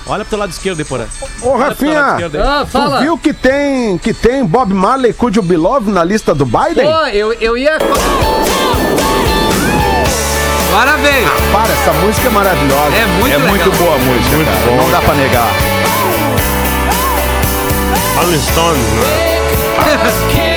Olha 0.06 0.24
pro 0.24 0.30
teu 0.30 0.38
lado 0.38 0.50
esquerdo 0.50 0.78
aí, 0.80 0.84
porã. 0.84 1.04
Ô, 1.42 1.56
Rafinha, 1.56 2.00
Ah, 2.44 2.64
tu 2.64 2.70
fala. 2.70 3.00
viu 3.00 3.16
que 3.18 3.32
tem, 3.32 3.98
que 3.98 4.12
tem 4.14 4.44
Bob 4.44 4.72
Marley 4.74 5.12
Could 5.12 5.38
You 5.38 5.42
Be 5.44 5.56
Love 5.56 5.90
na 5.90 6.02
lista 6.02 6.34
do 6.34 6.44
Biden? 6.46 6.86
Pô, 6.90 7.06
eu, 7.08 7.32
eu 7.34 7.56
ia. 7.56 7.76
Agora 10.68 10.96
veio. 10.96 11.28
Para, 11.52 11.72
essa 11.72 11.92
música 12.04 12.26
é 12.26 12.30
maravilhosa. 12.30 12.96
É 12.96 13.06
muito 13.06 13.34
É 13.34 13.36
legal. 13.36 13.48
muito 13.48 13.70
boa 13.76 13.94
a 13.94 13.98
música, 13.98 14.36
cara. 14.44 14.76
Não 14.76 14.90
dá 14.90 15.00
pra 15.02 15.14
negar. 15.14 15.48
Rolling 18.14 18.40
Stones, 18.40 18.92
né? 18.92 20.51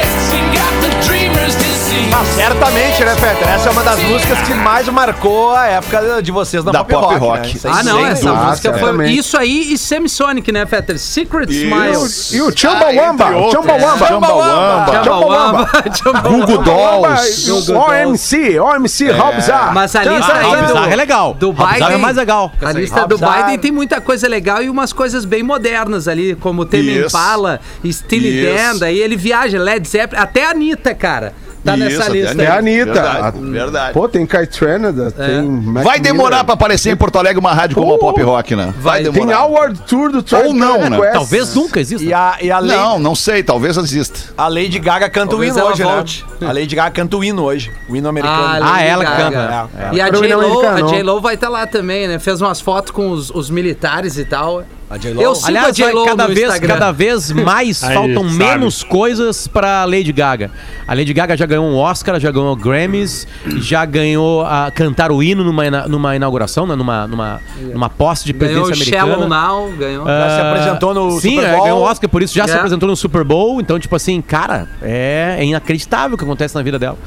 Ah, 2.18 2.24
certamente, 2.34 3.04
né, 3.04 3.14
Peter? 3.16 3.46
Essa 3.50 3.68
é 3.68 3.72
uma 3.74 3.84
das 3.84 4.00
músicas 4.04 4.40
que 4.48 4.54
mais 4.54 4.88
marcou 4.88 5.52
a 5.54 5.66
época 5.68 6.22
de 6.24 6.32
vocês 6.32 6.64
na 6.64 6.72
Da 6.72 6.82
pop, 6.84 6.94
pop 6.94 7.16
rock. 7.18 7.42
rock. 7.42 7.54
Né? 7.56 7.74
Ah, 7.74 7.84
não, 7.84 7.98
sem 7.98 8.06
essa 8.06 8.26
dúvida. 8.30 8.46
música 8.46 8.70
foi. 8.72 8.80
certamente. 8.80 9.18
Isso 9.18 9.38
aí 9.38 9.74
e 9.74 9.78
Semisonic, 9.78 10.50
né, 10.50 10.66
Fetter? 10.66 10.98
Secret 10.98 11.50
Smiles. 11.52 12.32
E 12.32 12.42
o 12.42 12.58
Chumbawamba, 12.58 13.26
Ah. 13.26 13.52
Chumbawamba. 13.52 14.08
Chumbawamba. 14.08 15.04
Chumbawamba. 15.04 16.30
Google 16.30 16.64
Dolls. 16.64 17.48
e 17.48 17.52
o 17.52 17.78
OMC, 17.78 18.60
OMC, 18.62 19.12
Rob 19.12 19.36
Bizarre. 19.36 19.74
Mas 19.74 19.94
a 19.96 20.04
lista 20.06 20.32
Ah, 20.34 20.38
aí 20.38 20.46
o 20.46 20.68
Bizarro 20.68 20.92
é 20.92 20.96
legal. 20.96 21.34
do 21.34 21.50
é 21.50 21.80
Biden- 21.80 21.98
mais 21.98 22.16
legal. 22.16 22.50
A 22.62 22.72
lista 22.72 23.06
do 23.06 23.18
Bizarre. 23.18 23.44
Biden 23.44 23.60
tem 23.60 23.72
muita 23.74 24.00
coisa 24.00 24.26
legal 24.30 24.64
e 24.64 24.70
umas 24.70 24.94
coisas 24.94 25.26
bem 25.26 25.44
modernas 25.44 26.08
ali, 26.08 26.34
como 26.36 26.64
Isso. 26.64 27.08
Impala, 27.08 27.60
Steely. 27.86 28.46
Dan, 28.56 28.86
aí 28.86 29.00
ele 29.00 29.18
viaja, 29.18 29.60
Led 29.60 29.86
Zeppelin, 29.86 30.22
até 30.22 30.46
a 30.46 30.52
Anitta, 30.52 30.94
cara, 30.96 31.34
tá 31.66 31.76
nessa 31.78 32.04
Isso, 32.04 32.12
lista. 32.12 32.42
É 32.44 32.48
a 32.48 32.58
Anitta. 32.60 32.94
Verdade, 32.94 33.20
A- 33.28 33.32
verdade. 33.32 33.94
Pô, 33.94 34.08
tem 34.08 34.26
Kai 34.26 34.46
Tranada, 34.48 35.12
tem... 35.12 35.42
Mac 35.44 35.84
Vai 35.84 36.00
demorar 36.00 36.30
Miller. 36.30 36.46
pra 36.46 36.54
aparecer 36.54 36.92
em 36.92 36.96
Porto 36.96 37.18
Alegre 37.18 37.40
uma 37.40 37.54
rádio 37.54 37.76
como 37.76 37.94
a 37.94 37.98
Pop 38.00 38.22
Rock, 38.22 38.56
né? 38.56 38.74
Vai 38.80 38.96
vai. 38.96 39.04
Tem 39.04 39.12
demorar. 39.12 39.38
Award 39.40 39.82
Tour 39.88 40.12
do 40.12 40.24
Tribe 40.24 40.48
Ou 40.48 40.54
não, 40.54 40.90
né? 40.90 40.98
Quest. 41.00 41.14
Talvez 41.14 41.56
nunca 41.56 41.80
exista. 41.80 42.06
E 42.06 42.14
a, 42.14 42.38
e 42.42 42.52
a, 42.52 42.60
Lady, 42.60 42.74
Não, 42.76 43.00
não 43.00 43.16
sei, 43.16 43.44
talvez 43.44 43.76
exista. 43.78 44.20
a 44.38 44.48
Lady 44.48 44.80
Gaga 44.80 45.10
canta 45.10 45.32
Talvez 45.32 45.56
o 45.56 45.60
hino 45.60 45.68
hoje, 45.68 45.84
volte. 45.84 46.26
né? 46.40 46.48
A 46.48 46.52
Lady 46.52 46.76
Gaga 46.76 46.92
canta 46.92 47.18
o 47.18 47.24
hino 47.24 47.44
hoje. 47.44 47.72
O 47.90 47.96
hino 47.96 48.08
americano. 48.08 48.64
Ah, 48.64 48.82
ela 48.82 49.04
Gaga. 49.04 49.24
canta. 49.24 49.70
É, 49.92 49.96
E 49.96 50.02
a 50.02 50.10
J-Lo, 50.10 50.40
americano. 50.40 50.86
a 50.88 50.90
J-Lo 50.92 51.22
vai 51.22 51.36
estar 51.36 51.50
lá 51.50 51.66
também, 51.66 52.08
né? 52.08 52.20
Fez 52.20 52.42
umas 52.42 52.62
fotos 52.62 52.92
com 52.92 53.10
os, 53.10 53.30
os 53.32 53.50
militares 53.50 54.18
e 54.18 54.26
tal. 54.26 54.64
A? 54.89 54.98
Eu 54.98 55.34
sigo 55.34 55.48
Aliás, 55.48 55.80
a 55.80 56.06
cada 56.06 56.27
no 56.27 56.34
vez, 56.36 56.48
Instagram. 56.48 56.74
cada 56.75 56.92
vez 56.92 57.32
mais 57.34 57.84
Aí, 57.84 57.94
faltam 57.96 58.24
sabe. 58.24 58.36
menos 58.36 58.84
coisas 58.84 59.48
pra 59.48 59.84
Lady 59.84 60.12
Gaga. 60.12 60.51
A 60.88 60.94
Lady 60.94 61.12
Gaga 61.12 61.36
já 61.36 61.46
ganhou 61.48 61.65
um 61.65 61.75
Oscar, 61.75 62.20
já 62.20 62.30
ganhou 62.30 62.56
Grammys, 62.56 63.27
já 63.58 63.84
ganhou 63.84 64.46
a 64.46 64.70
cantar 64.72 65.12
o 65.12 65.24
hino 65.24 65.44
numa, 65.44 65.70
numa 65.88 66.15
inauguração, 66.15 66.68
né? 66.68 66.75
numa, 66.75 67.08
numa, 67.08 67.42
numa 67.74 67.89
posse 67.89 68.25
de 68.25 68.34
Ganhou 68.34 68.65
presidência 68.65 68.84
o 68.84 68.96
Shallow 69.00 69.13
americana. 69.24 69.48
Now, 69.48 69.72
ganhou. 69.72 70.06
Já 70.06 70.30
se 70.30 70.42
apresentou 70.42 70.94
no 70.94 71.20
Sim, 71.20 71.30
Super 71.36 71.44
é, 71.48 71.51
Bowl. 71.54 71.63
ganhou 71.63 71.80
o 71.80 71.84
Oscar, 71.84 72.10
por 72.10 72.22
isso 72.22 72.36
já 72.36 72.46
se 72.48 72.54
É. 72.54 72.58
apresentou 72.58 72.88
no 72.88 72.96
Super 72.96 73.24
Bowl. 73.24 73.60
Então, 73.60 73.80
tipo 73.80 73.96
assim, 73.96 74.22
cara, 74.22 74.68
é, 74.84 75.38
é 75.39 75.46
inacreditável 75.46 76.13
o 76.15 76.18
que 76.18 76.24
acontece 76.24 76.54
na 76.54 76.62
vida 76.62 76.77
dela. 76.77 76.98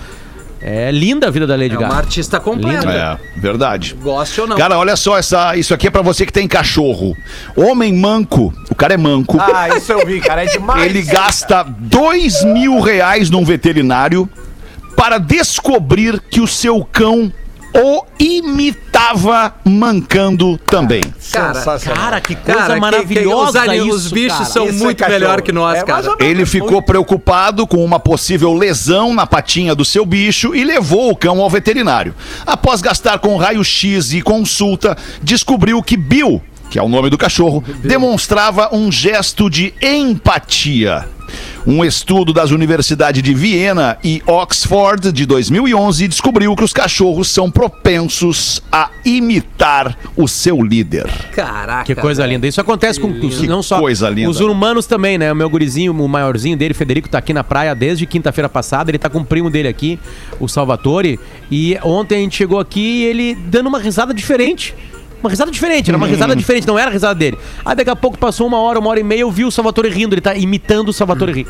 É 0.61 0.91
linda 0.91 1.29
a 1.29 1.31
vida 1.31 1.47
da 1.47 1.55
Lady 1.55 1.75
É 1.75 1.79
uma 1.79 1.89
Gaga. 1.89 2.01
artista 2.01 2.41
completa. 2.41 2.81
Linda. 2.81 3.19
É, 3.37 3.41
verdade. 3.41 3.95
Goste 4.03 4.41
ou 4.41 4.47
não. 4.47 4.57
Cara, 4.57 4.77
olha 4.79 4.97
só, 4.97 5.17
essa, 5.17 5.57
isso 5.57 5.73
aqui 5.73 5.87
é 5.87 5.91
pra 5.91 6.03
você 6.03 6.27
que 6.27 6.33
tem 6.33 6.49
cachorro. 6.49 7.17
Homem 7.57 7.93
manco, 7.93 8.53
o 8.71 8.75
cara 8.75 8.95
é 8.95 8.97
manco. 8.97 9.39
Ah, 9.41 9.69
isso 9.77 9.93
eu 9.93 10.05
vi, 10.05 10.21
cara. 10.21 10.45
É 10.45 10.47
demais. 10.47 10.83
Ele 10.85 11.03
gasta 11.03 11.63
dois 11.63 12.43
mil 12.45 12.81
reais 12.81 13.31
num 13.31 13.45
veterinário 13.45 14.29
para 14.97 15.19
descobrir 15.19 16.21
que 16.29 16.41
o 16.41 16.47
seu 16.47 16.85
cão 16.85 17.33
o 17.73 18.03
imitava 18.99 19.55
mancando 19.65 20.59
também. 20.59 21.03
Cara. 21.33 21.63
Cara, 21.95 22.21
que 22.21 22.35
coisa 22.35 22.59
Cara, 22.59 22.69
que- 22.69 22.75
que 22.75 22.81
maravilhosa 22.81 23.51
os, 23.63 23.69
ani- 23.69 23.79
isso, 23.79 23.91
os 23.97 24.13
bichos 24.13 24.33
cara. 24.39 24.45
são 24.51 24.65
Isso 24.69 24.75
é 24.75 24.85
muito 24.85 24.99
cachorro. 24.99 25.21
melhor 25.21 25.43
que 25.43 25.53
nós, 25.53 25.79
É, 25.79 25.83
cara. 25.83 26.17
Ele 26.21 26.45
ficou 26.45 26.83
preocupado 26.83 27.67
com 27.67 27.85
uma 27.85 28.01
possível 28.01 28.53
lesão 28.55 29.15
na 29.15 29.27
patinha 29.27 29.75
do 29.75 29.85
seu 29.85 30.05
bicho 30.05 30.55
e 30.55 30.65
levou 30.65 31.11
o 31.11 31.17
cão 31.17 31.41
ao 31.41 31.49
veterinário. 31.51 32.15
Após 32.47 32.81
gastar 32.81 33.19
com 33.19 33.37
raio-x 33.37 34.13
e 34.13 34.23
consulta, 34.23 34.97
descobriu 35.23 35.83
que 35.83 35.97
Bill, 35.97 36.43
que 36.71 36.79
é 36.79 36.83
o 36.83 36.89
nome 36.89 37.11
do 37.11 37.19
cachorro, 37.19 37.63
demonstrava 37.83 38.75
um 38.75 38.91
gesto 38.91 39.49
de 39.51 39.73
empatia. 39.83 41.07
Um 41.67 41.85
estudo 41.85 42.33
das 42.33 42.51
universidades 42.51 43.23
de 43.23 43.35
Viena 43.35 43.99
e 44.03 44.23
Oxford 44.27 45.13
de 45.13 45.27
2011 45.27 46.09
descobriu 46.09 46.57
que 46.57 46.65
os 46.65 46.73
cachorros 46.73 47.29
são 47.29 47.51
propensos 47.51 48.63
a 48.73 48.89
imitar 49.05 49.95
o 50.17 50.27
seu 50.27 50.63
líder. 50.63 51.07
Caraca. 51.33 51.85
Que 51.85 51.95
coisa 51.95 52.23
velho. 52.23 52.33
linda. 52.35 52.47
Isso 52.47 52.61
acontece 52.61 52.99
com 52.99 53.13
Que 53.13 53.47
não 53.47 53.63
só 53.63 53.79
coisa 53.79 54.09
linda. 54.09 54.31
os 54.31 54.41
humanos 54.41 54.87
também, 54.87 55.19
né? 55.19 55.31
O 55.31 55.37
meu 55.37 55.51
gurizinho, 55.51 55.93
o 55.93 56.09
maiorzinho 56.09 56.57
dele, 56.57 56.73
Federico, 56.73 57.09
tá 57.09 57.19
aqui 57.19 57.35
na 57.35 57.45
praia 57.45 57.75
desde 57.75 58.07
quinta-feira 58.07 58.49
passada. 58.49 58.91
Ele 58.91 58.99
tá 58.99 59.11
com 59.11 59.19
o 59.19 59.25
primo 59.25 59.51
dele 59.51 59.69
aqui, 59.69 59.99
o 60.41 60.49
Salvatore. 60.49 61.21
E 61.51 61.79
ontem 61.83 62.15
a 62.15 62.19
gente 62.21 62.37
chegou 62.37 62.59
aqui 62.59 62.81
e 62.81 63.05
ele 63.05 63.35
dando 63.35 63.67
uma 63.67 63.79
risada 63.79 64.15
diferente. 64.15 64.75
Uma 65.23 65.31
risada 65.31 65.51
diferente, 65.51 65.91
era 65.91 65.97
uma 65.97 66.07
risada 66.07 66.35
diferente, 66.37 66.67
não 66.67 66.79
era 66.79 66.91
a 66.91 66.93
risada 66.93 67.15
dele. 67.15 67.39
Aí 67.65 67.75
daqui 67.75 67.91
a 67.91 67.97
pouco 67.97 68.17
passou 68.19 68.47
uma 68.47 68.59
hora, 68.61 68.79
uma 68.79 68.89
hora 68.89 69.01
e 69.01 69.05
meia, 69.05 69.21
eu 69.21 69.31
vi 69.31 69.45
o 69.45 69.51
Salvatore 69.51 69.89
rindo, 69.89 70.15
ele 70.15 70.21
tá 70.21 70.35
imitando 70.35 70.89
o 70.89 70.93
Salvatore 70.93 71.33
rir. 71.33 71.47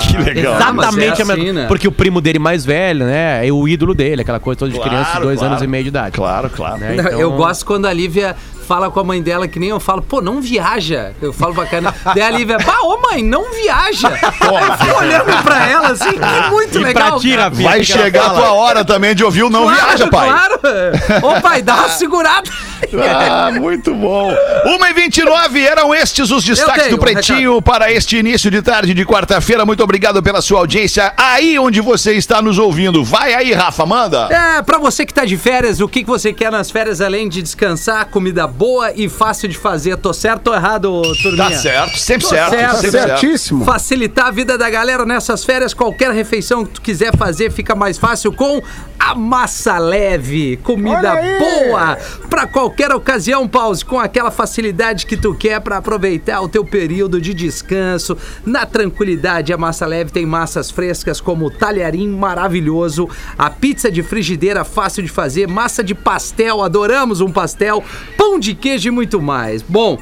Que 0.00 0.16
legal. 0.18 0.54
Ah, 0.60 0.72
mas 0.72 0.88
Exatamente 0.88 1.20
é 1.20 1.22
a 1.22 1.26
mesma 1.26 1.34
assim, 1.34 1.52
né? 1.52 1.66
Porque 1.66 1.86
o 1.86 1.92
primo 1.92 2.20
dele 2.20 2.38
mais 2.38 2.64
velho, 2.64 3.06
né? 3.06 3.46
É 3.46 3.52
o 3.52 3.68
ídolo 3.68 3.94
dele, 3.94 4.22
aquela 4.22 4.40
coisa 4.40 4.58
toda 4.58 4.72
de 4.72 4.80
criança 4.80 5.14
de 5.14 5.20
dois 5.22 5.38
claro. 5.38 5.52
anos 5.52 5.62
e 5.64 5.66
meio 5.66 5.84
de 5.84 5.88
idade. 5.88 6.16
Claro, 6.16 6.50
claro. 6.50 6.78
Né? 6.78 6.96
Então- 6.98 7.20
Eu 7.20 7.32
gosto 7.32 7.64
quando 7.64 7.86
a 7.86 7.92
Lívia 7.92 8.36
fala 8.70 8.88
com 8.88 9.00
a 9.00 9.02
mãe 9.02 9.20
dela 9.20 9.48
que 9.48 9.58
nem 9.58 9.70
eu 9.70 9.80
falo, 9.80 10.00
pô, 10.00 10.22
não 10.22 10.40
viaja. 10.40 11.12
Eu 11.20 11.32
falo 11.32 11.52
bacana. 11.52 11.92
Daí 12.14 12.22
a 12.22 12.30
Lívia, 12.30 12.56
bah, 12.64 12.82
ô 12.82 13.00
mãe, 13.00 13.20
não 13.20 13.52
viaja. 13.52 14.08
Eu 14.40 14.76
fico 14.78 14.96
olhando 14.96 15.42
pra 15.42 15.68
ela 15.68 15.88
assim, 15.88 16.12
que 16.12 16.50
muito 16.50 16.78
E 16.78 16.84
legal. 16.84 17.10
pra 17.10 17.18
ti, 17.18 17.30
cara. 17.30 17.42
Rafinha, 17.42 17.68
Vai 17.68 17.84
chegar 17.84 18.26
a 18.26 18.30
tua 18.30 18.52
hora 18.52 18.84
também 18.84 19.12
de 19.12 19.24
ouvir 19.24 19.42
o 19.42 19.50
Não 19.50 19.64
Claro, 19.64 19.80
Viaja, 19.80 20.06
pai. 20.08 20.28
Claro. 20.28 20.60
Ô 21.26 21.40
pai, 21.40 21.62
dá 21.62 21.74
uma 21.74 21.88
segurada. 21.88 22.48
Ah, 22.92 23.50
muito 23.52 23.92
bom. 23.94 24.32
1h29 24.66 25.66
eram 25.66 25.94
estes 25.94 26.30
os 26.30 26.44
destaques 26.44 26.84
tenho 26.84 26.96
do 26.96 27.00
um 27.00 27.04
Pretinho 27.04 27.62
para 27.62 27.92
este 27.92 28.16
início 28.18 28.50
de 28.50 28.62
tarde 28.62 28.94
de 28.94 29.04
quarta-feira. 29.04 29.66
Muito 29.66 29.82
obrigado 29.82 30.22
pela 30.22 30.40
sua 30.40 30.60
audiência 30.60 31.12
aí 31.16 31.58
onde 31.58 31.80
você 31.80 32.14
está 32.14 32.40
nos 32.40 32.58
ouvindo. 32.58 33.04
Vai 33.04 33.34
aí, 33.34 33.52
Rafa, 33.52 33.84
manda. 33.84 34.28
É, 34.30 34.62
pra 34.62 34.78
você 34.78 35.04
que 35.04 35.12
tá 35.12 35.24
de 35.24 35.36
férias, 35.36 35.80
o 35.80 35.88
que, 35.88 36.02
que 36.02 36.08
você 36.08 36.32
quer 36.32 36.50
nas 36.50 36.70
férias 36.70 37.00
além 37.00 37.28
de 37.28 37.42
descansar, 37.42 38.06
comida 38.06 38.46
boa 38.46 38.59
e 38.94 39.08
fácil 39.08 39.48
de 39.48 39.56
fazer? 39.56 39.96
Tô 39.96 40.12
certo 40.12 40.48
ou 40.48 40.54
errado, 40.54 41.02
turminha? 41.22 41.50
Tá 41.50 41.56
certo, 41.56 41.98
sempre 41.98 42.22
Tô 42.22 42.28
certo, 42.28 42.50
certo, 42.50 42.74
sempre 42.74 42.90
certo. 42.90 43.20
Certíssimo. 43.20 43.64
Facilitar 43.64 44.26
a 44.26 44.30
vida 44.30 44.58
da 44.58 44.68
galera 44.68 45.06
nessas 45.06 45.44
férias, 45.44 45.72
qualquer 45.72 46.10
refeição 46.10 46.64
que 46.64 46.72
tu 46.72 46.82
quiser 46.82 47.16
fazer 47.16 47.50
fica 47.50 47.74
mais 47.74 47.96
fácil 47.96 48.32
com 48.32 48.62
a 48.98 49.14
massa 49.14 49.78
leve, 49.78 50.58
comida 50.58 51.14
boa 51.38 51.96
para 52.28 52.46
qualquer 52.46 52.92
ocasião, 52.92 53.48
pause 53.48 53.82
com 53.82 53.98
aquela 53.98 54.30
facilidade 54.30 55.06
que 55.06 55.16
tu 55.16 55.34
quer 55.34 55.58
para 55.60 55.78
aproveitar 55.78 56.40
o 56.42 56.48
teu 56.48 56.64
período 56.64 57.18
de 57.20 57.32
descanso 57.32 58.16
na 58.44 58.66
tranquilidade. 58.66 59.52
A 59.52 59.58
massa 59.58 59.86
leve 59.86 60.12
tem 60.12 60.26
massas 60.26 60.70
frescas 60.70 61.20
como 61.20 61.46
o 61.46 61.50
talharim 61.50 62.08
maravilhoso, 62.08 63.08
a 63.38 63.48
pizza 63.48 63.90
de 63.90 64.02
frigideira 64.02 64.64
fácil 64.64 65.02
de 65.02 65.08
fazer, 65.08 65.48
massa 65.48 65.82
de 65.82 65.94
pastel, 65.94 66.62
adoramos 66.62 67.20
um 67.22 67.32
pastel, 67.32 67.82
pão 68.18 68.38
de 68.38 68.49
queijo 68.54 68.88
e 68.88 68.90
muito 68.90 69.20
mais. 69.20 69.62
Bom, 69.62 69.98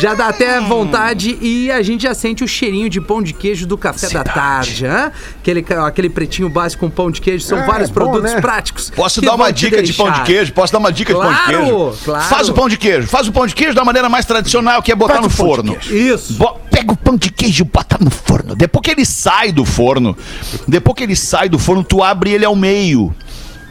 já 0.00 0.14
dá 0.14 0.28
até 0.28 0.60
vontade 0.60 1.36
e 1.40 1.70
a 1.70 1.82
gente 1.82 2.02
já 2.02 2.14
sente 2.14 2.42
o 2.44 2.48
cheirinho 2.48 2.88
de 2.88 3.00
pão 3.00 3.22
de 3.22 3.32
queijo 3.32 3.66
do 3.66 3.76
café 3.78 4.08
da 4.10 4.22
tarde? 4.24 4.86
Aquele, 4.86 5.64
aquele 5.86 6.08
pretinho 6.10 6.48
básico 6.48 6.80
com 6.86 6.90
pão 6.90 7.10
de 7.10 7.20
queijo, 7.20 7.44
são 7.44 7.58
É, 7.58 7.66
vários 7.66 7.88
bom, 7.90 7.94
produtos 7.94 8.32
né? 8.34 8.40
práticos. 8.40 8.90
Posso 8.90 9.20
dar 9.20 9.34
uma 9.34 9.52
dica 9.52 9.82
de 9.82 9.92
pão 9.92 10.10
de 10.10 10.22
queijo? 10.22 10.52
Posso 10.52 10.72
dar 10.72 10.78
uma 10.78 10.92
dica 10.92 11.12
de 11.12 11.18
pão 11.20 11.28
de 11.32 11.36
Claro, 11.38 11.58
queijo? 11.58 11.98
claro. 12.04 12.24
Faz 12.28 12.48
o 12.48 12.52
pão 12.52 12.68
de 12.68 12.76
queijo. 12.76 13.06
Faz 13.08 13.28
o 13.28 13.32
pão 13.32 13.46
de 13.46 13.54
queijo 13.54 13.74
da 13.74 13.84
maneira 13.84 14.08
mais 14.08 14.24
tradicional, 14.26 14.82
que 14.82 14.90
é 14.90 14.94
botar 14.94 15.14
Faz 15.14 15.24
no 15.24 15.30
de 15.30 15.36
forno. 15.36 15.76
Isso. 15.90 16.34
Bo- 16.34 16.60
Pega 16.70 16.92
o 16.92 16.96
pão 16.96 17.16
de 17.16 17.30
queijo 17.30 17.62
e 17.64 17.66
bota 17.66 17.98
no 18.00 18.10
forno. 18.10 18.56
Depois 18.56 18.82
que 18.82 18.90
ele 18.90 19.04
sai 19.04 19.52
do 19.52 19.64
forno, 19.64 20.16
depois 20.66 20.96
que 20.96 21.02
ele 21.04 21.14
sai 21.14 21.48
do 21.48 21.58
forno, 21.58 21.84
tu 21.84 22.02
abre 22.02 22.30
ele 22.32 22.44
ao 22.46 22.56
meio. 22.56 23.14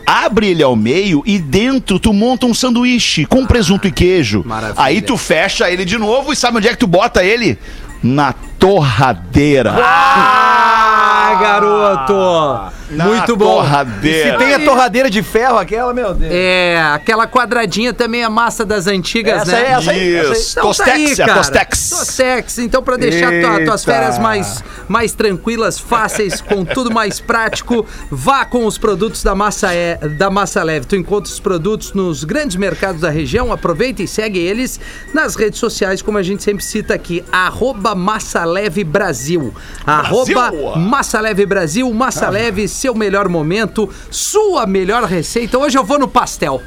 Abre 0.06 0.48
ele 0.48 0.64
ao 0.64 0.76
meio 0.76 1.24
e 1.26 1.40
dentro 1.40 2.00
tu 2.00 2.14
monta 2.14 2.46
um 2.46 2.54
sanduíche 2.54 3.26
com 3.26 3.46
presunto 3.46 3.88
e 3.88 3.92
queijo. 3.92 4.44
Maravilha. 4.46 4.84
Aí 4.84 5.02
tu 5.02 5.18
fecha 5.18 5.70
ele 5.70 5.86
de 5.86 5.98
novo 5.98 6.32
e 6.34 6.36
sabe 6.36 6.58
onde 6.58 6.68
é 6.68 6.72
que 6.72 6.78
tu 6.78 6.88
bota 6.88 7.24
ele? 7.24 7.58
Na 8.04 8.34
torradeira. 8.62 9.74
Ah, 9.76 11.38
garoto! 11.41 12.71
Na 12.91 13.06
Muito 13.06 13.38
bom. 13.38 13.56
Torradeira. 13.62 14.32
Se 14.34 14.38
tem 14.38 14.54
a 14.54 14.60
torradeira 14.60 15.10
de 15.10 15.24
ferro, 15.24 15.58
aquela, 15.58 15.93
meu 15.93 16.13
Deus. 16.13 16.30
É, 16.30 16.78
aquela 16.93 17.26
quadradinha 17.26 17.93
também 17.93 18.21
é 18.21 18.28
massa 18.28 18.65
das 18.65 18.86
antigas, 18.86 19.43
Essa 19.43 19.52
né? 19.54 19.62
é 19.62 19.71
essa 19.71 19.91
aí, 19.91 20.13
essa 20.15 20.28
aí. 20.28 20.32
Isso. 20.34 20.60
Então 20.60 20.74
tá 20.74 20.84
aí, 20.91 21.04
Tostex, 21.06 21.19
é 21.19 21.26
cara. 21.26 21.38
Tostex. 21.39 21.89
Tostex. 21.89 22.58
Então, 22.58 22.84
pra 22.84 22.97
deixar 22.97 23.32
tua- 23.41 23.63
tuas 23.63 23.86
férias 23.86 24.19
mais, 24.19 24.62
mais 24.89 25.13
tranquilas, 25.13 25.80
fáceis, 25.80 26.41
com 26.41 26.65
tudo 26.65 26.91
mais 26.91 27.21
prático, 27.21 27.86
vá 28.12 28.43
com 28.43 28.65
os 28.65 28.78
produtos 28.78 29.24
da 29.24 29.34
Massa, 29.34 29.74
é, 29.74 29.95
da 29.95 30.30
Massa 30.30 30.62
Leve. 30.62 30.86
Tu 30.86 30.97
encontra 30.97 31.32
os 31.32 31.39
produtos 31.39 31.93
nos 31.93 32.26
grandes 32.26 32.58
mercados 32.58 33.00
da 33.00 33.10
região. 33.10 33.54
Aproveita 33.54 34.04
e 34.04 34.08
segue 34.08 34.38
eles 34.38 34.82
nas 35.13 35.36
redes 35.36 35.60
sociais, 35.62 36.02
como 36.02 36.17
a 36.17 36.24
gente 36.24 36.43
sempre 36.43 36.62
cita 36.62 36.93
aqui. 36.93 37.24
Arroba 37.32 37.95
Massa 37.95 38.43
Leve 38.52 38.84
Brasil. 38.84 39.52
Arroba 39.86 40.52
Massa 40.78 41.20
Leve 41.20 41.46
Brasil. 41.46 41.92
Massa 41.92 42.30
Leve 42.30 42.68
seu 42.68 42.94
melhor 42.94 43.28
momento, 43.28 43.90
sua 44.12 44.68
melhor 44.68 45.04
receita. 45.06 45.58
Hoje 45.58 45.78
eu 45.78 45.84
vou 45.84 45.98
no 45.98 46.08
pastel. 46.08 46.62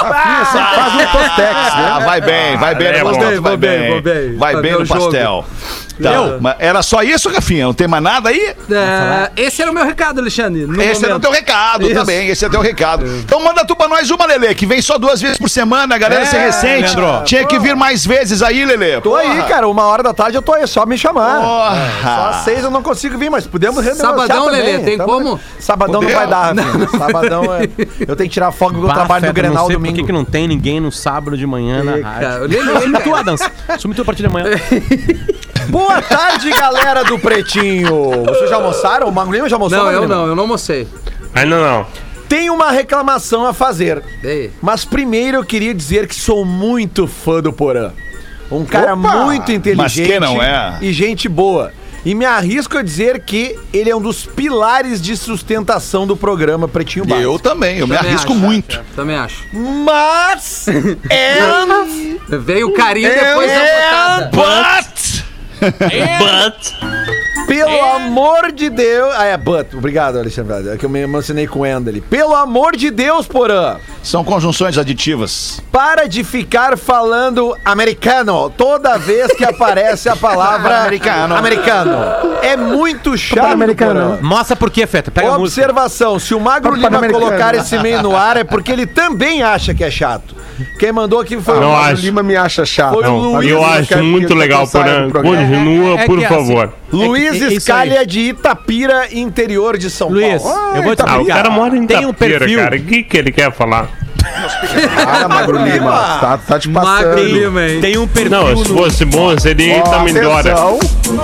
Rafinha 0.00 0.44
sempre 0.44 0.74
faz 0.74 0.94
um 0.94 1.12
tostex, 1.12 1.76
né? 1.76 1.88
Ah, 1.90 1.98
vai 2.04 2.20
bem, 2.20 2.56
vai 2.56 2.74
bem, 2.74 2.86
é 2.88 2.98
no 2.98 3.04
pastel, 3.04 3.42
vai 3.42 3.56
bem, 3.56 3.78
bem, 3.78 3.90
vou 3.90 4.02
bem. 4.02 4.36
vai 4.36 4.60
bem 4.60 4.72
no 4.72 4.80
o 4.80 4.84
jogo. 4.84 5.44
Tá, 6.02 6.12
Eu? 6.12 6.38
mas 6.40 6.54
era 6.58 6.82
só 6.82 7.02
isso, 7.02 7.28
Rafinha? 7.28 7.64
Não 7.64 7.74
tem 7.74 7.88
mais 7.88 8.02
nada 8.02 8.28
aí? 8.28 8.54
É, 8.70 9.30
esse 9.36 9.60
era 9.62 9.70
o 9.70 9.74
meu 9.74 9.84
recado, 9.84 10.20
Alexandre. 10.20 10.66
no 10.66 10.80
esse 10.80 11.04
é 11.04 11.08
o 11.08 11.10
momento. 11.10 11.22
teu 11.22 11.30
recado 11.32 11.86
Isso. 11.86 11.94
também, 11.94 12.28
esse 12.28 12.44
é 12.44 12.48
o 12.48 12.50
teu 12.50 12.60
recado. 12.60 13.04
Então 13.28 13.42
manda 13.42 13.64
tu 13.64 13.74
pra 13.76 13.88
nós 13.88 14.10
uma, 14.10 14.24
Lelê, 14.26 14.54
que 14.54 14.64
vem 14.64 14.80
só 14.80 14.96
duas 14.96 15.20
vezes 15.20 15.36
por 15.38 15.48
semana, 15.50 15.98
galera, 15.98 16.22
É, 16.24 16.46
recente. 16.46 16.96
Leandro. 16.96 17.24
Tinha 17.24 17.44
que 17.46 17.58
vir 17.58 17.74
mais 17.76 18.06
vezes 18.06 18.42
aí, 18.42 18.64
Lelê. 18.64 19.00
Tô 19.00 19.14
aí, 19.14 19.42
cara. 19.42 19.68
Uma 19.68 19.84
hora 19.84 20.02
da 20.02 20.14
tarde 20.14 20.36
eu 20.36 20.42
tô 20.42 20.54
aí. 20.54 20.66
Só 20.66 20.86
me 20.86 20.96
chamar. 20.96 21.40
Porra. 21.40 22.00
Só 22.02 22.24
às 22.28 22.36
seis 22.44 22.64
eu 22.64 22.70
não 22.70 22.82
consigo 22.82 23.18
vir, 23.18 23.30
mas 23.30 23.46
podemos 23.46 23.78
renegociar 23.84 24.10
Sabadão, 24.12 24.44
também. 24.46 24.62
Lelê, 24.62 24.78
tem 24.84 24.96
Tamo- 24.98 25.12
como? 25.12 25.40
Sabadão 25.58 26.00
não 26.02 26.08
vai 26.10 26.26
dar, 26.26 26.54
Rafinha. 26.56 26.88
Sabadão 26.88 27.42
é... 27.54 27.68
Eu 28.06 28.16
tenho 28.16 28.28
que 28.28 28.34
tirar 28.34 28.50
folga 28.52 28.78
eu 28.78 28.82
Bah, 28.86 28.94
trabalho 28.94 29.20
Feta, 29.22 29.32
Grenal 29.32 29.54
não 29.56 29.66
sei 29.66 29.76
domingo. 29.76 29.94
por 29.96 30.00
que, 30.00 30.06
que 30.06 30.12
não 30.12 30.24
tem 30.24 30.46
ninguém 30.48 30.80
no 30.80 30.90
sábado 30.92 31.36
de 31.36 31.46
manhã 31.46 31.82
na 31.82 31.98
Ih, 31.98 32.02
rádio. 32.02 32.20
cara, 32.28 32.42
o 32.44 32.46
Lelê, 32.46 33.18
Adams. 33.18 33.40
Sume 33.78 33.94
tu 33.94 34.02
a 34.02 34.04
partir 34.04 34.22
de 34.22 34.28
amanhã. 34.28 34.46
Boa 35.68 36.00
tarde, 36.00 36.50
galera 36.50 37.04
do 37.04 37.18
Pretinho. 37.18 38.24
Vocês 38.24 38.48
já 38.48 38.56
almoçaram? 38.56 39.08
O 39.08 39.32
Lima 39.32 39.48
já 39.48 39.56
almoçou? 39.56 39.78
Não, 39.78 39.90
eu 39.90 40.02
Lima? 40.02 40.14
não, 40.14 40.26
eu 40.26 40.34
não 40.34 40.44
almocei. 40.44 40.88
Ainda 41.34 41.60
não. 41.60 41.86
Tem 42.26 42.48
uma 42.48 42.70
reclamação 42.70 43.44
a 43.44 43.52
fazer. 43.52 44.02
Ei. 44.24 44.50
Mas 44.62 44.84
primeiro 44.84 45.38
eu 45.38 45.44
queria 45.44 45.74
dizer 45.74 46.06
que 46.06 46.14
sou 46.14 46.44
muito 46.44 47.06
fã 47.06 47.42
do 47.42 47.52
Porã. 47.52 47.92
Um 48.50 48.64
cara 48.64 48.94
Opa! 48.94 49.24
muito 49.24 49.52
inteligente 49.52 49.76
Mas 49.76 49.94
quem 49.94 50.18
não 50.20 50.42
é? 50.42 50.78
e 50.80 50.90
gente 50.92 51.28
boa. 51.28 51.70
E 52.04 52.14
me 52.14 52.24
arrisco 52.24 52.78
a 52.78 52.82
dizer 52.82 53.20
que 53.20 53.58
ele 53.72 53.90
é 53.90 53.96
um 53.96 54.00
dos 54.00 54.24
pilares 54.24 55.02
de 55.02 55.16
sustentação 55.16 56.06
do 56.06 56.16
programa 56.16 56.66
Pretinho 56.66 57.04
Básico. 57.04 57.28
Eu 57.28 57.38
também, 57.38 57.78
eu 57.78 57.86
me 57.86 57.94
Também 57.94 58.10
arrisco 58.10 58.32
acho, 58.32 58.40
muito. 58.40 58.80
Também 58.96 59.16
acho. 59.16 59.44
Mas 59.52 60.66
é 61.10 61.38
Veio 62.38 62.68
o 62.68 62.72
carinho 62.72 63.10
depois 63.10 63.50
da 63.50 63.58
botada. 63.58 64.30
But... 64.32 65.07
But. 65.60 67.48
pelo 67.48 67.82
amor 67.96 68.52
de 68.52 68.68
Deus. 68.68 69.14
Ah, 69.16 69.24
é, 69.24 69.36
but. 69.36 69.74
Obrigado, 69.74 70.18
Alexandre. 70.18 70.68
É 70.70 70.76
que 70.76 70.84
eu 70.84 70.90
me 70.90 71.00
emocionei 71.00 71.46
com 71.46 71.60
o 71.60 71.66
Enda 71.66 71.90
ali. 71.90 72.00
Pelo 72.00 72.34
amor 72.34 72.76
de 72.76 72.90
Deus, 72.90 73.26
Porã. 73.26 73.76
São 74.02 74.22
conjunções 74.22 74.76
aditivas. 74.78 75.60
Para 75.72 76.06
de 76.06 76.22
ficar 76.22 76.76
falando 76.76 77.56
americano 77.64 78.50
toda 78.50 78.98
vez 78.98 79.32
que 79.32 79.44
aparece 79.44 80.08
a 80.08 80.16
palavra 80.16 80.80
Americano. 80.84 81.34
americano. 81.34 81.96
É 82.42 82.56
muito 82.56 83.16
chato, 83.16 83.40
Pan-americano. 83.44 84.16
Porã. 84.16 84.18
Mostra 84.22 84.54
por 84.56 84.70
quê, 84.70 84.86
Feta. 84.86 85.10
Pega. 85.10 85.38
Observação, 85.38 86.18
se 86.18 86.34
o 86.34 86.40
Magro 86.40 86.74
Lima 86.74 87.08
colocar 87.08 87.54
esse 87.54 87.78
meio 87.78 88.02
no 88.02 88.16
ar 88.16 88.36
é 88.36 88.44
porque 88.44 88.70
ele 88.70 88.86
também 88.86 89.42
acha 89.42 89.74
que 89.74 89.82
é 89.82 89.90
chato. 89.90 90.36
Quem 90.78 90.92
mandou 90.92 91.20
aqui 91.20 91.40
foi 91.40 91.60
Não 91.60 91.70
o 91.72 91.76
acho. 91.76 92.02
Lima 92.02 92.22
me 92.22 92.36
acha 92.36 92.64
chato. 92.66 92.94
Foi 92.94 93.02
o 93.04 93.06
Não, 93.06 93.32
Luiz, 93.36 93.50
eu 93.50 93.64
acho 93.64 94.02
muito 94.04 94.34
legal, 94.34 94.66
Porã. 94.66 95.10
Continua, 95.10 96.00
É 96.00 96.06
por 96.06 96.18
que 96.18 96.24
é 96.24 96.28
favor. 96.28 96.64
assim, 96.64 96.74
Luiz 97.06 97.40
É 97.42 97.44
é 97.46 97.52
Escalha 97.54 98.06
de 98.06 98.20
Itapira, 98.20 99.08
interior 99.12 99.76
de 99.78 99.88
São 99.90 100.08
Luiz, 100.08 100.42
Paulo. 100.42 100.76
eu 100.76 100.82
vou 100.82 100.96
te 100.96 101.02
Ah, 101.06 101.18
o 101.20 101.26
cara 101.26 101.50
mora 101.50 101.76
em 101.76 101.86
Tem 101.86 101.98
um 101.98 102.10
Itapira, 102.10 102.38
perfil. 102.40 102.58
cara. 102.58 102.76
O 102.76 102.80
que, 102.80 103.02
que 103.02 103.16
ele 103.16 103.30
quer 103.32 103.52
falar? 103.52 103.88
Para, 105.04 105.28
Magro 105.28 105.56
Lima. 105.64 105.90
Tá, 106.20 106.38
tá 106.38 106.58
te 106.58 106.68
Magro 106.68 107.10
passando. 107.10 107.24
Lima, 107.24 107.62
hein? 107.66 107.80
Tem 107.80 107.96
um 107.96 108.06
perfil 108.06 108.30
Não, 108.30 108.56
se 108.56 108.64
fosse 108.72 109.04
bom, 109.04 109.38
seria 109.38 109.80
tá 109.82 110.00
melhor. 110.00 110.40
atenção, 110.40 110.78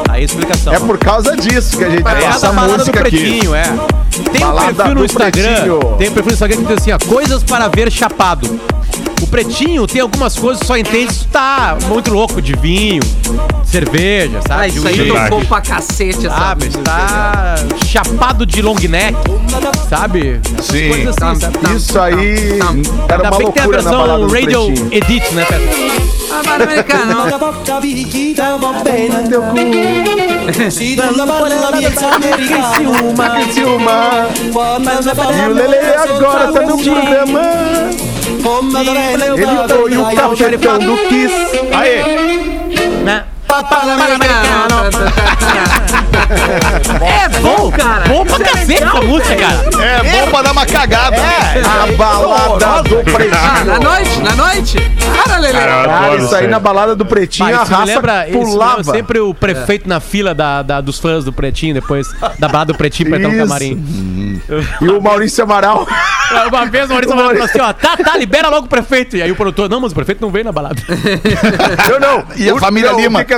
Aí 0.09 0.23
a 0.23 0.25
explicação. 0.25 0.73
é 0.73 0.79
por 0.79 0.97
causa 0.97 1.37
disso 1.37 1.77
que 1.77 1.85
a 1.85 1.91
gente 1.91 2.01
É 2.01 2.03
passa 2.03 2.27
essa 2.27 2.49
a 2.49 2.53
balada 2.53 2.73
do 2.73 2.79
música 2.79 3.01
aqui. 3.01 3.11
Pretinho, 3.11 3.55
é. 3.55 3.65
Tem 4.33 4.45
um 4.47 4.55
perfil 4.75 4.95
no 4.95 5.05
Instagram. 5.05 5.55
Pretinho. 5.55 5.79
Tem 5.99 6.09
um 6.09 6.13
perfil 6.13 6.25
no 6.27 6.33
Instagram 6.33 6.57
que 6.59 6.65
diz 6.65 6.77
assim, 6.79 6.93
ó, 6.93 6.99
coisas 7.09 7.43
para 7.43 7.69
ver 7.69 7.91
chapado. 7.91 8.61
O 9.23 9.27
Pretinho 9.27 9.87
tem 9.87 10.01
algumas 10.03 10.37
coisas 10.37 10.61
que 10.61 10.67
só 10.67 10.77
entende 10.77 11.13
se 11.13 11.21
tu 11.21 11.29
tá 11.29 11.77
muito 11.89 12.13
louco 12.13 12.41
de 12.43 12.53
vinho, 12.55 13.03
cerveja, 13.65 14.41
sabe? 14.47 14.63
Ah, 14.63 14.69
isso 14.69 14.87
aí 14.87 15.09
tocou 15.09 15.45
pra 15.47 15.61
cacete 15.61 16.29
Sabe, 16.29 16.67
música. 16.67 16.83
tá 16.85 17.55
chapado 17.87 18.45
de 18.45 18.61
long 18.63 18.77
neck, 18.89 19.17
sabe? 19.89 20.41
Essas 20.59 20.67
Sim. 20.67 20.89
coisas 20.89 21.17
assim, 21.21 21.41
sabe? 21.41 21.59
Tá, 21.59 21.73
Isso 21.73 21.99
aí 22.01 22.59
tá. 22.59 22.67
era 23.09 23.17
Ainda 23.17 23.31
uma 23.31 23.39
bem 23.39 23.47
que 23.47 23.53
tem 23.53 23.63
a 23.63 23.67
loucura 23.67 23.83
na 23.83 23.91
versão 23.91 24.21
do 24.29 24.33
Radio 24.35 24.65
Pretinho. 24.67 24.89
Edit, 24.93 25.35
né, 25.35 25.47
Pedro? 25.49 26.24
Ciúma. 33.53 34.29
E 35.33 35.49
o 35.49 35.55
Lele 35.55 35.77
agora 35.97 36.53
tá 36.53 36.61
no 36.63 36.79
programa. 36.79 37.41
Ele 39.35 39.47
foi 39.69 39.85
o 39.95 40.17
cafetão 40.17 40.79
do 40.79 40.97
Kiss. 41.09 41.35
Aí, 41.73 42.03
Né? 43.05 43.25
É 47.05 47.29
bom, 47.41 47.71
cara. 47.71 48.05
Bom 48.09 48.25
pra 48.25 48.39
cacete 48.41 48.83
essa 48.83 49.01
música, 49.03 49.37
cara. 49.37 49.85
é 49.85 50.03
bom 50.03 50.31
pra 50.31 50.43
dar 50.43 50.53
uma 50.53 50.67
cagada. 50.67 51.17
A 51.63 51.93
balada 51.97 52.83
do 52.89 52.99
Ah, 52.99 53.65
na 53.65 53.75
Pretinho. 53.75 53.83
noite? 53.83 54.21
Na 54.23 54.35
noite? 54.37 54.79
Cara, 55.25 55.39
Lelê. 55.39 55.53
Cara, 55.59 56.17
isso 56.17 56.35
aí 56.35 56.47
na 56.49 56.59
balada 56.59 56.95
do 56.97 57.05
Pretinho, 57.07 57.55
a 57.55 57.59
raça 57.65 57.85
lembra, 57.85 58.27
pulava. 58.33 58.85
sempre 58.85 59.21
o 59.21 59.33
prefeito 59.35 59.89
na 59.89 60.01
fila 60.01 60.35
da, 60.35 60.63
da- 60.63 60.81
dos 60.81 60.99
fãs 60.99 61.25
do 61.25 61.33
Pretinho, 61.33 61.75
depois 61.75 62.09
da 62.39 62.49
balada 62.49 62.73
do 62.73 62.77
Pretinho 62.79 63.09
pra 63.11 63.19
entrar 63.19 63.31
no 63.33 63.39
camarim. 63.39 64.41
E 64.81 64.89
o 64.89 65.01
Maurício 65.01 65.45
Amaral. 65.45 65.87
Uma 66.49 66.67
vez 66.67 66.87
o 66.87 66.89
Maurício 66.91 67.15
falou 67.17 67.43
assim, 67.43 67.61
ó, 67.61 67.73
tá, 67.73 67.97
tá, 67.97 68.17
libera 68.17 68.49
logo 68.49 68.67
o 68.67 68.69
prefeito. 68.69 69.17
E 69.17 69.23
aí 69.23 69.31
o 69.31 69.37
produtor, 69.37 69.69
não, 69.69 69.81
mas 69.81 69.93
o 69.93 69.95
prefeito 69.95 70.21
não 70.21 70.31
veio 70.31 70.45
na 70.45 70.53
balada. 70.53 70.81
Eu 71.91 72.01
não. 72.01 72.25
E 72.37 72.49
a 72.49 72.55
O- 72.55 72.59
família 72.59 72.93
não, 72.93 73.01
Lima? 73.01 73.21
O 73.21 73.25
que, 73.25 73.35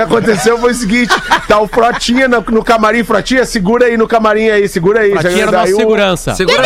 o 0.00 0.02
aconteceu 0.02 0.58
foi 0.58 0.72
o 0.72 0.74
seguinte: 0.74 1.12
tá 1.48 1.58
o 1.60 1.68
Frotinha 1.68 2.26
no, 2.28 2.40
no 2.48 2.64
camarim. 2.64 3.04
Frotinha, 3.04 3.44
segura 3.44 3.86
aí 3.86 3.96
no 3.96 4.06
camarim 4.08 4.48
aí, 4.48 4.66
segura 4.68 5.00
aí. 5.00 5.10
Pra 5.10 5.22
Já- 5.22 5.38
era 5.38 5.52
nossa 5.52 5.72
o- 5.72 5.76
segurança. 5.76 6.34
Segura 6.34 6.60
a 6.62 6.64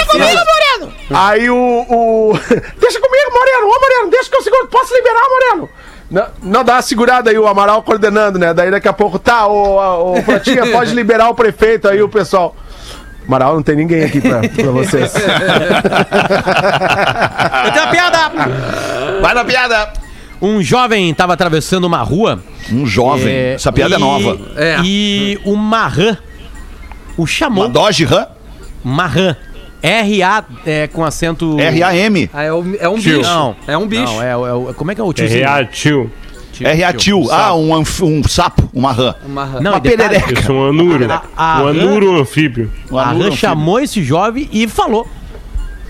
Aí 1.11 1.49
o, 1.51 1.57
o. 1.57 2.33
Deixa 2.81 3.01
comigo, 3.01 3.31
Moreno! 3.33 3.67
Ô, 3.67 3.81
Moreno, 3.81 4.11
deixa 4.11 4.29
que 4.31 4.37
eu 4.37 4.43
seguro. 4.43 4.67
Posso 4.69 4.95
liberar, 4.95 5.23
Moreno? 5.29 5.69
Não, 6.11 6.27
não, 6.43 6.65
dá 6.65 6.75
uma 6.75 6.83
segurada 6.83 7.31
aí, 7.31 7.39
o 7.39 7.47
Amaral 7.49 7.83
coordenando, 7.83 8.39
né? 8.39 8.55
Daí 8.55 8.71
daqui 8.71 8.87
a 8.87 8.93
pouco, 8.93 9.19
tá, 9.19 9.47
ô, 9.47 10.13
ô 10.13 10.23
Frotinha, 10.23 10.67
pode 10.71 10.95
liberar 10.95 11.29
o 11.29 11.35
prefeito 11.35 11.89
aí, 11.89 12.01
o 12.01 12.09
pessoal. 12.09 12.55
Amaral, 13.27 13.55
não 13.57 13.63
tem 13.63 13.75
ninguém 13.75 14.05
aqui 14.05 14.21
pra, 14.21 14.41
pra 14.41 14.71
vocês. 14.71 15.13
Eu 17.67 17.73
tenho 17.73 17.85
uma 17.85 17.91
piada! 17.91 18.19
Vai 19.21 19.35
na 19.35 19.45
piada. 19.45 19.93
Um 20.41 20.63
jovem 20.63 21.13
tava 21.15 21.33
atravessando 21.33 21.85
uma 21.85 22.03
rua. 22.03 22.41
Um 22.71 22.87
jovem. 22.87 23.33
é, 23.35 23.55
Essa 23.55 23.73
piada 23.73 23.95
é 23.95 23.99
e- 23.99 24.01
nova. 24.01 24.39
É. 24.57 24.77
E 24.85 25.41
uma 25.45 25.89
rã 25.89 26.17
o 27.17 27.27
chamou. 27.27 27.65
Uma 27.65 27.71
Dodge 27.73 28.05
Ram 28.05 28.29
rã. 28.85 29.37
R-A 29.87 30.45
é, 30.65 30.87
com 30.89 31.05
acento. 31.05 31.59
R-A-M. 31.61 32.31
Ah, 32.33 32.43
é, 32.43 32.53
um, 32.53 32.75
é 32.79 32.89
um 32.89 32.97
bicho. 32.97 33.21
Não. 33.23 33.57
É 33.67 33.77
um 33.79 33.87
bicho. 33.87 34.03
Não, 34.05 34.23
é, 34.23 34.31
é 34.31 34.37
o- 34.37 34.75
como 34.75 34.91
é 34.91 34.95
que 34.95 35.01
é 35.01 35.05
o 35.05 35.11
É. 35.11 35.65
Tio, 35.65 36.11
R-A 36.61 36.93
tio. 36.95 37.31
Ah, 37.31 37.55
um, 37.55 37.75
anf- 37.75 38.03
um 38.03 38.23
sapo, 38.27 38.69
uma 38.73 38.91
rã. 38.93 39.15
Uma 39.25 39.45
rã. 39.45 39.61
Não, 39.61 39.73
Uma 39.73 39.81
perereca. 39.81 40.43
Sou 40.43 40.57
um 40.57 40.69
anuro. 40.71 41.13
A- 41.13 41.23
a- 41.37 41.63
um 41.63 41.69
anuro 41.69 42.21
anfíbio. 42.21 42.73
Um 42.91 42.99
A 42.99 43.13
rã 43.13 43.31
chamou 43.31 43.79
esse 43.79 44.03
jovem 44.03 44.49
e 44.53 44.67
falou: 44.67 45.07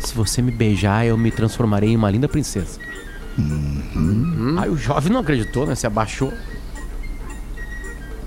Se 0.00 0.14
você 0.14 0.42
me 0.42 0.50
beijar, 0.50 1.06
eu 1.06 1.16
me 1.16 1.30
transformarei 1.30 1.90
em 1.90 1.96
uma 1.96 2.10
linda 2.10 2.28
princesa. 2.28 2.78
Uhum. 3.38 4.56
Aí 4.58 4.68
o 4.68 4.76
jovem 4.76 5.12
não 5.12 5.20
acreditou, 5.20 5.66
né? 5.66 5.74
Se 5.74 5.86
abaixou, 5.86 6.32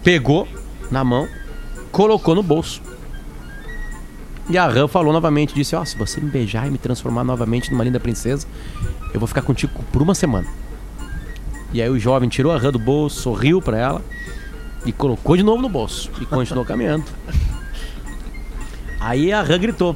pegou 0.04 0.48
na 0.90 1.04
mão, 1.04 1.28
colocou 1.92 2.34
no 2.36 2.42
bolso. 2.44 2.82
E 4.50 4.58
a 4.58 4.68
rã 4.68 4.88
falou 4.88 5.14
novamente: 5.14 5.54
Disse, 5.54 5.76
ó, 5.76 5.86
se 5.86 5.96
você 5.98 6.20
me 6.20 6.30
beijar 6.30 6.68
e 6.68 6.72
me 6.72 6.78
transformar 6.78 7.24
novamente 7.24 7.72
numa 7.72 7.84
linda 7.84 8.00
princesa, 8.00 8.48
eu 9.14 9.20
vou 9.20 9.28
ficar 9.28 9.44
contigo 9.44 9.72
por 9.92 10.02
uma 10.02 10.16
semana. 10.16 10.48
E 11.72 11.82
aí 11.82 11.90
o 11.90 12.00
jovem 12.00 12.28
tirou 12.28 12.52
a 12.52 12.58
rã 12.58 12.72
do 12.72 12.80
bolso, 12.80 13.22
sorriu 13.22 13.62
pra 13.62 13.78
ela 13.78 14.02
e 14.86 14.92
colocou 14.92 15.38
de 15.38 15.44
novo 15.44 15.62
no 15.62 15.70
bolso 15.70 16.10
e 16.20 16.26
continuou 16.26 16.66
caminhando. 16.66 17.06
Aí 19.00 19.32
a 19.32 19.42
rã 19.44 19.60
gritou: 19.60 19.96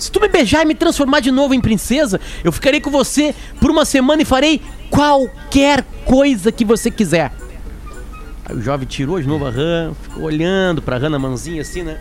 Se 0.00 0.10
tu 0.10 0.20
me 0.20 0.28
beijar 0.28 0.62
e 0.62 0.64
me 0.64 0.74
transformar 0.74 1.20
de 1.20 1.30
novo 1.30 1.54
em 1.54 1.60
princesa, 1.60 2.20
eu 2.42 2.50
ficarei 2.50 2.80
com 2.80 2.90
você 2.90 3.32
por 3.60 3.70
uma 3.70 3.84
semana 3.84 4.22
e 4.22 4.24
farei 4.24 4.60
qualquer 4.90 5.84
coisa 6.04 6.50
que 6.50 6.64
você 6.64 6.90
quiser. 6.90 7.32
Aí 8.44 8.56
o 8.56 8.60
jovem 8.60 8.86
tirou 8.86 9.20
de 9.20 9.28
novo 9.28 9.46
a 9.46 9.50
rã, 9.50 9.92
ficou 10.02 10.24
olhando 10.24 10.82
pra 10.82 10.98
rã 10.98 11.08
na 11.08 11.20
mãozinha 11.20 11.62
assim, 11.62 11.82
né? 11.82 12.00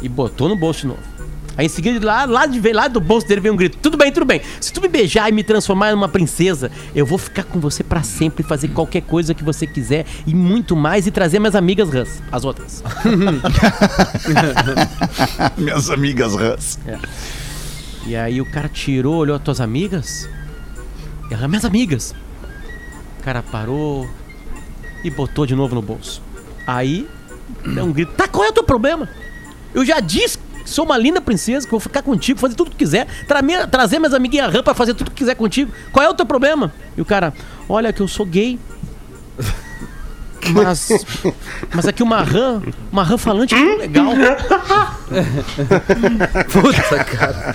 E 0.00 0.08
botou 0.08 0.48
no 0.48 0.56
bolso 0.56 0.80
de 0.80 0.86
novo. 0.86 1.17
Aí 1.58 1.66
em 1.66 1.68
seguida, 1.68 2.06
lá, 2.06 2.24
lá, 2.24 2.46
de, 2.46 2.72
lá 2.72 2.86
do 2.86 3.00
bolso 3.00 3.26
dele 3.26 3.40
vem 3.40 3.50
um 3.50 3.56
grito: 3.56 3.78
Tudo 3.78 3.96
bem, 3.96 4.12
tudo 4.12 4.24
bem. 4.24 4.40
Se 4.60 4.72
tu 4.72 4.80
me 4.80 4.86
beijar 4.86 5.28
e 5.28 5.32
me 5.32 5.42
transformar 5.42 5.90
numa 5.90 6.08
princesa, 6.08 6.70
eu 6.94 7.04
vou 7.04 7.18
ficar 7.18 7.42
com 7.42 7.58
você 7.58 7.82
pra 7.82 8.04
sempre, 8.04 8.44
fazer 8.44 8.68
qualquer 8.68 9.02
coisa 9.02 9.34
que 9.34 9.42
você 9.42 9.66
quiser 9.66 10.06
e 10.24 10.36
muito 10.36 10.76
mais 10.76 11.08
e 11.08 11.10
trazer 11.10 11.40
minhas 11.40 11.56
amigas 11.56 11.90
rãs, 11.90 12.22
as 12.30 12.44
outras. 12.44 12.84
Minhas 15.58 15.90
amigas 15.90 16.36
rãs. 16.36 16.78
E 18.06 18.14
aí 18.14 18.40
o 18.40 18.48
cara 18.48 18.68
tirou, 18.68 19.16
olhou 19.16 19.34
as 19.34 19.42
tuas 19.42 19.60
amigas. 19.60 20.30
E 21.28 21.34
ela, 21.34 21.48
minhas 21.48 21.64
amigas. 21.64 22.14
O 23.18 23.22
cara 23.24 23.42
parou 23.42 24.08
e 25.02 25.10
botou 25.10 25.44
de 25.44 25.56
novo 25.56 25.74
no 25.74 25.82
bolso. 25.82 26.22
Aí, 26.64 27.08
deu 27.64 27.84
um 27.84 27.92
grito. 27.92 28.12
Tá, 28.12 28.28
qual 28.28 28.44
é 28.44 28.50
o 28.50 28.52
teu 28.52 28.62
problema? 28.62 29.08
Eu 29.74 29.84
já 29.84 29.98
disse 29.98 30.38
sou 30.68 30.84
uma 30.84 30.96
linda 30.98 31.20
princesa, 31.20 31.66
que 31.66 31.70
vou 31.70 31.80
ficar 31.80 32.02
contigo, 32.02 32.38
fazer 32.38 32.54
tudo 32.54 32.70
que 32.70 32.76
quiser. 32.76 33.06
Tra 33.26 33.42
minha- 33.42 33.66
trazer 33.66 33.98
minhas 33.98 34.14
amiguinhas 34.14 34.52
rã 34.52 34.62
pra 34.62 34.74
fazer 34.74 34.94
tudo 34.94 35.10
que 35.10 35.16
quiser 35.18 35.34
contigo. 35.34 35.72
Qual 35.92 36.04
é 36.04 36.08
o 36.08 36.14
teu 36.14 36.26
problema? 36.26 36.72
E 36.96 37.00
o 37.00 37.04
cara, 37.04 37.32
olha 37.68 37.92
que 37.92 38.00
eu 38.00 38.08
sou 38.08 38.24
gay. 38.26 38.58
Mas, 40.52 40.88
mas 41.74 41.86
aqui 41.86 42.02
uma 42.02 42.22
rã, 42.22 42.60
uma 42.90 43.02
rã 43.02 43.16
falante 43.18 43.54
é 43.54 43.76
legal. 43.76 44.12
Puta, 46.52 47.04
cara. 47.04 47.54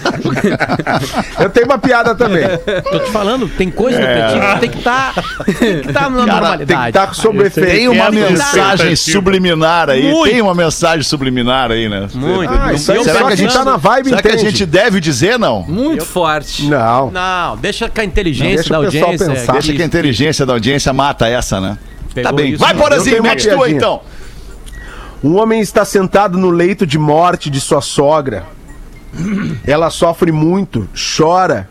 Eu 1.39 1.49
tenho 1.49 1.65
uma 1.67 1.77
piada 1.77 2.15
também. 2.15 2.43
Tô 2.91 2.99
te 2.99 3.11
falando, 3.11 3.47
tem 3.47 3.69
coisa 3.69 3.99
no 3.99 4.05
pretinho 4.05 4.53
que 4.53 4.59
tem 4.59 4.69
que 4.69 4.77
estar 4.79 5.13
tem 5.59 5.81
que 5.81 5.93
tá 5.93 6.09
na 6.09 6.25
Cara, 6.25 6.31
normalidade. 6.31 6.65
Tem 6.65 6.77
que 6.77 6.87
estar 6.87 7.13
sob 7.13 7.43
efeito. 7.43 7.69
Tem 7.69 7.87
uma 7.87 8.05
Quebra 8.05 8.29
mensagem 8.29 8.95
subliminar 8.95 9.89
aí. 9.89 10.11
Muito. 10.11 10.31
Tem 10.31 10.41
uma 10.41 10.55
mensagem 10.55 11.03
subliminar 11.03 11.71
aí, 11.71 11.87
né? 11.87 12.07
Muito. 12.13 12.51
Ah, 12.53 12.73
isso 12.73 12.91
aí 12.91 12.97
Eu 12.97 13.03
Será 13.03 13.25
que 13.25 13.33
a 13.33 13.35
gente 13.35 13.53
tá 13.53 13.65
na 13.65 13.77
vibe 13.77 14.09
Será 14.09 14.21
que 14.21 14.27
a 14.29 14.37
gente 14.37 14.65
deve 14.65 14.99
dizer, 14.99 15.37
não? 15.37 15.63
Muito 15.63 16.05
forte. 16.05 16.65
Não. 16.65 17.11
Não, 17.11 17.57
deixa 17.57 17.89
com 17.89 18.01
a 18.01 18.03
inteligência 18.03 18.55
Deixa 18.55 18.69
da 18.69 18.77
audiência. 18.77 19.27
pensar. 19.27 19.53
Deixa 19.53 19.73
que 19.73 19.81
a 19.81 19.85
inteligência 19.85 20.45
da 20.45 20.53
audiência 20.53 20.93
mata 20.93 21.27
essa, 21.27 21.59
né? 21.59 21.77
Pegou 22.13 22.31
tá 22.31 22.35
bem. 22.35 22.55
Vai, 22.55 22.73
Porazinho, 22.75 23.23
mete 23.23 23.49
tu 23.49 23.65
então. 23.65 24.01
Um 25.23 25.37
homem 25.37 25.61
está 25.61 25.85
sentado 25.85 26.37
no 26.37 26.49
leito 26.49 26.85
de 26.85 26.97
morte 26.99 27.49
de 27.49 27.61
sua 27.61 27.81
sogra. 27.81 28.45
Ela 29.65 29.89
sofre 29.89 30.31
muito, 30.31 30.87
chora 31.17 31.69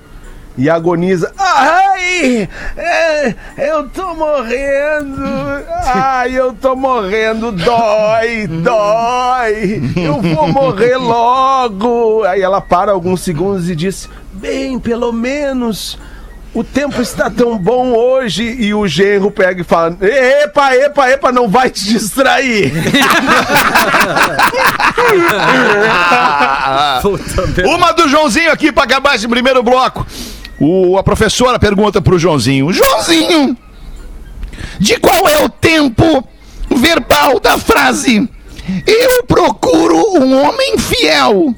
e 0.56 0.70
agoniza. 0.70 1.32
Ai, 1.38 2.48
é, 2.76 3.34
eu 3.58 3.88
tô 3.88 4.14
morrendo. 4.14 5.22
Ai, 5.84 6.32
eu 6.38 6.52
tô 6.54 6.74
morrendo. 6.76 7.52
Dói, 7.52 8.46
dói. 8.46 9.82
Eu 9.96 10.20
vou 10.20 10.48
morrer 10.48 10.96
logo. 10.96 12.24
Aí 12.24 12.40
ela 12.42 12.60
para 12.60 12.92
alguns 12.92 13.20
segundos 13.20 13.68
e 13.68 13.76
diz: 13.76 14.08
Bem, 14.32 14.78
pelo 14.78 15.12
menos. 15.12 15.98
O 16.54 16.62
tempo 16.62 17.00
está 17.00 17.30
tão 17.30 17.56
bom 17.56 17.94
hoje 17.94 18.44
e 18.44 18.74
o 18.74 18.86
genro 18.86 19.30
pega 19.30 19.62
e 19.62 19.64
fala: 19.64 19.96
Epa, 20.02 20.76
epa, 20.76 21.10
epa, 21.10 21.32
não 21.32 21.48
vai 21.48 21.70
te 21.70 21.82
distrair. 21.84 22.70
Uma 27.64 27.92
do 27.92 28.06
Joãozinho 28.06 28.52
aqui 28.52 28.70
pra 28.70 28.84
acabar 28.84 29.16
esse 29.16 29.26
primeiro 29.26 29.62
bloco. 29.62 30.06
O, 30.60 30.98
a 30.98 31.02
professora 31.02 31.58
pergunta 31.58 32.02
pro 32.02 32.18
Joãozinho: 32.18 32.70
Joãozinho, 32.70 33.56
de 34.78 34.98
qual 34.98 35.26
é 35.26 35.42
o 35.42 35.48
tempo 35.48 36.22
verbal 36.70 37.40
da 37.40 37.56
frase? 37.56 38.28
Eu 38.86 39.24
procuro 39.24 39.96
um 40.18 40.38
homem 40.42 40.76
fiel. 40.76 41.54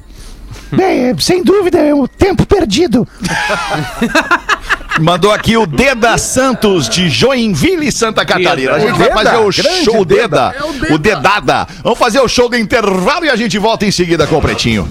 Bem, 0.75 1.17
sem 1.19 1.43
dúvida, 1.43 1.79
é 1.79 1.93
o 1.93 2.07
tempo 2.07 2.45
perdido. 2.45 3.07
Mandou 4.99 5.31
aqui 5.31 5.57
o 5.57 5.65
Deda 5.65 6.17
Santos 6.17 6.87
de 6.87 7.09
Joinville, 7.09 7.91
Santa 7.91 8.25
Catarina. 8.25 8.73
A 8.73 8.79
gente 8.79 8.97
vai 8.97 9.11
fazer 9.11 9.35
o 9.37 9.49
grande 9.49 9.83
show 9.83 10.05
Deda. 10.05 10.51
Deda, 10.51 10.93
o 10.93 10.97
Dedada. 10.97 11.67
Vamos 11.83 11.99
fazer 11.99 12.21
o 12.21 12.27
show 12.27 12.47
do 12.47 12.57
intervalo 12.57 13.25
e 13.25 13.29
a 13.29 13.35
gente 13.35 13.57
volta 13.57 13.85
em 13.85 13.91
seguida 13.91 14.25
com 14.25 14.37
o 14.37 14.41
Pretinho. 14.41 14.87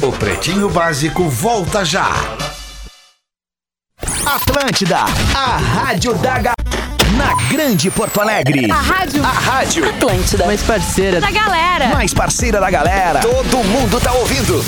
O 0.00 0.10
Pretinho 0.12 0.70
Básico 0.70 1.28
volta 1.28 1.84
já. 1.84 2.10
Atlântida, 4.26 5.00
a 5.34 5.56
rádio 5.56 6.14
da 6.14 6.38
Ga... 6.38 6.63
Na 7.16 7.34
Grande 7.48 7.90
Porto 7.90 8.20
Alegre. 8.20 8.70
A 8.70 8.74
rádio 8.74 9.22
A 9.24 9.28
rádio 9.28 9.88
Atlântida. 9.88 10.46
Mais 10.46 10.62
parceira 10.62 11.20
da 11.20 11.30
galera. 11.30 11.88
mais 11.88 12.12
parceira 12.12 12.60
da 12.60 12.70
galera. 12.70 13.20
Todo 13.20 13.58
mundo 13.64 14.00
tá 14.00 14.12
ouvindo. 14.12 14.62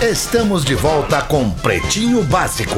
Estamos 0.00 0.64
de 0.64 0.74
volta 0.74 1.20
com 1.22 1.50
Pretinho 1.50 2.22
Básico. 2.22 2.76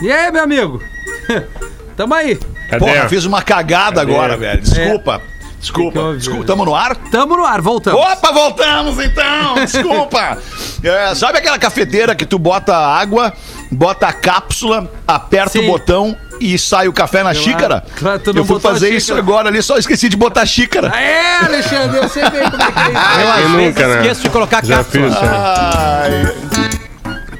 E 0.00 0.10
aí, 0.10 0.30
meu 0.30 0.44
amigo? 0.44 0.82
Tamo 1.96 2.14
aí. 2.14 2.36
Cadê? 2.70 2.84
Porra, 2.84 3.08
fiz 3.08 3.24
uma 3.24 3.42
cagada 3.42 4.00
agora, 4.00 4.36
velho. 4.36 4.60
Desculpa. 4.60 5.20
Desculpa. 5.64 6.14
Desculpa. 6.18 6.44
Tamo 6.44 6.64
no 6.66 6.74
ar? 6.74 6.94
Tamo 7.10 7.36
no 7.38 7.44
ar, 7.44 7.60
voltamos. 7.62 7.98
Opa, 8.00 8.32
voltamos 8.32 8.98
então! 9.02 9.54
Desculpa! 9.64 10.36
É, 10.82 11.14
sabe 11.14 11.38
aquela 11.38 11.58
cafeteira 11.58 12.14
que 12.14 12.26
tu 12.26 12.38
bota 12.38 12.76
água, 12.76 13.32
bota 13.70 14.06
a 14.06 14.12
cápsula, 14.12 14.90
aperta 15.08 15.52
Sim. 15.58 15.66
o 15.66 15.72
botão 15.72 16.14
e 16.38 16.58
sai 16.58 16.86
o 16.86 16.92
café 16.92 17.22
na 17.22 17.32
xícara? 17.32 17.82
claro, 17.96 18.18
tu 18.18 18.32
não 18.34 18.42
eu 18.42 18.44
fui 18.44 18.56
a 18.56 18.60
fazer 18.60 18.90
isso 18.90 19.14
agora 19.14 19.48
ali, 19.48 19.62
só 19.62 19.78
esqueci 19.78 20.08
de 20.10 20.16
botar 20.16 20.42
a 20.42 20.46
xícara. 20.46 20.88
É, 20.88 21.44
Alexandre, 21.46 21.96
eu 21.96 22.08
sei 22.10 22.28
bem 22.28 22.50
como 22.50 22.62
é 22.62 22.72
que 22.72 22.78
é 22.78 22.92
isso. 22.92 23.20
Eu 23.20 23.40
Eu 23.40 23.48
nunca, 23.48 23.86
né? 23.88 24.00
esqueço 24.02 24.22
de 24.22 24.30
colocar 24.30 24.64
Já 24.64 24.76
cápsula. 24.78 25.10
fiz, 25.10 25.22
né? 25.22 25.28
Ai. 25.32 26.83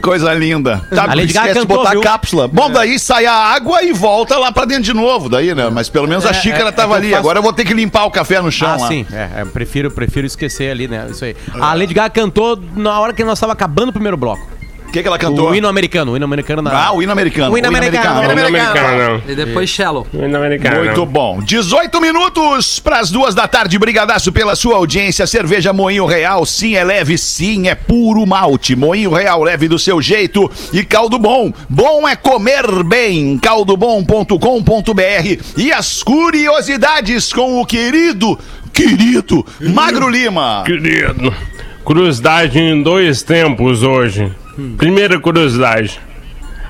Coisa 0.05 0.33
linda. 0.35 0.87
Tá, 0.95 1.05
A 1.05 1.15
Lady 1.15 1.33
Gaga 1.33 1.49
esquece 1.49 1.53
de 1.55 1.61
cantou, 1.61 1.77
botar 1.79 1.91
viu? 1.93 2.01
a 2.01 2.05
cápsula. 2.05 2.47
Bom, 2.49 2.71
daí 2.71 2.99
sai 2.99 3.25
a 3.27 3.33
água 3.33 3.83
e 3.83 3.93
volta 3.93 4.37
lá 4.39 4.53
pra 4.53 4.65
dentro 4.65 4.85
de 4.85 4.93
novo, 4.93 5.29
daí, 5.29 5.55
né? 5.55 5.71
Mas 5.71 5.89
pelo 5.89 6.07
menos 6.07 6.27
a 6.27 6.31
É, 6.31 6.35
xícara 6.35 6.69
é, 6.69 6.73
tava 6.73 6.97
é 6.97 7.01
que 7.01 7.05
eu 7.05 7.07
ali. 7.07 7.11
faço- 7.11 7.21
Agora 7.21 7.39
eu 7.39 7.43
vou 7.43 7.53
ter 7.53 7.65
que 7.65 7.73
limpar 7.73 8.05
o 8.05 8.11
café 8.11 8.41
no 8.43 8.53
chão 8.53 8.69
Ah, 8.69 8.77
lá. 8.77 8.89
sim. 8.89 9.07
É, 9.13 9.41
é, 9.41 9.45
prefiro, 9.45 9.91
prefiro 9.91 10.27
esquecer 10.27 10.71
ali, 10.71 10.87
né? 10.87 11.07
Isso 11.11 11.25
aí. 11.25 11.35
A 11.59 11.73
Lady 11.75 11.95
Gaga 11.95 12.11
cantou 12.11 12.59
na 12.77 13.01
hora 13.01 13.13
que 13.13 13.25
nós 13.25 13.39
estava 13.39 13.53
acabando 13.55 13.89
o 13.89 13.93
primeiro 13.93 14.17
bloco. 14.17 14.47
O 14.95 14.97
que, 14.97 15.03
que 15.03 15.09
ela 15.09 15.19
cantou? 15.19 15.51
O 15.51 15.55
hino 15.57 15.67
americano. 15.67 16.13
O 16.13 16.17
hino 16.17 16.25
americano 16.25 16.63
na. 16.63 16.87
Ah, 16.87 16.93
o 16.93 17.03
hino 17.03 17.11
americano. 17.11 17.53
O 17.53 17.59
hino 17.59 17.67
americano. 17.67 18.15
Não 18.15 18.23
é 18.23 18.47
americano. 18.47 19.23
E 19.27 19.35
depois 19.35 19.69
Shallow. 19.69 20.07
Não 20.13 20.23
é 20.23 20.47
americano. 20.47 20.85
Muito 20.85 21.05
bom. 21.05 21.43
18 21.43 22.01
minutos 22.01 22.79
para 22.79 23.01
as 23.01 23.11
duas 23.11 23.35
da 23.35 23.49
tarde. 23.49 23.77
Brigadaço 23.77 24.31
pela 24.31 24.55
sua 24.55 24.77
audiência. 24.77 25.27
Cerveja 25.27 25.73
Moinho 25.73 26.07
Real, 26.07 26.47
sim, 26.47 26.77
é 26.77 26.85
leve, 26.85 27.19
sim, 27.19 27.67
é 27.67 27.75
puro 27.75 28.25
malte. 28.25 28.77
Moinho 28.77 29.13
Real, 29.13 29.43
leve 29.43 29.67
do 29.67 29.81
seu 29.81 30.01
jeito. 30.01 30.49
E 30.73 30.85
caldo 30.85 31.19
bom. 31.19 31.53
Bom 31.69 32.09
é 32.09 32.15
comer 32.15 32.85
bem. 32.85 33.37
caldobom.com.br. 33.39 35.43
E 35.57 35.73
as 35.73 36.05
curiosidades 36.05 37.33
com 37.33 37.61
o 37.61 37.67
querido, 37.67 38.39
querido 38.73 39.45
Magro 39.61 40.09
Lima. 40.09 40.63
Querido, 40.65 41.35
curiosidade 41.83 42.61
em 42.61 42.81
dois 42.81 43.25
tempos 43.25 43.83
hoje. 43.83 44.31
Primeira 44.77 45.19
curiosidade: 45.19 46.01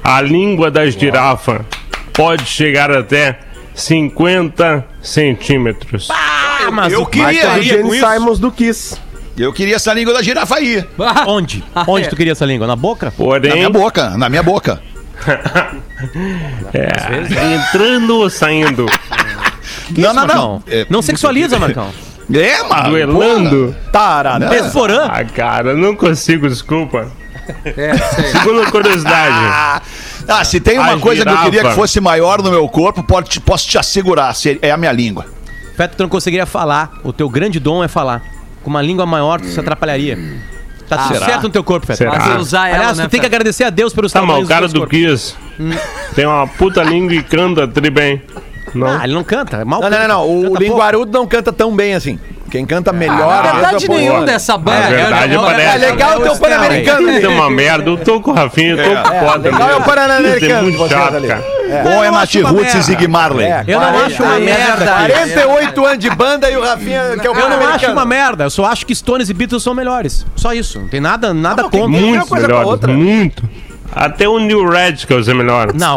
a 0.03 0.21
língua 0.21 0.71
da 0.71 0.89
girafa 0.89 1.65
pode 2.13 2.47
chegar 2.47 2.91
até 2.91 3.39
50 3.75 4.85
centímetros. 5.03 6.09
Ah, 6.11 6.71
mas 6.73 6.93
eu 6.93 7.03
o- 7.03 7.07
queria 7.07 7.49
Mas 7.49 7.67
é 7.71 7.75
ir 7.75 7.83
com 7.83 7.95
isso. 7.95 8.07
Simons 8.13 8.39
do 8.39 8.51
Kiss. 8.51 8.97
Eu 9.37 9.53
queria 9.53 9.75
essa 9.77 9.93
língua 9.93 10.15
da 10.15 10.23
girafa 10.23 10.55
aí. 10.57 10.85
Onde? 11.27 11.65
Ah, 11.75 11.85
Onde 11.89 12.07
é. 12.07 12.09
tu 12.09 12.15
queria 12.17 12.33
essa 12.33 12.45
língua? 12.47 12.67
Na 12.69 12.77
boca? 12.77 13.07
Na 13.07 13.25
minha 13.27 13.69
Porém, 13.69 13.71
boca, 13.73 14.11
na 14.17 14.29
minha 14.29 14.43
boca. 14.45 14.81
é, 16.73 17.55
entrando 17.55 18.17
ou 18.19 18.31
saindo, 18.31 18.87
Não, 19.97 20.09
não, 20.09 20.15
Marcão? 20.15 20.37
não. 20.37 20.63
É, 20.73 20.87
Não 20.89 21.03
sexualiza, 21.03 21.59
Marcão. 21.59 21.91
É, 22.33 22.63
mano. 22.63 22.89
duelando. 22.91 23.77
Tarará. 23.93 24.49
Pesporã. 24.49 25.07
Ah, 25.11 25.25
cara, 25.25 25.75
não 25.75 25.95
consigo, 25.95 26.49
desculpa. 26.49 27.11
É, 27.65 27.97
sei. 27.97 28.25
Segunda 28.33 28.71
curiosidade. 28.71 29.35
Ah, 30.27 30.39
ah, 30.41 30.45
se 30.45 30.59
tem 30.59 30.79
uma 30.79 30.95
A 30.95 30.99
coisa 30.99 31.23
que 31.23 31.31
eu 31.31 31.37
queria 31.39 31.63
que 31.65 31.73
fosse 31.75 32.01
maior 32.01 32.41
no 32.41 32.51
meu 32.51 32.67
corpo, 32.67 33.03
pode, 33.03 33.29
te- 33.29 33.41
posso 33.41 33.69
te 33.69 33.77
assegurar, 33.77 34.35
se- 34.35 34.59
é 34.63 34.71
a 34.71 34.77
minha 34.79 34.91
língua. 34.91 35.27
Feto, 35.77 35.97
tu 35.99 36.03
não 36.03 36.09
conseguiria 36.09 36.47
falar. 36.47 36.93
O 37.05 37.13
teu 37.13 37.29
grande 37.29 37.61
dom 37.61 37.85
é 37.85 37.89
falar. 37.89 38.23
Com 38.63 38.71
uma 38.71 38.81
língua 38.81 39.05
maior, 39.05 39.39
tu 39.39 39.49
se 39.49 39.61
atrapalharia. 39.61 40.17
Tá 40.89 40.97
tudo 40.97 41.13
será? 41.15 41.27
certo 41.27 41.43
no 41.43 41.51
teu 41.51 41.63
corpo, 41.63 41.87
Feto. 41.87 41.99
Será? 41.99 42.13
Mas 42.19 42.41
usar 42.41 42.69
ela, 42.69 42.79
Aliás, 42.79 42.97
né, 42.99 43.05
tu 43.05 43.11
tem 43.11 43.21
que 43.21 43.27
agradecer 43.27 43.65
a 43.65 43.71
Deus 43.71 43.93
pelos 43.93 44.13
Tá, 44.13 44.21
tamanhos 44.21 44.47
o 44.47 44.49
cara 44.49 44.67
do. 44.67 44.87
Kiss 44.87 45.35
tem 46.15 46.25
uma 46.25 46.47
puta 46.47 46.83
língua 46.83 47.15
e 47.15 47.23
canta 47.23 47.69
tri 47.69 47.91
bem. 47.91 48.23
Não? 48.75 48.87
Ah, 48.89 49.05
ele 49.05 49.13
não 49.13 49.25
canta. 49.25 49.59
É 49.59 49.65
mal 49.65 49.81
Não, 49.83 49.91
não, 49.91 49.99
não, 49.99 50.09
não. 50.09 50.39
O 50.41 50.53
canta 50.53 50.65
linguarudo 50.65 51.13
não 51.13 51.27
canta 51.27 51.53
tão 51.53 51.77
bem 51.77 51.95
assim. 51.95 52.19
Quem 52.55 52.65
canta 52.65 52.93
melhor. 52.93 53.43
Verdade, 53.43 53.73
mesmo 53.73 53.95
é 53.95 53.97
o 53.97 53.99
nenhum 53.99 54.25
dessa 54.25 54.57
banda. 54.57 54.79
É 54.87 54.91
verdade. 54.91 55.35
É 55.35 55.77
legal 55.77 56.21
ter 56.21 56.29
o 56.29 56.39
Pan-Americano. 56.39 57.11
É 57.11 57.27
uma 57.29 57.51
merda. 57.51 57.91
Eu 57.91 57.97
tô 57.97 58.21
com 58.21 58.31
o 58.31 58.35
Rafinha, 58.35 58.77
eu 58.77 58.95
tô 58.95 59.03
com 59.11 59.19
foda. 59.27 59.51
legal 59.51 59.71
é 59.71 59.75
o 59.75 59.83
Pan-Americano 59.83 60.53
é 60.53 60.63
muito 60.63 60.73
de 60.75 60.79
vocês 60.79 61.01
chato, 61.01 61.17
ali. 61.17 61.27
cara. 61.27 61.43
Bom 61.83 62.05
é 62.05 62.11
Nath 62.13 62.23
acho 62.23 62.47
Roots 62.47 62.75
e. 62.75 62.83
Zig 62.83 63.09
Marley. 63.09 63.45
É, 63.45 63.65
Eu 63.67 63.81
não 63.81 63.89
40, 63.91 64.07
acho 64.07 64.23
uma 64.23 64.35
Ah, 64.37 64.39
merda. 64.39 64.85
48 64.95 65.85
anos 65.85 65.99
de 65.99 66.11
banda 66.11 66.49
e 66.49 66.57
o 66.57 66.61
Rafinha 66.65 67.03
que 67.21 67.27
é 67.27 67.31
o 67.31 67.35
Eu 67.35 67.41
não 67.41 67.43
acho 67.49 67.59
Pan-Americano. 67.59 67.93
uma 67.95 68.05
merda. 68.05 68.45
Eu 68.45 68.51
só 68.51 68.67
acho 68.67 68.87
que 68.87 68.95
Stones 68.95 69.29
e 69.31 69.35
Beatles 69.35 69.61
são 69.61 69.75
melhores. 69.75 70.25
Só 70.37 70.53
isso. 70.55 70.79
Não 70.79 70.87
tem 70.87 71.01
nada, 71.01 71.35
nada 71.35 71.57
mas 71.57 71.67
o 71.67 71.71
que 71.71 71.79
contra. 71.79 71.91
Uma 71.99 72.07
Muito 72.07 72.27
coisa 72.29 72.47
pra 72.47 72.57
melhor, 72.59 72.71
outra. 72.71 72.93
muito. 72.93 73.43
Até 73.95 74.29
o 74.29 74.39
New 74.39 74.69
Radicals 74.69 75.29
é 75.29 75.35
melhor. 75.35 75.73
Não, 75.75 75.95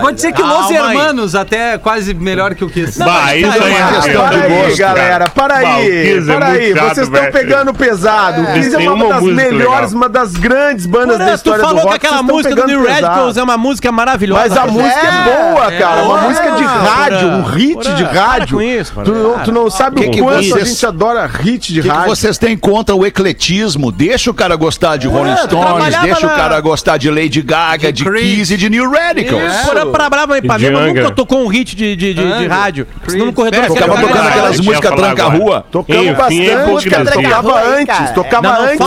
Pode 0.00 0.20
ser 0.20 0.32
que 0.32 0.42
Los 0.42 0.52
Calma 0.52 0.68
aí. 0.68 0.96
Hermanos 0.96 1.34
até 1.34 1.74
é 1.74 1.78
quase 1.78 2.14
melhor 2.14 2.54
que 2.54 2.64
o 2.64 2.68
Kiss. 2.70 2.98
Bah, 2.98 3.34
isso 3.36 3.50
aí 3.50 3.58
uma 3.60 3.68
é 3.68 3.92
questão 4.02 4.22
Para 4.22 4.36
de 4.36 4.42
aí, 4.42 4.62
gosto, 4.62 4.78
galera, 4.78 5.28
para 5.30 5.54
aí, 5.56 6.18
é 6.18 6.20
para 6.22 6.46
aí. 6.46 6.72
Vocês 6.72 7.08
estão 7.08 7.30
pegando 7.32 7.74
pesado. 7.74 8.42
O 8.42 8.52
Kiss 8.54 8.74
é 8.74 8.78
uma, 8.78 8.92
uma 8.94 9.08
das 9.14 9.22
melhores, 9.22 9.90
legal. 9.90 9.90
uma 9.94 10.08
das 10.08 10.32
grandes 10.34 10.86
bandas 10.86 11.18
da 11.18 11.24
Porra, 11.24 11.30
tu 11.30 11.36
história 11.36 11.62
do 11.62 11.68
falou 11.68 11.82
rock. 11.84 11.98
que 11.98 12.06
aquela 12.06 12.22
vocês 12.22 12.26
estão 12.26 12.36
música 12.36 12.54
do 12.62 12.66
New 12.68 12.82
pesado. 12.82 13.06
Radicals 13.06 13.36
é 13.36 13.42
uma 13.42 13.56
música 13.58 13.92
maravilhosa. 13.92 14.40
Mas 14.48 14.56
a 14.56 14.66
música 14.66 15.00
é 15.00 15.52
boa, 15.52 15.72
cara. 15.72 16.02
uma 16.02 16.16
música 16.22 16.50
de 16.52 16.64
rádio, 16.64 17.28
um 17.28 17.42
hit 17.42 17.94
de 17.94 18.04
rádio. 18.04 18.58
tu, 19.04 19.12
não- 19.12 19.38
tu 19.44 19.52
não 19.52 19.70
sabe 19.70 20.00
Que 20.02 20.06
o 20.06 20.10
que 20.10 20.20
quanto 20.20 20.38
a 20.56 20.64
gente 20.64 20.86
adora 20.86 21.26
hit 21.26 21.72
de 21.72 21.80
O 21.80 21.82
que, 21.82 21.88
que 21.88 21.94
rádio. 21.94 22.14
vocês 22.16 22.38
têm 22.38 22.56
contra 22.56 22.94
o 22.94 23.04
ecletismo? 23.04 23.90
Deixa 23.90 24.30
o 24.30 24.34
cara 24.34 24.54
gostar 24.56 24.96
de 24.96 25.06
Rolling 25.08 25.36
Stones, 25.38 25.96
deixa 26.02 26.26
o 26.26 26.30
cara 26.30 26.60
gostar 26.60 26.91
de 26.96 27.10
Lady 27.10 27.42
Gaga, 27.42 27.92
de, 27.92 28.04
Creed. 28.04 28.38
Kiss 28.38 28.54
e 28.54 28.56
de 28.56 28.70
New 28.70 28.90
Radicals. 28.90 29.56
Porra, 29.64 29.86
pra 29.86 30.10
Brava 30.10 30.38
e 30.38 30.42
Panema 30.42 30.80
de 30.80 30.86
nunca 30.88 31.10
tocou 31.10 31.44
um 31.44 31.48
hit 31.48 31.74
de, 31.76 31.96
de, 31.96 32.14
de, 32.14 32.38
de 32.38 32.46
rádio. 32.46 32.86
Senão 33.06 33.26
no 33.26 33.32
corredor 33.32 33.64
É, 33.64 33.68
jogando 33.68 34.00
tocando 34.00 34.28
aquelas 34.28 34.60
músicas 34.60 34.94
tranca-rua. 34.94 35.66
Tocamos 35.70 36.16
bastante, 36.16 36.50
é 36.50 36.66
música 36.66 37.00
hipocrisia. 37.00 37.28
tocava 37.28 37.62
antes, 37.64 38.10
tocava 38.12 38.42
Não, 38.42 38.54
não 38.54 38.68
antes. 38.68 38.80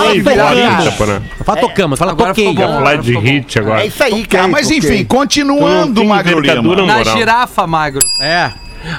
fala 1.43 1.59
tocamos, 1.61 1.99
fala 1.99 2.15
toquei. 2.15 2.55
Falar 2.55 2.97
de 2.97 3.17
hit 3.17 3.59
agora. 3.59 3.81
É 3.81 3.87
isso 3.87 4.03
aí, 4.03 4.25
Ah, 4.37 4.47
mas 4.47 4.69
enfim, 4.71 5.03
continuando, 5.05 6.03
Magro 6.05 6.39
Lima. 6.39 6.85
Na 6.85 7.03
girafa, 7.03 7.65
magro. 7.67 8.01
É. 8.21 8.51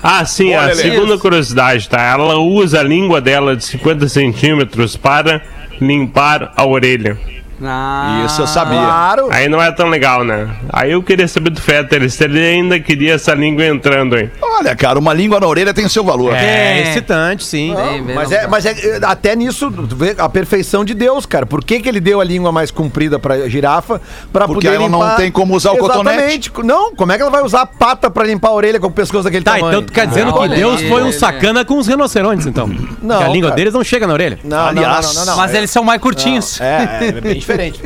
Ah, 0.03 0.25
sim, 0.25 0.55
Olha, 0.55 0.73
a 0.73 0.75
segunda 0.75 1.17
curiosidade, 1.17 1.89
tá? 1.89 2.01
Ela 2.03 2.39
usa 2.39 2.81
a 2.81 2.83
língua 2.83 3.21
dela 3.21 3.57
de 3.57 3.65
50 3.65 4.09
centímetros 4.09 4.97
para 4.97 5.43
limpar 5.81 6.53
a 6.57 6.67
orelha. 6.67 7.17
Ah, 7.63 8.23
Isso 8.27 8.43
eu 8.43 8.47
sabia. 8.47 8.79
Claro. 8.79 9.29
Aí 9.31 9.49
não 9.49 9.61
é 9.63 9.73
tão 9.73 9.89
legal, 9.89 10.25
né? 10.25 10.49
Aí 10.73 10.93
eu 10.93 11.03
queria 11.03 11.27
saber 11.27 11.51
do 11.51 11.61
Fetter 11.61 12.09
se 12.11 12.25
ele 12.25 12.39
ainda 12.39 12.79
queria 12.79 13.15
essa 13.15 13.33
língua 13.35 13.65
entrando, 13.67 14.19
hein? 14.19 14.31
Olha, 14.43 14.75
cara, 14.77 14.99
uma 14.99 15.13
língua 15.15 15.41
na 15.41 15.47
orelha 15.47 15.73
tem 15.73 15.89
seu 15.89 16.05
valor. 16.05 16.35
É, 16.35 16.81
É. 16.81 16.83
excitante, 16.83 17.45
sim. 17.45 17.75
Bem, 17.75 18.03
bem, 18.03 18.15
Mas 18.15 18.31
é, 18.33 18.47
mas 18.47 18.67
é 18.67 18.99
até 19.03 19.35
nisso 19.35 19.71
tu 19.71 19.97
vê 19.97 20.15
a 20.19 20.29
perfeição 20.29 20.85
de 20.85 20.93
Deus, 20.95 21.25
cara. 21.25 21.47
Por 21.47 21.65
que, 21.65 21.81
que 21.81 21.89
ele 21.89 22.01
deu 22.01 22.21
a 22.21 22.25
língua 22.25 22.53
mais 22.53 22.71
comprida 22.71 23.19
pra 23.19 23.49
girafa? 23.49 24.01
Pra 24.33 24.47
Porque 24.47 24.67
poder 24.69 24.77
ela 24.77 24.89
não 24.89 25.17
tem 25.17 25.31
como 25.33 25.55
usar 25.55 25.73
o 25.73 25.77
Exatamente. 25.79 26.53
Não, 26.65 26.95
como 26.95 27.13
é 27.13 27.17
que 27.17 27.23
ela 27.23 27.31
vai 27.31 27.43
usar 27.43 27.63
a 27.63 27.67
pata 27.67 28.11
pra 28.11 28.25
limpar 28.25 28.49
a 28.49 28.53
orelha 28.53 28.79
com 28.81 28.89
o 28.89 28.91
pescoço 28.91 29.25
daquele 29.25 29.45
Tá, 29.45 29.53
tamanho? 29.55 29.69
então 29.79 29.83
tu 29.83 29.93
quer 29.93 30.07
dizendo 30.07 30.33
que 30.33 30.39
olha 30.39 30.57
Deus 30.57 30.81
aí, 30.81 30.89
foi 30.89 31.03
um 31.05 31.13
sacana 31.13 31.65
com 31.65 31.79
os 31.79 31.87
rinocerontes, 31.87 32.47
então. 32.47 32.67
Não, 32.69 32.77
Porque 33.17 33.25
a 33.25 33.29
língua 33.29 33.49
cara. 33.51 33.57
deles 33.57 33.73
não 33.75 33.85
chega 33.85 34.07
na 34.07 34.13
orelha. 34.13 34.39
Não, 34.45 34.57
não, 34.57 34.67
Aliás, 34.69 35.07
não, 35.07 35.13
não, 35.15 35.21
não, 35.21 35.33
não. 35.33 35.37
Mas 35.37 35.55
eles 35.55 35.71
são 35.71 35.83
mais 35.85 36.01
curtinhos. 36.01 36.61
É, 36.61 37.09
é 37.09 37.13
bem 37.13 37.41
diferente. 37.47 37.81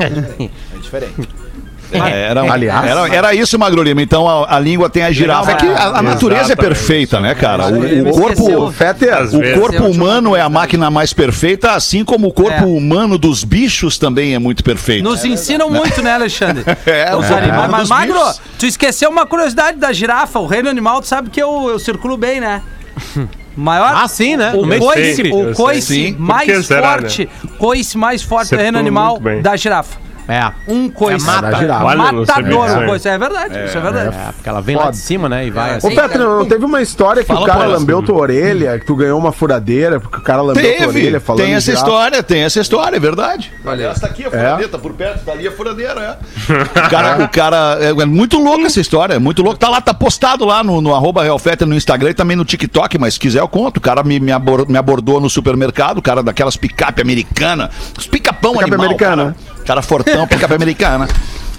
É 0.00 0.78
diferente. 0.80 1.28
É, 1.94 2.30
Era, 2.30 2.50
Aliás. 2.50 2.86
era, 2.86 3.14
era 3.14 3.34
isso, 3.34 3.58
Magro 3.58 3.82
Lima. 3.82 4.00
Então 4.00 4.26
a, 4.26 4.56
a 4.56 4.58
língua 4.58 4.88
tem 4.88 5.02
a 5.02 5.12
girafa. 5.12 5.50
É 5.50 5.54
que 5.56 5.66
a, 5.66 5.98
a 5.98 6.02
natureza 6.02 6.54
é 6.54 6.56
perfeita, 6.56 7.20
né, 7.20 7.34
cara? 7.34 7.66
O, 7.66 8.08
o 8.08 8.12
corpo. 8.12 8.72
Fetter, 8.72 9.12
O 9.34 9.60
corpo 9.60 9.84
humano 9.84 10.34
é 10.34 10.40
a 10.40 10.48
máquina 10.48 10.90
mais 10.90 11.12
perfeita, 11.12 11.72
assim 11.72 12.02
como 12.02 12.28
o 12.28 12.32
corpo 12.32 12.62
É. 12.62 12.64
humano 12.64 13.18
dos 13.18 13.44
bichos 13.44 13.98
também 13.98 14.34
é 14.34 14.38
muito 14.38 14.64
perfeito. 14.64 15.04
Nos 15.04 15.22
ensinam 15.22 15.68
muito, 15.68 16.00
né, 16.00 16.14
Alexandre? 16.14 16.64
É, 16.86 17.14
Os 17.14 17.30
animais. 17.30 17.70
Mas, 17.70 17.88
Magro, 17.90 18.18
bichos. 18.18 18.40
tu 18.58 18.64
esqueceu 18.64 19.10
uma 19.10 19.26
curiosidade 19.26 19.76
da 19.76 19.92
girafa. 19.92 20.38
O 20.38 20.46
reino 20.46 20.70
animal, 20.70 21.02
tu 21.02 21.08
sabe 21.08 21.28
que 21.28 21.42
eu, 21.42 21.68
eu 21.68 21.78
circulo 21.78 22.16
bem, 22.16 22.40
né? 22.40 22.62
Maior. 23.56 23.92
Ah, 23.94 24.08
sim, 24.08 24.36
né? 24.36 24.52
O 24.54 24.66
coice, 24.78 25.16
tigre. 25.16 25.32
o 25.32 25.44
sei. 25.44 25.54
coice 25.54 26.16
mais 26.18 26.66
forte, 26.66 27.28
coice 27.58 27.98
mais 27.98 28.22
forte 28.22 28.50
do 28.50 28.54
Acertou 28.54 28.62
reino 28.62 28.78
animal 28.78 29.20
da 29.42 29.56
girafa. 29.56 29.98
É. 30.32 30.52
Um 30.66 30.88
coice. 30.88 31.24
É 31.28 31.30
mata. 31.30 31.84
Olha, 31.84 32.12
Matador 32.12 32.82
o 32.82 32.86
coice. 32.86 33.08
É 33.08 33.18
verdade, 33.18 33.64
isso 33.66 33.76
é 33.78 33.80
verdade. 33.80 34.16
É, 34.16 34.32
porque 34.32 34.48
ela 34.48 34.60
vem 34.60 34.76
lá 34.76 34.82
Foda. 34.84 34.92
de 34.92 34.98
cima, 34.98 35.28
né? 35.28 35.46
E 35.46 35.50
vai 35.50 35.74
Ô, 35.74 35.76
assim. 35.76 35.94
Petro, 35.94 36.38
não 36.38 36.46
teve 36.46 36.64
uma 36.64 36.80
história 36.80 37.22
que 37.22 37.28
Fala, 37.28 37.42
o 37.42 37.46
cara 37.46 37.64
lambeu 37.66 38.02
tua 38.02 38.16
orelha, 38.18 38.78
que 38.78 38.86
tu 38.86 38.94
ganhou 38.96 39.18
uma 39.18 39.32
furadeira, 39.32 40.00
porque 40.00 40.18
o 40.18 40.22
cara 40.22 40.40
lambeu 40.42 40.62
tua 40.62 40.72
Teve, 40.72 40.86
orelha 40.86 41.20
falando 41.20 41.42
tem 41.44 41.54
essa 41.54 41.66
girafa? 41.66 41.86
história, 41.86 42.22
tem 42.22 42.42
essa 42.42 42.60
história, 42.60 42.96
é 42.96 43.00
verdade. 43.00 43.52
Olha. 43.64 43.86
Essa 43.88 44.06
aqui 44.06 44.22
é 44.24 44.26
a 44.26 44.30
furadeira, 44.30 44.68
tá 44.72 44.78
por 44.78 44.92
perto, 44.94 45.24
tá 45.24 45.32
ali 45.32 45.46
a 45.46 45.52
furadeira, 45.52 46.18
é. 46.48 46.82
O 46.86 46.90
cara, 46.90 47.24
o 47.24 47.28
cara 47.28 47.78
é, 47.80 47.90
é 47.90 48.06
muito 48.06 48.38
louco 48.38 48.64
essa 48.66 48.80
história, 48.80 49.14
é 49.14 49.18
muito 49.18 49.42
louco. 49.42 49.58
Tá 49.58 49.68
lá, 49.68 49.80
tá 49.80 49.92
postado 49.92 50.44
lá 50.44 50.62
no, 50.64 50.80
no 50.80 50.94
arroba 50.94 51.22
Real 51.22 51.38
Fetter 51.38 51.66
no 51.66 51.74
Instagram 51.74 52.10
e 52.10 52.14
também 52.14 52.36
no 52.36 52.44
TikTok, 52.44 52.98
mas 52.98 53.14
se 53.14 53.20
quiser 53.20 53.40
eu 53.40 53.48
conto. 53.48 53.76
O 53.76 53.80
cara 53.80 54.02
me, 54.02 54.18
me, 54.20 54.32
abor- 54.32 54.68
me 54.68 54.78
abordou 54.78 55.20
no 55.20 55.28
supermercado, 55.28 55.98
o 55.98 56.02
cara 56.02 56.22
daquelas 56.22 56.56
picape 56.56 57.00
americana, 57.02 57.70
os 57.98 58.06
picapão 58.06 58.52
Picape 58.52 58.70
animal, 58.70 58.86
americana. 58.86 59.22
Cara, 59.24 59.51
cara 59.64 59.82
fortão, 59.82 60.26
picape 60.26 60.54
americana. 60.54 61.08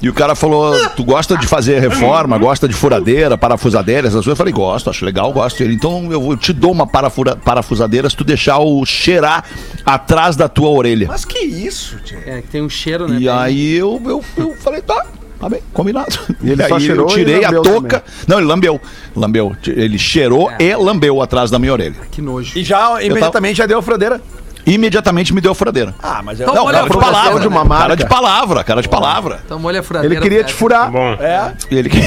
E 0.01 0.09
o 0.09 0.13
cara 0.13 0.35
falou: 0.35 0.75
Tu 0.97 1.03
gosta 1.03 1.37
de 1.37 1.47
fazer 1.47 1.79
reforma, 1.79 2.37
gosta 2.37 2.67
de 2.67 2.73
furadeira, 2.73 3.37
parafusadeira, 3.37 4.01
essas 4.07 4.15
coisas? 4.15 4.27
Eu 4.27 4.35
falei: 4.35 4.51
Gosto, 4.53 4.89
acho 4.89 5.05
legal, 5.05 5.31
gosto. 5.31 5.61
Ele, 5.63 5.75
então 5.75 6.11
eu 6.11 6.35
te 6.35 6.51
dou 6.51 6.71
uma 6.73 6.85
parafura, 6.85 7.35
parafusadeira 7.37 8.09
se 8.09 8.15
tu 8.17 8.23
deixar 8.25 8.59
o 8.59 8.85
cheirar 8.85 9.45
atrás 9.85 10.35
da 10.35 10.49
tua 10.49 10.69
orelha. 10.69 11.07
Mas 11.07 11.23
que 11.23 11.39
isso, 11.39 11.97
tio? 12.03 12.19
É, 12.25 12.41
que 12.41 12.47
tem 12.49 12.61
um 12.61 12.69
cheiro, 12.69 13.07
né? 13.07 13.15
E 13.15 13.19
bem- 13.19 13.29
aí 13.29 13.73
eu, 13.75 14.01
eu, 14.05 14.23
eu 14.37 14.55
falei: 14.57 14.81
Tá. 14.81 15.05
Tá 15.39 15.49
bem, 15.49 15.59
combinado. 15.73 16.17
E 16.41 16.51
ele 16.51 16.63
aí 16.63 16.69
só 16.69 16.79
cheirou 16.79 17.05
eu 17.09 17.11
e 17.11 17.19
tirei 17.19 17.43
a 17.43 17.51
touca. 17.51 18.01
Não, 18.25 18.37
ele 18.37 18.47
lambeu. 18.47 18.79
Lambeu. 19.13 19.53
Ele 19.67 19.97
cheirou 19.99 20.49
É. 20.51 20.63
e 20.63 20.75
lambeu 20.75 21.21
atrás 21.21 21.51
da 21.51 21.59
minha 21.59 21.73
orelha. 21.73 21.95
Que 22.11 22.21
nojo. 22.21 22.57
E 22.57 22.63
já 22.63 23.03
imediatamente 23.03 23.57
já 23.57 23.65
deu 23.65 23.79
a 23.79 23.81
furadeira. 23.81 24.21
Imediatamente 24.65 25.33
me 25.33 25.41
deu 25.41 25.51
a 25.51 25.55
furadeira. 25.55 25.93
Ah, 26.01 26.21
mas 26.23 26.39
é 26.39 26.43
Então, 26.43 26.55
Não, 26.55 26.65
olha 26.65 26.79
cara 26.79 26.85
a 26.85 26.89
de 26.89 26.97
palavra. 26.97 27.39
de 27.41 27.47
uma 27.47 27.65
marca. 27.65 27.83
Cara 27.83 27.95
de 27.97 28.05
palavra, 28.07 28.63
cara 28.63 28.81
de 28.81 28.89
palavra. 28.89 29.39
Então 29.45 29.59
molha 29.59 29.79
a 29.81 29.83
furadeira. 29.83 30.15
Ele 30.15 30.21
queria 30.21 30.43
te 30.43 30.53
furar. 30.53 30.89
Bom, 30.91 31.13
É. 31.19 31.51
Ele 31.69 31.89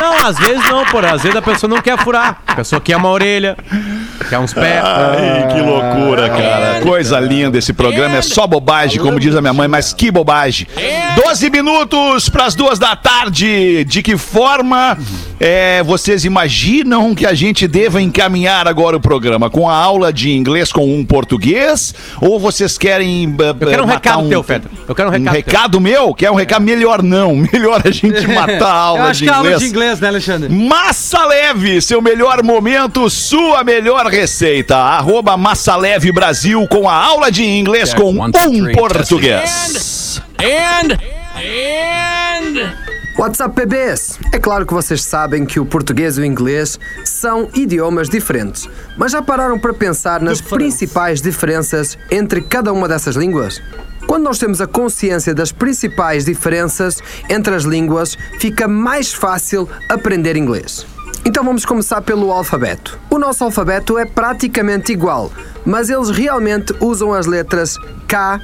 Não, 0.00 0.26
às 0.26 0.38
vezes 0.38 0.64
não, 0.70 0.84
porra. 0.86 1.12
Às 1.12 1.22
vezes 1.22 1.36
a 1.36 1.42
pessoa 1.42 1.68
não 1.68 1.80
quer 1.82 1.98
furar. 1.98 2.38
A 2.46 2.54
pessoa 2.56 2.80
quer 2.80 2.96
uma 2.96 3.08
orelha, 3.08 3.56
quer 4.28 4.38
uns 4.38 4.52
pés. 4.52 4.82
Ai, 4.84 5.48
que 5.54 5.60
loucura, 5.60 6.28
cara. 6.28 6.80
Coisa 6.80 7.18
linda 7.20 7.58
esse 7.58 7.72
programa. 7.72 8.16
É 8.16 8.22
só 8.22 8.46
bobagem, 8.46 9.00
como 9.00 9.18
diz 9.20 9.34
a 9.34 9.40
minha 9.40 9.52
mãe, 9.52 9.68
mas 9.68 9.92
que 9.92 10.10
bobagem. 10.10 10.66
12 11.24 11.50
minutos 11.50 12.28
para 12.28 12.46
as 12.46 12.54
duas 12.54 12.78
da 12.78 12.94
tarde. 12.96 13.84
De 13.84 14.02
que 14.02 14.16
forma 14.16 14.96
é, 15.40 15.82
vocês 15.82 16.24
imaginam 16.24 17.14
que 17.14 17.26
a 17.26 17.34
gente 17.34 17.66
deva 17.68 18.00
encaminhar 18.00 18.66
agora 18.68 18.96
o 18.96 19.00
programa? 19.00 19.50
Com 19.50 19.68
a 19.68 19.74
aula 19.74 20.12
de 20.12 20.30
inglês 20.30 20.72
com 20.72 20.86
um 20.92 21.04
português? 21.04 21.94
Ou 22.20 22.38
vocês 22.38 22.78
querem. 22.78 23.34
Eu 23.38 23.54
quero 23.68 23.82
um 23.82 23.86
recado 23.86 24.28
teu, 24.28 24.42
Fetter. 24.42 24.70
Eu 24.88 24.94
quero 24.94 25.08
um 25.08 25.12
recado 25.12 25.20
Um 25.20 25.24
teu. 25.24 25.32
recado 25.32 25.80
meu? 25.80 26.14
Quer 26.14 26.30
um 26.30 26.34
recado? 26.34 26.62
Melhor 26.62 27.02
não. 27.02 27.36
Melhor 27.52 27.82
a 27.84 27.90
gente 27.90 28.26
matar 28.26 28.64
a 28.64 28.68
Eu 28.68 28.76
aula 28.76 29.04
acho 29.10 29.20
de 29.20 29.24
que 29.26 29.30
é 29.30 29.34
aula 29.34 29.46
inglês. 29.48 29.60
de 29.62 29.68
inglês, 29.68 30.00
né, 30.00 30.08
Alexandre? 30.08 30.48
Massa 30.52 31.24
Leve, 31.24 31.80
seu 31.80 32.00
melhor 32.02 32.42
momento, 32.42 33.08
sua 33.10 33.62
melhor 33.64 34.07
receita. 34.08 34.76
Arroba 34.76 35.36
Massa 35.36 35.76
Leve 35.76 36.10
Brasil 36.12 36.66
com 36.68 36.88
a 36.88 36.94
aula 36.94 37.30
de 37.30 37.44
inglês 37.44 37.94
com 37.94 38.10
um 38.10 38.72
português. 38.72 40.20
What's 43.18 43.40
up, 43.40 43.54
bebês? 43.56 44.16
É 44.32 44.38
claro 44.38 44.64
que 44.64 44.72
vocês 44.72 45.02
sabem 45.02 45.44
que 45.44 45.58
o 45.58 45.66
português 45.66 46.16
e 46.16 46.20
o 46.20 46.24
inglês 46.24 46.78
são 47.04 47.48
idiomas 47.52 48.08
diferentes, 48.08 48.68
mas 48.96 49.10
já 49.10 49.20
pararam 49.20 49.58
para 49.58 49.74
pensar 49.74 50.20
nas 50.20 50.40
principais 50.40 51.20
diferenças 51.20 51.98
entre 52.12 52.40
cada 52.40 52.72
uma 52.72 52.86
dessas 52.86 53.16
línguas? 53.16 53.60
Quando 54.06 54.22
nós 54.22 54.38
temos 54.38 54.60
a 54.60 54.66
consciência 54.66 55.34
das 55.34 55.50
principais 55.50 56.24
diferenças 56.24 57.02
entre 57.28 57.54
as 57.54 57.64
línguas, 57.64 58.16
fica 58.38 58.68
mais 58.68 59.12
fácil 59.12 59.68
aprender 59.88 60.36
inglês. 60.36 60.86
Então 61.24 61.44
vamos 61.44 61.64
começar 61.64 62.00
pelo 62.00 62.32
alfabeto. 62.32 62.98
O 63.10 63.18
nosso 63.18 63.44
alfabeto 63.44 63.98
é 63.98 64.06
praticamente 64.06 64.92
igual, 64.92 65.32
mas 65.64 65.90
eles 65.90 66.10
realmente 66.10 66.74
usam 66.80 67.12
as 67.12 67.26
letras 67.26 67.76
K, 68.06 68.40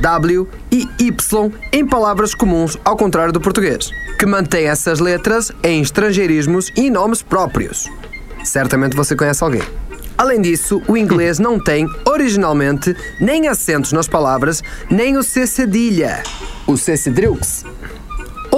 W 0.00 0.48
e 0.70 0.88
Y 0.98 1.52
em 1.72 1.86
palavras 1.86 2.34
comuns, 2.34 2.76
ao 2.84 2.96
contrário 2.96 3.32
do 3.32 3.40
português, 3.40 3.90
que 4.18 4.26
mantém 4.26 4.66
essas 4.66 5.00
letras 5.00 5.50
em 5.62 5.80
estrangeirismos 5.80 6.70
e 6.76 6.90
nomes 6.90 7.22
próprios. 7.22 7.88
Certamente 8.44 8.96
você 8.96 9.16
conhece 9.16 9.42
alguém. 9.42 9.62
Além 10.16 10.40
disso, 10.40 10.82
o 10.88 10.96
inglês 10.96 11.38
não 11.40 11.58
tem, 11.58 11.86
originalmente, 12.04 12.94
nem 13.20 13.48
acentos 13.48 13.92
nas 13.92 14.08
palavras, 14.08 14.62
nem 14.90 15.16
o 15.16 15.22
C 15.22 15.46
cedilha, 15.46 16.22
o 16.66 16.76
C 16.76 16.96
cedrilx. 16.96 17.64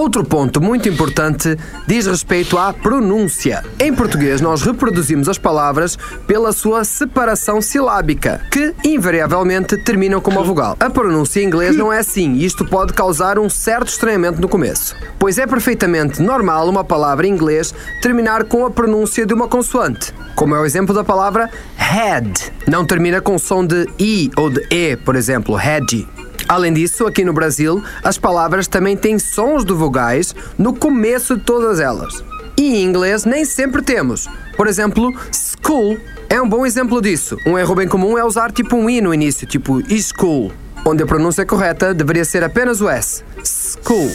Outro 0.00 0.24
ponto 0.24 0.62
muito 0.62 0.88
importante 0.88 1.58
diz 1.86 2.06
respeito 2.06 2.56
à 2.56 2.72
pronúncia. 2.72 3.62
Em 3.78 3.92
português, 3.92 4.40
nós 4.40 4.62
reproduzimos 4.62 5.28
as 5.28 5.36
palavras 5.36 5.98
pela 6.26 6.52
sua 6.52 6.84
separação 6.84 7.60
silábica, 7.60 8.40
que 8.50 8.74
invariavelmente 8.82 9.76
terminam 9.76 10.18
com 10.18 10.30
uma 10.30 10.42
vogal. 10.42 10.74
A 10.80 10.88
pronúncia 10.88 11.42
em 11.42 11.44
inglês 11.44 11.76
não 11.76 11.92
é 11.92 11.98
assim 11.98 12.32
e 12.32 12.46
isto 12.46 12.64
pode 12.64 12.94
causar 12.94 13.38
um 13.38 13.50
certo 13.50 13.88
estranhamento 13.88 14.40
no 14.40 14.48
começo, 14.48 14.96
pois 15.18 15.36
é 15.36 15.46
perfeitamente 15.46 16.22
normal 16.22 16.66
uma 16.66 16.82
palavra 16.82 17.26
em 17.26 17.30
inglês 17.30 17.74
terminar 18.00 18.44
com 18.44 18.64
a 18.64 18.70
pronúncia 18.70 19.26
de 19.26 19.34
uma 19.34 19.48
consoante, 19.48 20.14
como 20.34 20.54
é 20.54 20.60
o 20.60 20.64
exemplo 20.64 20.94
da 20.94 21.04
palavra 21.04 21.50
head. 21.76 22.50
Não 22.66 22.86
termina 22.86 23.20
com 23.20 23.38
som 23.38 23.66
de 23.66 23.86
i 23.98 24.30
ou 24.34 24.48
de 24.48 24.66
e, 24.70 24.96
por 24.96 25.14
exemplo, 25.14 25.54
head. 25.56 26.08
Além 26.50 26.72
disso, 26.72 27.06
aqui 27.06 27.24
no 27.24 27.32
Brasil, 27.32 27.80
as 28.02 28.18
palavras 28.18 28.66
também 28.66 28.96
têm 28.96 29.20
sons 29.20 29.64
de 29.64 29.72
vogais 29.72 30.34
no 30.58 30.74
começo 30.74 31.36
de 31.36 31.44
todas 31.44 31.78
elas. 31.78 32.24
E 32.56 32.74
em 32.74 32.84
inglês 32.84 33.24
nem 33.24 33.44
sempre 33.44 33.80
temos. 33.82 34.26
Por 34.56 34.66
exemplo, 34.66 35.14
school 35.32 35.96
é 36.28 36.42
um 36.42 36.48
bom 36.48 36.66
exemplo 36.66 37.00
disso. 37.00 37.36
Um 37.46 37.56
erro 37.56 37.76
bem 37.76 37.86
comum 37.86 38.18
é 38.18 38.24
usar 38.24 38.50
tipo 38.50 38.74
um 38.74 38.90
i 38.90 39.00
no 39.00 39.14
início, 39.14 39.46
tipo 39.46 39.80
school, 39.96 40.50
onde 40.84 41.04
a 41.04 41.06
pronúncia 41.06 41.46
correta 41.46 41.94
deveria 41.94 42.24
ser 42.24 42.42
apenas 42.42 42.80
o 42.80 42.88
s. 42.88 43.22
School. 43.44 44.10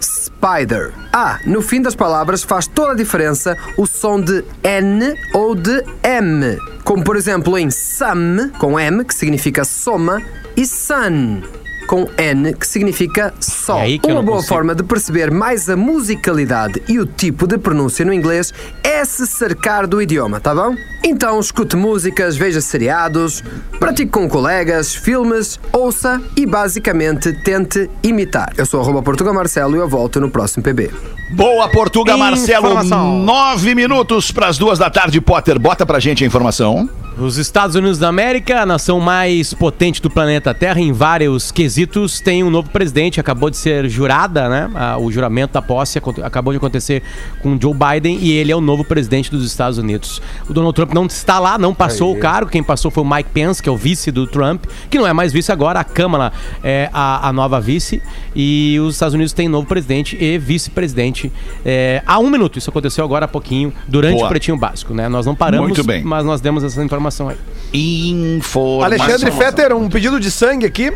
Spider. 0.00 0.92
Ah, 1.12 1.40
no 1.44 1.60
fim 1.60 1.82
das 1.82 1.96
palavras 1.96 2.44
faz 2.44 2.68
toda 2.68 2.92
a 2.92 2.94
diferença 2.94 3.56
o 3.76 3.84
som 3.84 4.20
de 4.20 4.44
N 4.62 5.12
ou 5.34 5.56
de 5.56 5.82
M. 6.04 6.56
Como 6.84 7.02
por 7.02 7.16
exemplo 7.16 7.58
em 7.58 7.68
some, 7.68 8.50
com 8.60 8.78
M, 8.78 9.04
que 9.04 9.12
significa 9.12 9.64
soma, 9.64 10.22
e 10.56 10.66
sun, 10.66 11.42
com 11.86 12.08
N, 12.18 12.52
que 12.54 12.66
significa 12.66 13.32
sol. 13.40 13.78
É 13.80 13.98
Uma 14.12 14.22
boa 14.22 14.36
consigo. 14.38 14.54
forma 14.54 14.74
de 14.74 14.82
perceber 14.82 15.30
mais 15.30 15.68
a 15.70 15.76
musicalidade 15.76 16.82
e 16.88 16.98
o 16.98 17.06
tipo 17.06 17.46
de 17.46 17.56
pronúncia 17.58 18.04
no 18.04 18.12
inglês 18.12 18.52
é 18.82 19.04
se 19.04 19.26
cercar 19.26 19.86
do 19.86 20.02
idioma, 20.02 20.40
tá 20.40 20.54
bom? 20.54 20.74
Então 21.04 21.38
escute 21.38 21.76
músicas, 21.76 22.36
veja 22.36 22.60
seriados, 22.60 23.44
pratique 23.78 24.10
com 24.10 24.28
colegas, 24.28 24.94
filmes, 24.94 25.60
ouça 25.72 26.20
e 26.36 26.44
basicamente 26.44 27.32
tente 27.44 27.88
imitar. 28.02 28.52
Eu 28.56 28.66
sou 28.66 28.80
arroba 28.80 29.02
Portugal 29.02 29.32
Marcelo 29.34 29.76
e 29.76 29.78
eu 29.78 29.88
volto 29.88 30.20
no 30.20 30.28
próximo 30.28 30.64
PB. 30.64 30.90
Boa, 31.32 31.68
Portuga 31.68 32.16
Marcelo. 32.16 32.66
Informação. 32.66 33.18
Nove 33.20 33.74
minutos 33.74 34.32
para 34.32 34.48
as 34.48 34.58
duas 34.58 34.78
da 34.78 34.88
tarde, 34.90 35.20
Potter. 35.20 35.58
Bota 35.58 35.84
pra 35.86 36.00
gente 36.00 36.24
a 36.24 36.26
informação. 36.26 36.88
Os 37.18 37.38
Estados 37.38 37.74
Unidos 37.74 37.98
da 37.98 38.08
América, 38.08 38.60
a 38.60 38.66
nação 38.66 39.00
mais 39.00 39.54
potente 39.54 40.02
do 40.02 40.10
planeta 40.10 40.52
Terra 40.52 40.78
em 40.78 40.92
vários 40.92 41.50
quesitos, 41.50 42.20
tem 42.20 42.44
um 42.44 42.50
novo 42.50 42.68
presidente. 42.68 43.18
Acabou 43.18 43.48
de 43.48 43.56
ser 43.56 43.88
jurada, 43.88 44.50
né? 44.50 44.68
O 45.00 45.10
juramento 45.10 45.54
da 45.54 45.62
posse 45.62 45.98
acabou 46.22 46.52
de 46.52 46.58
acontecer 46.58 47.02
com 47.40 47.58
Joe 47.58 47.72
Biden 47.72 48.18
e 48.20 48.32
ele 48.32 48.52
é 48.52 48.56
o 48.56 48.60
novo 48.60 48.84
presidente 48.84 49.30
dos 49.30 49.46
Estados 49.46 49.78
Unidos. 49.78 50.20
O 50.46 50.52
Donald 50.52 50.74
Trump 50.74 50.92
não 50.92 51.06
está 51.06 51.38
lá, 51.38 51.56
não 51.56 51.74
passou 51.74 52.14
o 52.14 52.18
cargo. 52.18 52.50
Quem 52.50 52.62
passou 52.62 52.90
foi 52.90 53.02
o 53.02 53.06
Mike 53.08 53.30
Pence, 53.32 53.62
que 53.62 53.68
é 53.70 53.72
o 53.72 53.78
vice 53.78 54.12
do 54.12 54.26
Trump, 54.26 54.66
que 54.90 54.98
não 54.98 55.06
é 55.06 55.12
mais 55.14 55.32
vice 55.32 55.50
agora. 55.50 55.80
A 55.80 55.84
Câmara 55.84 56.30
é 56.62 56.90
a, 56.92 57.30
a 57.30 57.32
nova 57.32 57.58
vice. 57.58 58.02
E 58.34 58.78
os 58.82 58.92
Estados 58.92 59.14
Unidos 59.14 59.32
têm 59.32 59.48
novo 59.48 59.66
presidente 59.66 60.22
e 60.22 60.36
vice-presidente 60.36 61.32
é, 61.64 62.02
há 62.06 62.18
um 62.18 62.28
minuto. 62.28 62.58
Isso 62.58 62.68
aconteceu 62.68 63.02
agora 63.02 63.24
há 63.24 63.28
pouquinho, 63.28 63.72
durante 63.88 64.16
Boa. 64.16 64.26
o 64.26 64.28
Pretinho 64.28 64.58
Básico, 64.58 64.92
né? 64.92 65.08
Nós 65.08 65.24
não 65.24 65.34
paramos, 65.34 65.78
mas 66.04 66.22
nós 66.22 66.42
demos 66.42 66.62
essa 66.62 66.84
informação 66.84 67.05
aí. 67.28 67.36
Informação. 67.72 68.84
Alexandre 68.84 69.30
Fetter, 69.30 69.76
um 69.76 69.88
pedido 69.88 70.18
de 70.20 70.30
sangue 70.30 70.66
aqui. 70.66 70.92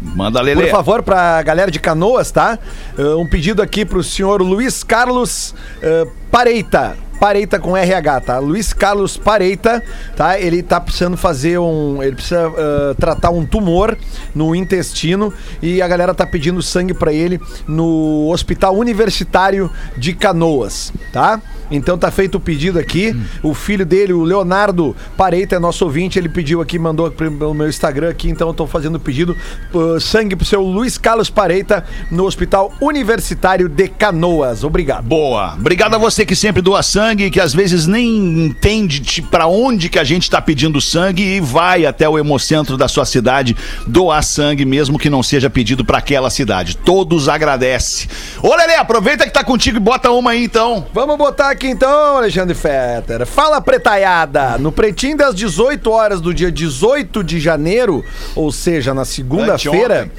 Manda 0.00 0.38
Por 0.38 0.44
Lele. 0.46 0.68
favor, 0.68 1.02
pra 1.02 1.42
galera 1.42 1.70
de 1.70 1.80
Canoas, 1.80 2.30
tá? 2.30 2.58
Uh, 2.96 3.18
um 3.18 3.26
pedido 3.26 3.60
aqui 3.60 3.84
pro 3.84 4.02
senhor 4.02 4.40
Luiz 4.40 4.84
Carlos 4.84 5.54
uh, 5.78 6.08
Pareita. 6.30 6.96
Pareita 7.18 7.58
com 7.58 7.76
RH, 7.76 8.20
tá? 8.20 8.38
Luiz 8.38 8.72
Carlos 8.72 9.16
Pareita, 9.16 9.82
tá? 10.16 10.38
Ele 10.38 10.62
tá 10.62 10.80
precisando 10.80 11.16
fazer 11.16 11.58
um. 11.58 12.00
Ele 12.00 12.14
precisa 12.14 12.48
uh, 12.48 12.94
tratar 12.94 13.30
um 13.30 13.44
tumor 13.44 13.98
no 14.32 14.54
intestino 14.54 15.34
e 15.60 15.82
a 15.82 15.88
galera 15.88 16.14
tá 16.14 16.24
pedindo 16.24 16.62
sangue 16.62 16.94
pra 16.94 17.12
ele 17.12 17.40
no 17.66 18.30
Hospital 18.32 18.76
Universitário 18.76 19.68
de 19.96 20.14
Canoas, 20.14 20.92
tá? 21.12 21.42
Então 21.70 21.98
tá 21.98 22.10
feito 22.10 22.36
o 22.36 22.40
pedido 22.40 22.78
aqui. 22.78 23.14
O 23.42 23.54
filho 23.54 23.84
dele, 23.84 24.12
o 24.12 24.22
Leonardo 24.22 24.96
Pareita, 25.16 25.56
é 25.56 25.58
nosso 25.58 25.84
ouvinte. 25.84 26.18
Ele 26.18 26.28
pediu 26.28 26.60
aqui, 26.60 26.78
mandou 26.78 27.10
pelo 27.10 27.54
meu 27.54 27.68
Instagram 27.68 28.10
aqui. 28.10 28.28
Então 28.28 28.48
eu 28.48 28.54
tô 28.54 28.66
fazendo 28.66 28.96
o 28.96 29.00
pedido. 29.00 29.36
uh, 29.74 30.00
sangue 30.00 30.36
pro 30.36 30.44
seu 30.44 30.62
Luiz 30.62 30.96
Carlos 30.96 31.30
Pareita 31.30 31.84
no 32.10 32.24
Hospital 32.24 32.72
Universitário 32.80 33.68
de 33.68 33.88
Canoas. 33.88 34.64
Obrigado. 34.64 35.04
Boa. 35.04 35.54
Obrigado 35.54 35.94
a 35.94 35.98
você 35.98 36.24
que 36.24 36.34
sempre 36.34 36.62
doa 36.62 36.82
sangue 36.82 37.24
e 37.24 37.30
que 37.30 37.40
às 37.40 37.54
vezes 37.54 37.86
nem 37.86 38.46
entende 38.46 39.22
pra 39.22 39.46
onde 39.46 39.88
que 39.88 39.98
a 39.98 40.04
gente 40.04 40.30
tá 40.30 40.40
pedindo 40.40 40.80
sangue 40.80 41.22
e 41.22 41.40
vai 41.40 41.84
até 41.84 42.08
o 42.08 42.18
hemocentro 42.18 42.76
da 42.76 42.88
sua 42.88 43.04
cidade 43.04 43.56
doar 43.86 44.22
sangue, 44.22 44.64
mesmo 44.64 44.98
que 44.98 45.10
não 45.10 45.22
seja 45.22 45.50
pedido 45.50 45.84
pra 45.84 45.98
aquela 45.98 46.30
cidade. 46.30 46.76
Todos 46.76 47.28
agradecem. 47.28 48.08
Ô, 48.42 48.54
Lele, 48.54 48.74
aproveita 48.74 49.24
que 49.24 49.32
tá 49.32 49.44
contigo 49.44 49.76
e 49.76 49.80
bota 49.80 50.10
uma 50.10 50.30
aí 50.30 50.44
então. 50.44 50.86
Vamos 50.92 51.16
botar 51.16 51.50
aqui 51.50 51.57
então, 51.66 52.16
Alexandre 52.18 52.54
Fetter. 52.54 53.26
Fala 53.26 53.60
pretaiada. 53.60 54.58
No 54.58 54.70
pretinho 54.70 55.16
das 55.16 55.34
18 55.34 55.90
horas 55.90 56.20
do 56.20 56.32
dia 56.32 56.52
18 56.52 57.24
de 57.24 57.40
janeiro, 57.40 58.04
ou 58.34 58.52
seja, 58.52 58.94
na 58.94 59.04
segunda-feira, 59.04 60.10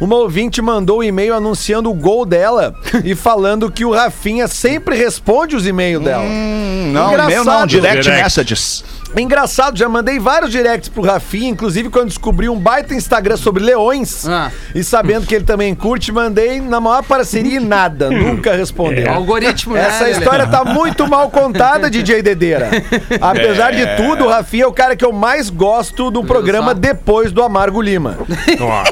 uma 0.00 0.16
ouvinte 0.16 0.62
mandou 0.62 1.00
um 1.00 1.02
e-mail 1.02 1.34
anunciando 1.34 1.90
o 1.90 1.94
gol 1.94 2.24
dela 2.24 2.74
e 3.04 3.14
falando 3.16 3.70
que 3.70 3.84
o 3.84 3.90
Rafinha 3.92 4.48
sempre 4.48 4.96
responde 4.96 5.56
os 5.56 5.66
e-mails 5.66 6.02
dela. 6.02 6.24
Hum, 6.24 6.90
não, 6.92 7.14
e-mail 7.14 7.44
não, 7.44 7.66
direct, 7.66 8.02
Direct. 8.02 8.22
messages. 8.22 8.84
Engraçado, 9.16 9.76
já 9.78 9.88
mandei 9.88 10.18
vários 10.18 10.50
directs 10.50 10.88
pro 10.88 11.02
Rafinha, 11.02 11.48
inclusive 11.50 11.88
quando 11.90 12.08
descobri 12.08 12.48
um 12.48 12.58
baita 12.58 12.94
Instagram 12.94 13.36
sobre 13.36 13.62
leões. 13.62 14.26
Ah. 14.28 14.50
E 14.74 14.82
sabendo 14.82 15.26
que 15.26 15.34
ele 15.34 15.44
também 15.44 15.74
curte, 15.74 16.10
mandei 16.12 16.60
na 16.60 16.80
maior 16.80 17.02
parceria 17.02 17.56
e 17.58 17.60
nada. 17.60 18.10
Nunca 18.10 18.54
respondeu. 18.54 19.10
Algoritmo, 19.12 19.74
né, 19.74 19.86
Essa 19.86 20.10
história 20.10 20.46
tá 20.46 20.64
muito 20.64 21.06
mal 21.08 21.30
contada, 21.30 21.88
DJ 21.90 22.22
Dedeira. 22.22 22.70
Apesar 23.20 23.72
de 23.72 23.86
tudo, 23.96 24.24
o 24.24 24.28
Rafinha 24.28 24.64
é 24.64 24.66
o 24.66 24.72
cara 24.72 24.96
que 24.96 25.04
eu 25.04 25.12
mais 25.12 25.50
gosto 25.50 26.10
do 26.10 26.24
programa 26.24 26.74
depois 26.74 27.32
do 27.32 27.42
Amargo 27.42 27.80
Lima. 27.80 28.18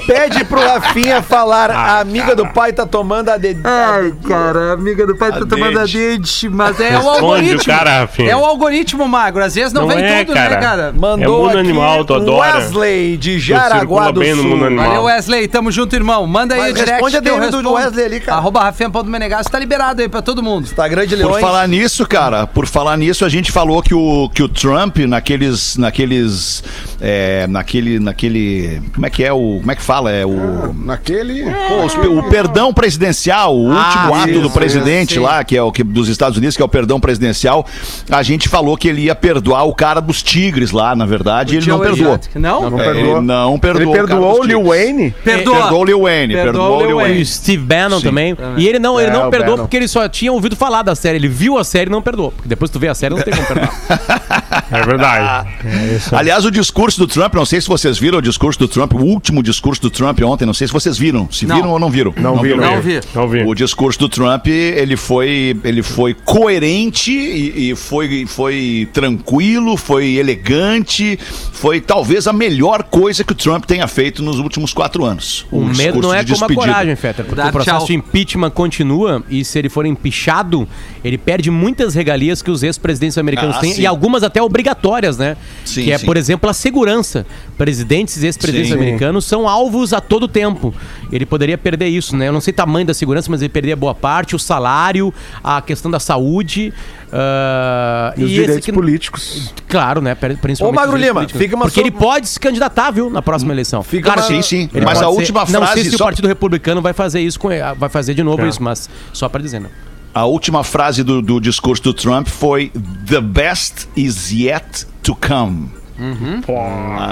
Pede 0.07 0.45
pro 0.45 0.61
Rafinha 0.61 1.23
falar, 1.23 1.71
a 1.71 2.01
amiga 2.01 2.35
do 2.35 2.47
pai 2.53 2.73
tá 2.73 2.87
tomando 2.87 3.29
a 3.31 3.37
dedinha. 3.37 3.63
Ai, 3.65 4.13
cara, 4.27 4.71
a 4.71 4.73
amiga 4.73 5.07
do 5.07 5.17
pai 5.17 5.31
tá 5.31 5.39
A 5.39 5.47
tomando 5.47 5.79
a 5.79 5.83
dente. 5.83 5.99
dente, 5.99 6.49
mas 6.49 6.79
é 6.81 6.91
o 6.99 7.03
Responde 7.03 7.07
o 7.07 7.11
algoritmo. 7.11 7.65
cara, 7.65 8.01
Rafinha. 8.01 8.31
é 8.33 8.37
o 8.37 8.45
algoritmo 8.45 9.09
magro, 9.09 9.43
às 9.43 9.55
vezes 9.55 9.73
não, 9.73 9.83
Não 9.83 9.89
vem 9.89 10.04
é, 10.07 10.25
tudo, 10.25 10.35
né, 10.35 10.49
cara. 10.49 10.61
cara? 10.61 10.93
Mandou 10.93 11.23
É 11.23 11.29
mundo 11.29 11.49
aqui 11.49 11.59
animal, 11.59 12.05
tu 12.05 12.15
adora. 12.15 12.55
Wesley 12.57 13.17
de 13.17 13.39
Jaraguá 13.39 14.11
do 14.11 14.25
Sul. 14.25 14.59
Valeu, 14.59 15.05
Wesley. 15.05 15.49
Tamo 15.49 15.71
junto, 15.71 15.95
irmão. 15.95 16.27
Manda 16.27 16.55
aí 16.55 16.61
Mas 16.61 16.71
o 16.71 16.75
direct 16.75 16.93
responde 16.93 17.17
a 17.17 17.21
DM 17.21 17.51
do. 17.51 17.73
Wesley 17.73 18.05
ali, 18.05 18.21
cara. 18.21 18.39
Arroba 18.39 18.63
Rafinha.menegasso 18.63 19.51
tá 19.51 19.59
liberado 19.59 20.03
aí 20.03 20.09
pra 20.09 20.23
todo 20.23 20.43
mundo. 20.43 20.65
Instagram 20.65 21.07
de 21.07 21.17
Por 21.17 21.27
Leões. 21.27 21.41
falar 21.41 21.67
nisso, 21.69 22.07
cara, 22.07 22.47
por 22.47 22.67
falar 22.67 22.97
nisso, 22.97 23.25
a 23.25 23.29
gente 23.29 23.51
falou 23.53 23.83
que 23.83 23.95
o, 23.95 24.29
que 24.33 24.43
o 24.43 24.49
Trump, 24.49 24.99
naqueles. 24.99 25.77
naqueles. 25.77 26.63
É, 27.07 27.47
naquele. 27.49 27.99
naquele. 27.99 28.81
Como 28.95 29.05
é 29.05 29.11
que 29.11 29.23
é 29.23 29.31
o. 29.33 29.59
Como 29.61 29.71
é 29.71 29.75
que 29.77 29.83
fala? 29.83 30.11
É 30.11 30.25
o. 30.25 30.73
Naquele. 30.75 31.45
Pô, 31.69 31.85
os 31.85 31.95
o 31.95 32.23
perdão 32.31 32.73
presidencial, 32.73 33.55
o 33.55 33.67
último 33.75 34.15
ato 34.15 34.33
do 34.33 34.41
isso, 34.47 34.51
presidente 34.51 35.15
sim. 35.15 35.21
lá, 35.21 35.45
que 35.45 35.55
é 35.55 35.63
o 35.63 35.71
que 35.71 35.83
dos 35.85 36.09
Estados 36.09 36.39
Unidos, 36.39 36.57
que 36.57 36.63
é 36.63 36.65
o 36.65 36.69
perdão 36.69 36.99
presidencial, 36.99 37.67
a 38.11 38.23
gente 38.23 38.49
falou 38.49 38.75
que 38.77 38.89
ele 38.89 39.03
ia 39.03 39.15
perdoar 39.15 39.65
o 39.65 39.75
cara 39.75 40.01
dos 40.01 40.23
tigres 40.23 40.71
lá, 40.71 40.97
na 40.97 41.05
verdade, 41.05 41.55
e 41.55 41.59
ele 41.59 41.67
não 41.67 41.79
perdoou. 41.79 42.19
Não? 42.37 42.71
Não 42.71 42.81
É, 42.81 42.85
perdoou. 42.85 43.17
Ele 43.19 43.27
não 43.27 43.51
Ele 43.53 43.59
perdoou. 43.61 43.91
o 43.91 43.93
cara 43.97 44.07
perdoou 44.07 44.31
dos 44.37 44.41
o 44.41 44.43
Lil. 44.45 44.65
Wayne. 44.65 45.15
Perdoa. 45.23 45.55
Perdoou 45.61 45.81
o 45.83 45.85
Lil 45.85 46.01
Wayne, 46.03 46.35
Perdoa 46.35 46.53
perdoou 46.53 46.79
o 46.79 46.83
o 46.83 46.87
Lil 46.87 46.97
Wayne. 46.97 47.19
E 47.19 47.23
o 47.23 47.27
Steve 47.27 47.65
Bannon 47.65 48.01
também. 48.01 48.37
E 48.57 48.67
ele 48.67 48.79
não, 48.79 48.99
ele 48.99 49.11
É, 49.11 49.13
não 49.13 49.29
o 49.29 49.31
perdoou 49.31 49.51
Bannon. 49.57 49.65
porque 49.65 49.77
ele 49.77 49.89
só 49.89 50.09
tinha 50.09 50.33
ouvido 50.33 50.57
falar 50.57 50.83
da 50.83 50.95
série. 50.95 51.19
Ele 51.19 51.29
viu 51.29 51.59
a 51.59 51.65
série 51.65 51.91
e 51.91 51.93
não 51.93 52.01
perdoou. 52.01 52.31
Porque 52.33 52.49
depois 52.49 52.71
tu 52.71 52.79
vê 52.79 52.89
a 52.89 52.95
série, 52.95 53.15
não 53.15 53.23
tem 53.23 53.35
como 53.35 53.47
perdoar. 53.47 54.64
é 54.71 54.83
verdade. 54.83 55.49
É. 55.65 55.99
Aliás, 56.17 56.45
o 56.45 56.51
discurso 56.51 56.99
do 56.99 57.07
Trump, 57.07 57.35
não 57.35 57.45
sei 57.47 57.61
se 57.61 57.67
vocês 57.69 57.99
viram 57.99 58.19
o 58.19 58.23
discurso 58.23 58.59
do 58.59 58.69
Trump, 58.69 58.93
o 58.95 58.99
último 58.99 59.43
discurso 59.43 59.81
do 59.81 59.91
Trump 59.91 60.21
ontem, 60.23 60.45
não 60.45 60.53
sei 60.53 60.67
se 60.67 60.73
vocês 60.73 60.99
viram. 60.99 61.27
Se 61.31 61.47
Não. 61.47 61.57
viram 61.57 61.71
ou 61.71 61.79
não 61.79 61.91
viram? 61.91 62.13
Não 62.17 62.37
viram. 62.37 62.59
Não 62.59 62.81
vi. 62.83 63.01
Não 63.15 63.29
vi. 63.29 63.43
O 63.45 63.55
discurso 63.55 63.99
do 63.99 64.09
Trump, 64.09 64.47
ele 64.47 64.97
foi, 64.97 65.59
ele 65.65 65.83
foi 65.83 66.13
coerente 66.15 67.11
e, 67.13 67.71
e 67.71 67.75
foi, 67.77 68.27
foi 68.27 68.89
tranquilo, 68.93 69.77
foi 69.77 70.17
elegante, 70.17 71.19
foi 71.53 71.81
talvez 71.81 72.27
a 72.27 72.33
melhor 72.33 72.83
coisa 72.85 73.25
que 73.25 73.33
o 73.33 73.35
Trump 73.35 73.65
tenha 73.65 73.87
feito 73.89 74.23
nos 74.23 74.39
últimos 74.39 74.73
quatro 74.75 75.05
anos. 75.05 75.47
O 75.51 75.59
Um 75.61 75.65
medo 75.65 75.75
discurso 75.79 76.01
não 76.03 76.15
é 76.15 76.23
de 76.25 76.33
como 76.35 76.45
a 76.45 76.55
coragem, 76.55 76.97
Fetter. 76.97 77.25
Porque 77.25 77.41
Dar 77.41 77.49
o 77.49 77.53
processo 77.53 77.79
tchau. 77.79 77.87
de 77.87 77.95
impeachment 77.95 78.51
continua 78.51 79.23
e 79.31 79.45
se 79.45 79.59
ele 79.59 79.69
for 79.69 79.87
empichado, 79.87 80.69
ele 81.03 81.17
perde 81.17 81.51
muitas 81.51 81.95
regalias 81.95 82.43
que 82.43 82.51
os 82.51 82.63
ex-presidentes 82.63 83.17
americanos 83.19 83.57
Ah, 83.57 83.61
têm 83.61 83.73
sim. 83.73 83.83
e 83.83 83.87
algumas 83.87 84.23
até 84.23 84.43
o 84.43 84.49
obrigatórias, 84.55 85.19
né? 85.19 85.37
Sim, 85.65 85.83
que 85.85 85.93
é, 85.93 85.99
sim. 85.99 86.07
por 86.07 86.17
exemplo, 86.17 86.49
a 86.49 86.53
segurança. 86.55 87.27
Presidentes 87.59 88.23
e 88.23 88.27
ex-presidentes 88.27 88.73
americanos 88.73 89.25
são 89.25 89.49
alvos 89.49 89.93
a 89.93 90.01
todo 90.01 90.29
tempo. 90.29 90.73
Ele 91.13 91.27
poderia 91.27 91.59
perder 91.59 91.89
isso, 91.89 92.17
né? 92.17 92.29
Eu 92.29 92.33
não 92.33 92.41
sei 92.41 92.53
o 92.53 92.57
tamanho 92.57 92.87
da 92.87 92.95
segurança, 92.95 93.29
mas 93.31 93.43
ele 93.43 93.49
perderia 93.49 93.75
boa 93.77 93.95
parte, 93.95 94.35
o 94.37 94.39
salário, 94.39 95.13
a 95.43 95.61
questão 95.61 95.91
da 95.91 95.99
saúde. 95.99 96.73
ah, 97.13 98.13
E 98.17 98.25
os 98.25 98.31
esse 98.31 98.41
direitos 98.41 98.65
que- 98.67 98.73
políticos. 98.73 99.53
Claro, 99.69 100.01
né? 100.01 100.15
Principalmente. 100.15 100.63
Ô, 100.63 100.73
Magro 100.73 100.97
Lima, 100.97 101.15
políticos. 101.15 101.41
fica 101.43 101.57
uma 101.57 101.65
Porque 101.67 101.81
ele 101.81 101.91
pode 101.91 102.29
se 102.29 102.39
candidatar, 102.39 102.91
viu, 102.93 103.11
na 103.11 103.23
próxima 103.23 103.53
eleição. 103.53 103.83
Fica 103.83 104.13
uma- 104.13 104.23
Sim, 104.23 104.41
sim. 104.43 104.69
ele 104.75 104.85
Mas 104.85 104.99
a 104.99 105.01
ser- 105.03 105.07
última 105.07 105.41
Não 105.49 105.61
frase. 105.61 105.75
sei 105.75 105.85
se 105.91 105.95
o 105.95 105.99
só- 105.99 106.05
Partido 106.05 106.29
Republicano 106.29 106.81
vai 106.81 106.93
fazer 106.93 107.21
isso, 107.21 107.39
com, 107.41 107.49
vai 107.77 107.89
fazer 107.89 108.15
de 108.15 108.23
novo 108.23 108.43
É. 108.45 108.49
isso, 108.49 108.63
mas 108.63 108.89
só 109.13 109.29
pra 109.29 109.41
dizer, 109.43 109.61
né? 109.61 109.69
A 110.15 110.25
última 110.27 110.63
frase 110.63 111.03
do, 111.03 111.21
do 111.21 111.41
discurso 111.41 111.83
do 111.83 111.93
Trump 111.93 112.29
foi: 112.29 112.71
The 113.07 113.21
best 113.21 113.89
is 113.97 114.31
yet 114.31 114.87
to 115.03 115.15
come. 115.17 115.71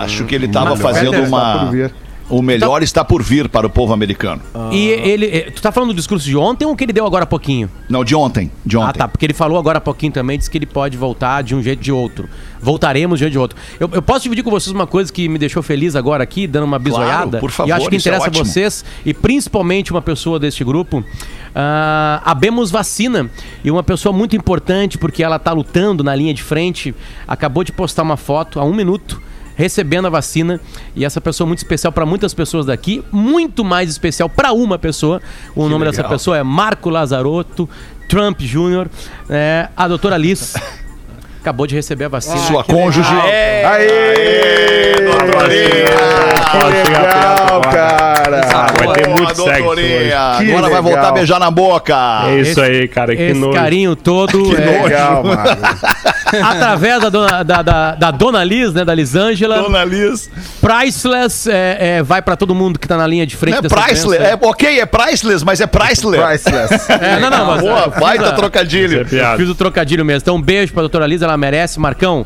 Acho 0.05 0.25
que 0.25 0.35
ele 0.35 0.47
estava 0.47 0.77
fazendo 0.77 1.23
uma. 1.23 1.71
O 2.31 2.41
melhor 2.41 2.83
está 2.83 3.05
por 3.05 3.23
vir 3.23 3.49
para 3.49 3.67
o 3.67 3.71
povo 3.71 3.93
americano. 3.93 4.41
E 4.71 4.89
ele. 4.89 5.27
eh, 5.27 5.51
Tu 5.51 5.61
tá 5.61 5.71
falando 5.71 5.91
do 5.91 5.97
discurso 5.97 6.25
de 6.25 6.37
ontem 6.37 6.65
ou 6.65 6.75
que 6.75 6.85
ele 6.85 6.93
deu 6.93 7.05
agora 7.07 7.25
há 7.25 7.27
pouquinho? 7.27 7.69
Não, 7.89 8.03
de 8.05 8.15
ontem. 8.15 8.51
De 8.65 8.77
ontem. 8.77 8.89
Ah, 8.89 8.93
tá. 8.93 9.09
Porque 9.09 9.27
ele 9.27 9.35
falou 9.35 9.59
agora 9.59 9.79
há 9.79 9.81
pouquinho 9.81 10.13
também, 10.13 10.39
disse 10.39 10.51
que 10.51 10.57
ele 10.57 10.67
pode 10.67 10.97
voltar 10.97 11.43
de 11.43 11.55
um 11.55 11.63
jeito 11.63 11.79
ou 11.81 11.85
de 11.85 11.93
outro. 11.93 12.29
Voltaremos 12.61 13.19
de 13.19 13.25
um 13.25 13.29
jeito 13.29 13.39
ou 13.41 13.49
de 13.49 13.55
outro. 13.55 13.59
Eu, 13.79 13.91
eu 13.93 14.03
posso 14.03 14.23
dividir 14.23 14.43
com 14.43 14.51
vocês 14.51 14.73
uma 14.75 14.87
coisa 14.87 15.13
que 15.13 15.29
me 15.29 15.39
deixou 15.39 15.63
feliz 15.63 15.95
agora 15.97 16.23
aqui, 16.23 16.47
dando 16.47 16.65
uma 16.65 16.79
bisoiada. 16.79 17.39
por 17.39 17.51
favor, 17.51 17.69
E 17.69 17.73
acho 17.73 17.89
que 17.89 17.97
é 17.97 17.99
interessa 17.99 18.25
a 18.25 18.29
ótimo. 18.29 18.45
vocês, 18.45 18.85
e 19.05 19.13
principalmente 19.13 19.91
uma 19.91 20.01
pessoa 20.03 20.39
deste 20.39 20.65
grupo. 20.65 21.05
Ah, 21.55 22.23
a 22.25 22.35
Bemos 22.35 22.71
Vacina. 22.71 23.29
E 23.65 23.71
uma 23.71 23.83
pessoa 23.83 24.13
muito 24.13 24.35
importante, 24.37 24.97
porque 24.97 25.23
ela 25.23 25.39
tá 25.39 25.53
lutando 25.53 26.03
na 26.03 26.15
linha 26.15 26.33
de 26.33 26.43
frente, 26.43 26.95
acabou 27.29 27.63
de 27.65 27.73
postar 27.73 28.03
uma 28.03 28.17
foto 28.17 28.59
há 28.59 28.65
um 28.65 28.73
minuto. 28.75 29.21
Recebendo 29.57 30.07
a 30.07 30.11
vacina 30.11 30.61
e 30.95 31.05
essa 31.05 31.21
pessoa 31.21 31.47
muito 31.47 31.59
especial 31.59 31.93
para 31.93 32.07
muitas 32.07 32.35
pessoas 32.35 32.67
daqui, 32.67 33.05
muito 33.13 33.65
mais 33.65 33.91
especial 33.91 34.29
para 34.29 34.53
uma 34.53 34.79
pessoa. 34.79 35.21
O 35.55 35.69
nome 35.69 35.85
dessa 35.85 36.05
pessoa 36.05 36.39
é 36.39 36.43
Marco 36.43 36.89
Lazarotto 36.91 37.69
Trump 38.09 38.41
Jr., 38.41 38.89
é, 39.31 39.69
a 39.77 39.89
doutora 39.89 40.19
Liz. 40.19 40.55
Acabou 41.43 41.67
de 41.67 41.75
receber 41.75 42.05
a 42.05 42.09
vacina. 42.09 42.37
Sua 42.39 42.63
cônjuge. 42.63 43.11
Aê! 43.67 44.95
Pode 45.33 46.77
Que 46.77 46.87
chegar 46.87 47.03
legal, 47.03 47.61
cara. 47.63 48.41
Vai 48.85 48.95
ter 48.95 49.07
Boa, 49.07 49.17
muito 49.17 49.29
sexo 49.35 49.43
hoje. 49.43 49.59
doutorinha. 49.63 50.35
Que 50.39 50.53
Agora 50.55 50.69
vai 50.71 50.83
voltar 50.83 51.09
a 51.09 51.13
beijar 51.13 51.41
na 51.41 51.51
boca. 51.51 51.97
É 52.29 52.41
isso 52.41 52.61
aí, 52.61 52.87
cara. 52.87 53.17
Que 53.17 53.23
Esse 53.23 53.41
nojo. 53.41 53.53
carinho 53.55 53.97
todo 53.97 54.55
é, 54.57 54.83
Legal, 54.85 55.25
mano. 55.25 55.43
através 56.43 57.01
da 57.01 57.09
dona, 57.09 57.43
da, 57.43 57.63
da, 57.63 57.95
da 57.95 58.11
dona 58.11 58.45
Liz, 58.45 58.73
né? 58.73 58.85
Da 58.85 58.95
Lisângela. 58.95 59.59
Dona 59.63 59.85
Liz. 59.85 60.31
Priceless 60.61 61.49
é, 61.51 61.97
é, 61.99 62.03
vai 62.03 62.23
pra 62.23 62.37
todo 62.37 62.55
mundo 62.55 62.79
que 62.79 62.87
tá 62.87 62.97
na 62.97 63.07
linha 63.07 63.27
de 63.27 63.37
frente 63.37 63.53
Não 63.55 63.59
é 63.59 63.63
dessa 63.63 63.75
priceless. 63.75 64.23
É, 64.25 64.39
ok, 64.41 64.79
é 64.81 64.87
priceless, 64.87 65.45
mas 65.45 65.61
é 65.61 65.67
priceless. 65.67 66.23
Priceless. 66.25 66.91
É, 66.91 67.19
não, 67.19 67.31
não, 67.31 67.47
mas, 67.47 67.61
Boa, 67.61 67.81
eu 67.95 68.01
baita 68.01 68.25
fiz 68.25 68.33
a- 68.33 68.37
trocadilho. 68.37 69.01
É. 69.13 69.37
Fiz 69.37 69.49
o 69.49 69.55
trocadilho 69.55 70.05
mesmo. 70.05 70.21
Então, 70.23 70.37
um 70.37 70.43
beijo 70.43 70.73
pra 70.73 70.83
doutora 70.83 71.07
Liz, 71.07 71.21
ela 71.23 71.32
merece. 71.37 71.79
Marcão, 71.81 72.25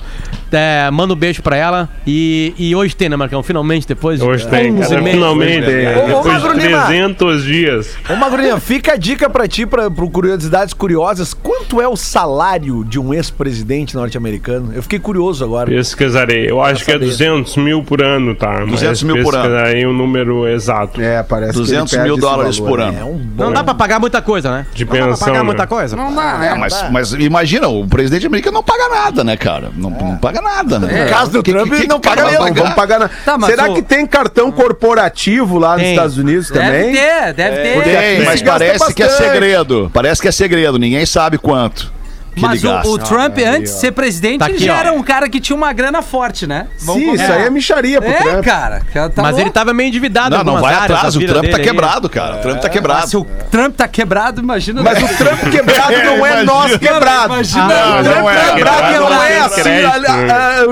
é, 0.53 0.91
manda 0.91 1.13
um 1.13 1.17
beijo 1.17 1.43
pra 1.43 1.57
ela. 1.57 1.89
E, 2.07 2.55
e 2.59 2.75
hoje 2.75 2.95
tem, 2.95 3.09
né, 3.09 3.17
Marcão? 3.17 3.43
Finalmente, 3.43 3.87
depois 3.87 4.21
de 4.21 4.27
Hoje 4.27 4.47
tem, 4.47 4.73
11 4.73 4.89
cara. 4.89 5.01
meses. 5.03 5.15
Finalmente. 5.19 5.67
Tem. 5.67 5.85
cara. 5.85 5.99
Ô, 5.99 6.21
ô, 6.21 6.23
Depois 6.23 6.43
de 6.43 6.67
Lima. 6.67 6.87
300 6.87 7.45
dias. 7.45 7.97
Ô, 8.09 8.17
Magrinha, 8.17 8.59
fica 8.61 8.93
a 8.93 8.97
dica 8.97 9.29
pra 9.29 9.47
ti, 9.49 9.67
pra, 9.67 9.91
pro 9.91 10.09
Curiosidades 10.09 10.73
Curiosas. 10.75 11.35
Quanto 11.35 11.81
é 11.81 11.89
o 11.89 11.97
salário 11.97 12.85
de 12.85 12.99
um 12.99 13.13
ex-presidente 13.13 13.95
norte-americano? 13.95 14.73
Eu 14.75 14.83
fiquei 14.83 14.99
curioso 14.99 15.45
agora. 15.45 15.71
Pesquisarei. 15.71 16.51
Eu 16.51 16.63
acho 16.63 16.85
que 16.85 16.91
é 16.91 16.95
saber. 16.95 17.07
200 17.07 17.57
mil 17.57 17.83
por 17.83 18.03
ano, 18.03 18.35
tá? 18.35 18.65
200 18.65 19.03
mil 19.03 19.23
por 19.23 19.35
ano. 19.35 19.45
Pesquisarei 19.45 19.87
o 19.87 19.93
número 19.93 20.47
exato. 20.49 21.01
É, 21.01 21.23
parece 21.23 21.53
que 21.53 21.59
200 21.59 21.93
ele 21.93 22.03
perde 22.03 22.13
mil 22.13 22.21
dólares 22.21 22.59
valor, 22.59 22.71
por 22.71 22.79
né? 22.79 22.85
ano. 22.89 22.99
É 22.99 23.05
um 23.05 23.17
bom. 23.19 23.45
Não 23.45 23.53
dá 23.53 23.65
pra 23.65 23.75
pagar 23.75 24.01
muita 24.01 24.23
coisa, 24.23 24.51
né? 24.51 24.67
De 24.75 24.85
não 24.85 24.93
dá 24.93 24.99
pra 24.99 25.07
pensão, 25.09 25.27
pagar 25.27 25.39
né? 25.39 25.45
muita 25.45 25.67
coisa. 25.67 25.97
Não 25.97 26.15
dá, 26.15 26.45
É, 26.45 26.55
mas, 26.55 26.91
mas 26.91 27.13
imagina, 27.13 27.69
o 27.69 27.87
presidente 27.87 28.27
americano 28.27 28.55
não 28.55 28.63
paga 28.63 28.89
nada, 28.89 29.25
né, 29.25 29.37
cara? 29.37 29.71
Não, 29.77 29.91
não 29.91 30.17
paga 30.17 30.36
nada, 30.41 30.79
né? 30.79 31.05
No 31.05 31.11
caso 31.11 31.31
do 31.33 31.43
Que- 31.43 31.53
Trump, 31.53 31.71
que- 31.73 31.81
que 31.83 31.87
não 31.89 32.01
paga 32.01 32.23
vai 32.23 32.31
mesmo. 32.33 32.47
Não 32.47 32.55
vamos 32.55 32.75
pagar 32.75 32.99
na... 32.99 33.09
Tá, 33.09 33.37
mas 33.39 33.51
Será 33.51 33.71
o- 33.71 33.75
que 33.75 33.83
tem 33.83 34.07
cartão 34.07 34.51
corporativo 34.53 35.59
lá 35.59 35.73
nos 35.75 35.83
Tem. 35.83 35.93
Estados 35.93 36.19
Unidos 36.19 36.51
Deve 36.51 36.65
também? 36.67 36.93
ter, 36.95 37.33
deve 37.35 37.57
ter. 37.63 37.75
porque 37.75 37.91
Tem, 37.91 38.25
mas 38.25 38.43
parece 38.43 38.95
que 38.95 39.03
é 39.03 39.07
bastante. 39.07 39.31
segredo. 39.33 39.91
Parece 39.93 40.23
que 40.23 40.29
é 40.29 40.33
segredo, 40.33 40.79
ninguém 40.79 41.05
sabe 41.07 41.39
quanto. 41.39 41.93
Que 42.37 42.43
Mas 42.43 42.63
ele 42.63 42.71
o, 42.71 42.75
gasta. 42.77 42.89
o 42.91 42.99
Trump, 42.99 43.39
antes 43.39 43.73
de 43.73 43.81
ser 43.81 43.93
presidente, 43.93 44.41
Tá 44.41 44.47
ele 44.51 44.57
aqui, 44.57 44.67
já 44.67 44.75
ó. 44.75 44.79
era 44.79 44.93
um 44.93 45.03
cara 45.03 45.27
que 45.27 45.41
tinha 45.41 45.57
uma 45.57 45.73
grana 45.73 46.03
forte, 46.03 46.47
né? 46.47 46.67
Vamos 46.81 47.03
Sim, 47.03 47.13
isso 47.15 47.33
aí 47.33 47.45
é 47.47 47.51
micharia 47.51 47.99
pro 47.99 48.11
É, 48.11 48.15
Trump. 48.19 48.45
cara. 48.45 48.83
cara 48.93 49.09
tá 49.09 49.23
Mas 49.23 49.33
ele 49.37 49.45
louco. 49.45 49.55
tava 49.55 49.73
meio 49.73 49.89
endividado 49.89 50.37
Não, 50.37 50.45
não 50.45 50.61
vai 50.61 50.75
áreas 50.75 50.91
atrás, 50.99 51.17
o 51.17 51.21
Trump 51.27 51.47
tá 51.51 51.57
aí. 51.57 51.63
quebrado, 51.63 52.11
cara. 52.11 52.37
O 52.37 52.41
Trump 52.43 52.61
tá 52.61 52.67
Ah, 52.67 52.71
quebrado. 52.71 53.09
se 53.09 53.17
o 53.17 53.25
Trump 53.51 53.75
tá 53.75 53.89
quebrado, 53.89 54.43
imagina. 54.43 54.83
Mas 54.83 55.03
o 55.03 55.17
Trump 55.17 55.41
quebrado 55.51 55.93
não 56.05 56.27
é 56.27 56.43
nós 56.45 56.77
quebrado. 56.77 57.33
Imagina. 57.35 57.67
Não, 57.69 58.01
o 58.01 58.05
Trump 58.05 58.29
é. 58.29 58.55
Quebrado 58.55 58.77
Quebrado 58.93 59.15
não 59.15 59.23
é 59.23 59.39
assim, 59.41 59.63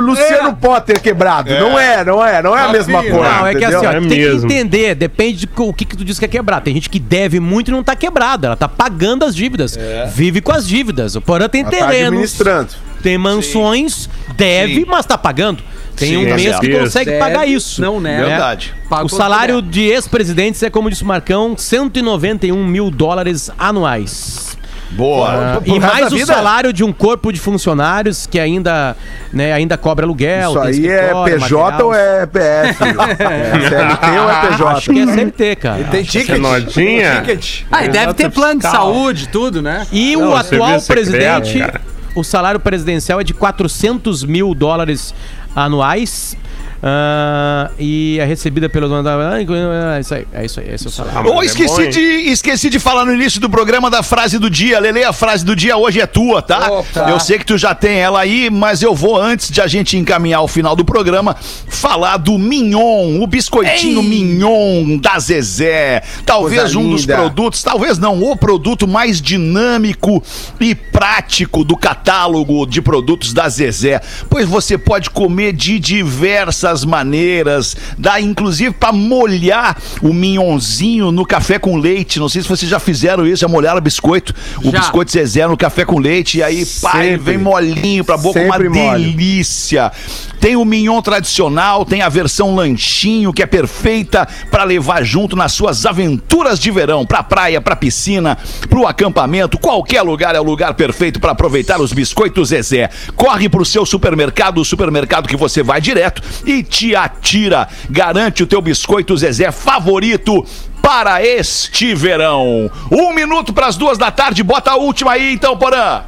Luciano 0.00 0.56
Potter 0.56 1.00
quebrado. 1.00 1.50
Não 1.50 1.78
é, 1.78 2.04
não 2.04 2.24
é, 2.24 2.42
não 2.42 2.56
é 2.56 2.62
a 2.62 2.68
mesma 2.68 2.98
Afim, 3.00 3.10
coisa. 3.10 3.28
Não, 3.30 3.46
é 3.46 3.54
que 3.54 3.64
assim, 3.64 3.86
ó, 3.86 3.90
É 3.92 4.00
tem 4.00 4.08
que 4.08 4.24
entender, 4.44 4.94
depende 4.94 5.38
de 5.38 5.46
co- 5.46 5.64
o 5.68 5.72
que, 5.72 5.84
tu 5.84 6.04
diz 6.04 6.18
que 6.18 6.24
é 6.24 6.28
quebrar. 6.28 6.60
Tem 6.60 6.74
gente 6.74 6.90
que 6.90 6.98
deve 6.98 7.40
muito 7.40 7.68
e 7.68 7.72
não 7.72 7.82
tá 7.82 7.96
quebrada, 7.96 8.48
ela 8.48 8.56
tá 8.56 8.68
pagando 8.68 9.24
as 9.24 9.34
dívidas. 9.34 9.78
Vive 10.12 10.40
com 10.40 10.52
as 10.52 10.66
dívidas. 10.66 11.14
O 11.16 11.20
Porã 11.20 11.48
tem 11.62 11.78
Ela 11.80 11.90
tá 11.92 11.98
administrando. 11.98 12.70
tem 13.02 13.18
mansões, 13.18 14.08
deve, 14.36 14.76
Sim. 14.76 14.84
mas 14.88 15.06
tá 15.06 15.16
pagando. 15.18 15.62
Tem 15.96 16.08
Sim, 16.08 16.16
um 16.16 16.28
tá 16.28 16.34
mês 16.34 16.58
que 16.58 16.68
consegue 16.76 17.10
Deve, 17.10 17.20
pagar 17.20 17.46
isso. 17.46 17.80
não 17.80 18.00
nega. 18.00 18.26
Verdade. 18.26 18.74
Paga 18.88 19.04
O 19.04 19.08
salário 19.08 19.62
der. 19.62 19.70
de 19.70 19.82
ex-presidentes 19.82 20.60
é, 20.64 20.68
como 20.68 20.90
disse 20.90 21.04
o 21.04 21.06
Marcão, 21.06 21.56
191 21.56 22.66
mil 22.66 22.90
dólares 22.90 23.48
anuais. 23.56 24.58
Boa. 24.94 25.60
Pro 25.64 25.76
e 25.76 25.78
resto 25.78 25.94
mais 25.94 26.12
o 26.12 26.16
vida? 26.16 26.26
salário 26.26 26.72
de 26.72 26.84
um 26.84 26.92
corpo 26.92 27.32
de 27.32 27.40
funcionários 27.40 28.26
que 28.26 28.38
ainda, 28.38 28.96
né, 29.32 29.52
ainda 29.52 29.76
cobra 29.76 30.06
aluguel. 30.06 30.50
Isso 30.50 30.60
aí 30.60 30.88
é 30.88 31.08
PJ 31.08 31.38
material. 31.38 31.82
ou 31.86 31.94
é 31.94 32.26
PF? 32.26 32.38
é 32.40 32.72
CLT 32.72 34.18
ou 34.18 34.30
é 34.30 34.40
PJ? 34.48 34.70
Acho 34.70 34.92
que 34.92 35.00
é 35.00 35.06
CLT, 35.06 35.56
cara. 35.56 35.84
Tem 35.84 36.02
ticket? 36.04 36.38
nodinha? 36.38 37.22
Tem 37.22 37.36
ticket. 37.36 37.62
Ah, 37.70 37.84
e 37.84 37.88
deve 37.88 38.14
ter 38.14 38.30
plano 38.30 38.60
de 38.60 38.66
saúde, 38.68 39.28
tudo, 39.28 39.60
né? 39.60 39.86
E 39.90 40.16
Não, 40.16 40.30
o 40.30 40.36
atual 40.36 40.78
secreto, 40.78 40.86
presidente, 40.86 41.58
cara. 41.58 41.80
o 42.14 42.22
salário 42.22 42.60
presidencial 42.60 43.20
é 43.20 43.24
de 43.24 43.34
400 43.34 44.24
mil 44.24 44.54
dólares 44.54 45.14
anuais. 45.54 46.36
Ah, 46.82 47.70
e 47.78 48.18
é 48.20 48.24
recebida 48.24 48.68
pelos. 48.68 48.90
É 48.94 50.00
isso 50.00 50.14
aí, 50.14 50.26
é 50.32 50.44
isso 50.44 50.60
aí, 50.60 50.70
esse 50.70 50.86
é 50.86 50.88
o 50.88 50.92
salário. 50.92 51.22
Mas 51.24 51.32
Ô, 51.32 51.42
é 51.42 51.46
esqueci, 51.46 51.88
de, 51.88 52.00
esqueci 52.00 52.70
de 52.70 52.78
falar 52.78 53.04
no 53.04 53.14
início 53.14 53.40
do 53.40 53.48
programa 53.48 53.90
da 53.90 54.02
frase 54.02 54.38
do 54.38 54.50
dia. 54.50 54.78
Lele, 54.78 55.04
a 55.04 55.12
frase 55.12 55.44
do 55.44 55.54
dia 55.56 55.76
hoje 55.76 56.00
é 56.00 56.06
tua, 56.06 56.42
tá? 56.42 56.70
Opa. 56.70 57.10
Eu 57.10 57.18
sei 57.20 57.38
que 57.38 57.46
tu 57.46 57.56
já 57.56 57.74
tem 57.74 57.98
ela 57.98 58.20
aí, 58.20 58.50
mas 58.50 58.82
eu 58.82 58.94
vou, 58.94 59.20
antes 59.20 59.50
de 59.50 59.60
a 59.60 59.66
gente 59.66 59.96
encaminhar 59.96 60.42
o 60.42 60.48
final 60.48 60.76
do 60.76 60.84
programa, 60.84 61.36
falar 61.68 62.16
do 62.18 62.38
Mignon, 62.38 63.22
o 63.22 63.26
biscoitinho 63.26 64.02
Mignon 64.02 64.98
da 64.98 65.18
Zezé. 65.18 66.02
Talvez 66.26 66.62
Coisa 66.62 66.78
um 66.78 66.90
dos 66.90 67.02
linda. 67.02 67.16
produtos, 67.16 67.62
talvez 67.62 67.98
não, 67.98 68.22
o 68.22 68.36
produto 68.36 68.86
mais 68.86 69.20
dinâmico 69.20 70.22
e 70.60 70.74
prático 70.74 71.64
do 71.64 71.76
catálogo 71.76 72.66
de 72.66 72.82
produtos 72.82 73.32
da 73.32 73.48
Zezé. 73.48 74.00
Pois 74.28 74.46
você 74.48 74.76
pode 74.76 75.10
comer 75.10 75.52
de 75.52 75.78
diversas 75.78 76.73
maneiras, 76.82 77.76
dá 77.98 78.18
inclusive 78.18 78.72
para 78.72 78.90
molhar 78.92 79.76
o 80.00 80.14
minhonzinho 80.14 81.12
no 81.12 81.26
café 81.26 81.58
com 81.58 81.76
leite. 81.76 82.18
Não 82.18 82.28
sei 82.30 82.40
se 82.40 82.48
vocês 82.48 82.70
já 82.70 82.80
fizeram 82.80 83.26
isso, 83.26 83.42
já 83.42 83.48
molharam 83.48 83.78
o 83.78 83.82
biscoito, 83.82 84.34
o 84.62 84.70
Já. 84.70 84.78
biscoito 84.80 85.12
Zezé 85.12 85.46
no 85.46 85.58
café 85.58 85.84
com 85.84 85.98
leite 85.98 86.38
e 86.38 86.42
aí, 86.42 86.64
pai, 86.80 87.18
vem 87.18 87.36
molinho 87.36 88.02
pra 88.02 88.16
boca, 88.16 88.40
Sempre 88.40 88.68
uma 88.68 88.76
molho. 88.92 88.98
delícia. 89.04 89.92
Tem 90.40 90.56
o 90.56 90.64
mignon 90.64 91.00
tradicional, 91.00 91.84
tem 91.84 92.02
a 92.02 92.08
versão 92.08 92.54
lanchinho 92.54 93.32
que 93.32 93.42
é 93.42 93.46
perfeita 93.46 94.26
para 94.50 94.64
levar 94.64 95.02
junto 95.02 95.34
nas 95.36 95.52
suas 95.52 95.84
aventuras 95.86 96.58
de 96.58 96.70
verão, 96.70 97.04
pra 97.04 97.22
praia, 97.22 97.60
pra 97.60 97.74
piscina, 97.76 98.36
pro 98.68 98.86
acampamento, 98.86 99.58
qualquer 99.58 100.02
lugar 100.02 100.34
é 100.34 100.40
o 100.40 100.44
lugar 100.44 100.74
perfeito 100.74 101.18
para 101.18 101.32
aproveitar 101.32 101.80
os 101.80 101.92
biscoitos 101.92 102.48
Zezé. 102.48 102.90
Corre 103.16 103.48
pro 103.48 103.64
seu 103.64 103.84
supermercado, 103.84 104.58
o 104.60 104.64
supermercado 104.64 105.28
que 105.28 105.36
você 105.36 105.62
vai 105.62 105.80
direto 105.80 106.22
e 106.44 106.53
te 106.62 106.94
atira. 106.94 107.68
Garante 107.90 108.42
o 108.42 108.46
teu 108.46 108.60
biscoito 108.60 109.16
Zezé 109.16 109.50
favorito 109.50 110.44
para 110.80 111.24
este 111.24 111.94
verão. 111.94 112.70
Um 112.90 113.12
minuto 113.12 113.52
para 113.52 113.66
as 113.66 113.76
duas 113.76 113.96
da 113.96 114.10
tarde, 114.10 114.42
bota 114.42 114.72
a 114.72 114.76
última 114.76 115.12
aí 115.12 115.32
então, 115.32 115.56
Porã. 115.56 116.02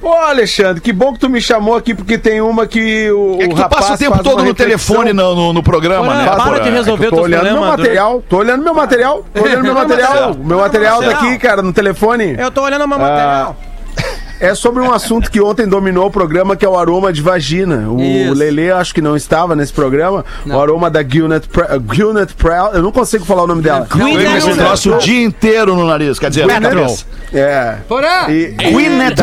Ô, 0.00 0.12
Alexandre, 0.12 0.80
que 0.80 0.92
bom 0.92 1.12
que 1.12 1.18
tu 1.18 1.28
me 1.28 1.40
chamou 1.40 1.76
aqui, 1.76 1.92
porque 1.92 2.16
tem 2.16 2.40
uma 2.40 2.66
que 2.68 3.10
o, 3.10 3.38
É 3.40 3.48
que 3.48 3.52
o 3.54 3.56
rapaz 3.56 3.82
passa 3.82 3.94
o 3.94 3.98
tempo 3.98 4.22
todo 4.22 4.44
no 4.44 4.54
telefone 4.54 5.12
no, 5.12 5.34
no, 5.34 5.52
no 5.52 5.62
programa, 5.62 6.06
Porã, 6.06 6.18
né? 6.18 6.24
para 6.24 6.44
Porã? 6.44 6.60
de 6.62 6.70
resolver 6.70 7.06
Eu 7.06 7.10
tô 7.10 7.22
olhando 7.22 7.52
meu 7.52 7.60
material, 7.60 8.22
tô 8.28 8.36
olhando 8.38 8.62
meu 8.62 8.74
material, 8.74 9.24
tô 9.34 9.42
olhando 9.42 9.62
meu 9.62 9.74
material. 9.74 10.12
certo. 10.12 10.40
O 10.40 10.44
meu 10.44 10.58
material 10.58 11.02
tá 11.02 11.10
aqui, 11.10 11.38
cara, 11.38 11.62
no 11.62 11.72
telefone. 11.72 12.36
Eu 12.38 12.50
tô 12.50 12.62
olhando 12.62 12.84
o 12.84 12.88
meu 12.88 12.98
material. 12.98 13.56
É 14.40 14.54
sobre 14.54 14.82
um 14.82 14.92
assunto 14.92 15.30
que 15.30 15.40
ontem 15.40 15.66
dominou 15.66 16.06
o 16.06 16.10
programa, 16.10 16.56
que 16.56 16.64
é 16.64 16.68
o 16.68 16.78
aroma 16.78 17.12
de 17.12 17.20
vagina. 17.20 17.90
O 17.90 18.00
Isso. 18.00 18.34
Lele 18.34 18.70
acho 18.70 18.94
que 18.94 19.00
não 19.00 19.16
estava 19.16 19.56
nesse 19.56 19.72
programa. 19.72 20.24
O 20.46 20.58
aroma 20.58 20.88
da 20.90 21.02
Gwyneth, 21.02 21.48
Pre- 21.52 21.76
uh, 21.76 21.80
Gwyneth 21.80 22.34
Paltrow. 22.36 22.74
Eu 22.74 22.82
não 22.82 22.92
consigo 22.92 23.24
falar 23.24 23.42
o 23.42 23.46
nome 23.46 23.62
dela. 23.62 23.86
Eu 23.90 23.98
com 23.98 24.08
esse 24.08 24.54
troço 24.54 24.94
o 24.94 24.98
dia 24.98 25.22
inteiro 25.24 25.74
no 25.74 25.86
nariz, 25.86 26.18
quer 26.18 26.30
dizer, 26.30 26.46
cabeça. 26.46 27.04
É. 27.32 27.78
Porã! 27.88 28.28
E, 28.28 28.54
Gwyneth 28.70 29.16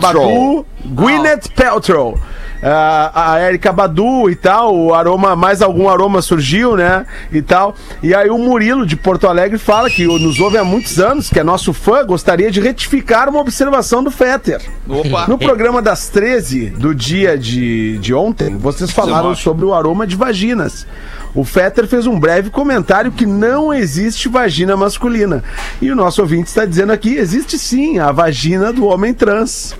Paltrow. 0.00 0.66
Gwyneth 0.84 1.48
Paltrow. 1.56 2.18
Ah, 2.62 3.32
a 3.32 3.40
Erika 3.40 3.72
Badu 3.72 4.28
e 4.28 4.36
tal, 4.36 4.76
o 4.76 4.94
aroma, 4.94 5.34
mais 5.34 5.62
algum 5.62 5.88
aroma 5.88 6.20
surgiu, 6.20 6.76
né? 6.76 7.06
E 7.32 7.40
tal. 7.40 7.74
E 8.02 8.14
aí 8.14 8.28
o 8.28 8.38
Murilo 8.38 8.84
de 8.84 8.96
Porto 8.96 9.26
Alegre 9.26 9.58
fala 9.58 9.88
que 9.88 10.04
nos 10.04 10.38
ouve 10.40 10.58
há 10.58 10.64
muitos 10.64 10.98
anos, 10.98 11.30
que 11.30 11.38
é 11.38 11.42
nosso 11.42 11.72
fã, 11.72 12.04
gostaria 12.04 12.50
de 12.50 12.60
retificar 12.60 13.28
uma 13.28 13.40
observação 13.40 14.04
do 14.04 14.10
Fetter. 14.10 14.60
Opa. 14.88 15.26
No 15.26 15.38
programa 15.38 15.80
das 15.80 16.08
13 16.08 16.70
do 16.70 16.94
dia 16.94 17.38
de, 17.38 17.98
de 17.98 18.12
ontem, 18.12 18.56
vocês 18.56 18.90
falaram 18.90 19.34
sobre 19.34 19.64
o 19.64 19.72
aroma 19.72 20.06
de 20.06 20.16
vaginas. 20.16 20.86
O 21.34 21.44
Fetter 21.44 21.86
fez 21.86 22.06
um 22.06 22.18
breve 22.18 22.50
comentário 22.50 23.12
que 23.12 23.24
não 23.24 23.72
existe 23.72 24.28
vagina 24.28 24.76
masculina. 24.76 25.44
E 25.80 25.90
o 25.90 25.96
nosso 25.96 26.20
ouvinte 26.20 26.48
está 26.48 26.64
dizendo 26.64 26.92
aqui: 26.92 27.14
existe 27.14 27.58
sim 27.58 27.98
a 27.98 28.10
vagina 28.10 28.72
do 28.72 28.86
homem 28.86 29.14
trans. 29.14 29.76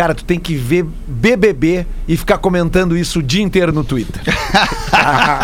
Cara, 0.00 0.14
tu 0.14 0.24
tem 0.24 0.38
que 0.40 0.54
ver 0.54 0.86
BBB 1.06 1.84
e 2.08 2.16
ficar 2.16 2.38
comentando 2.38 2.96
isso 2.96 3.18
o 3.18 3.22
dia 3.22 3.42
inteiro 3.42 3.70
no 3.70 3.84
Twitter. 3.84 4.22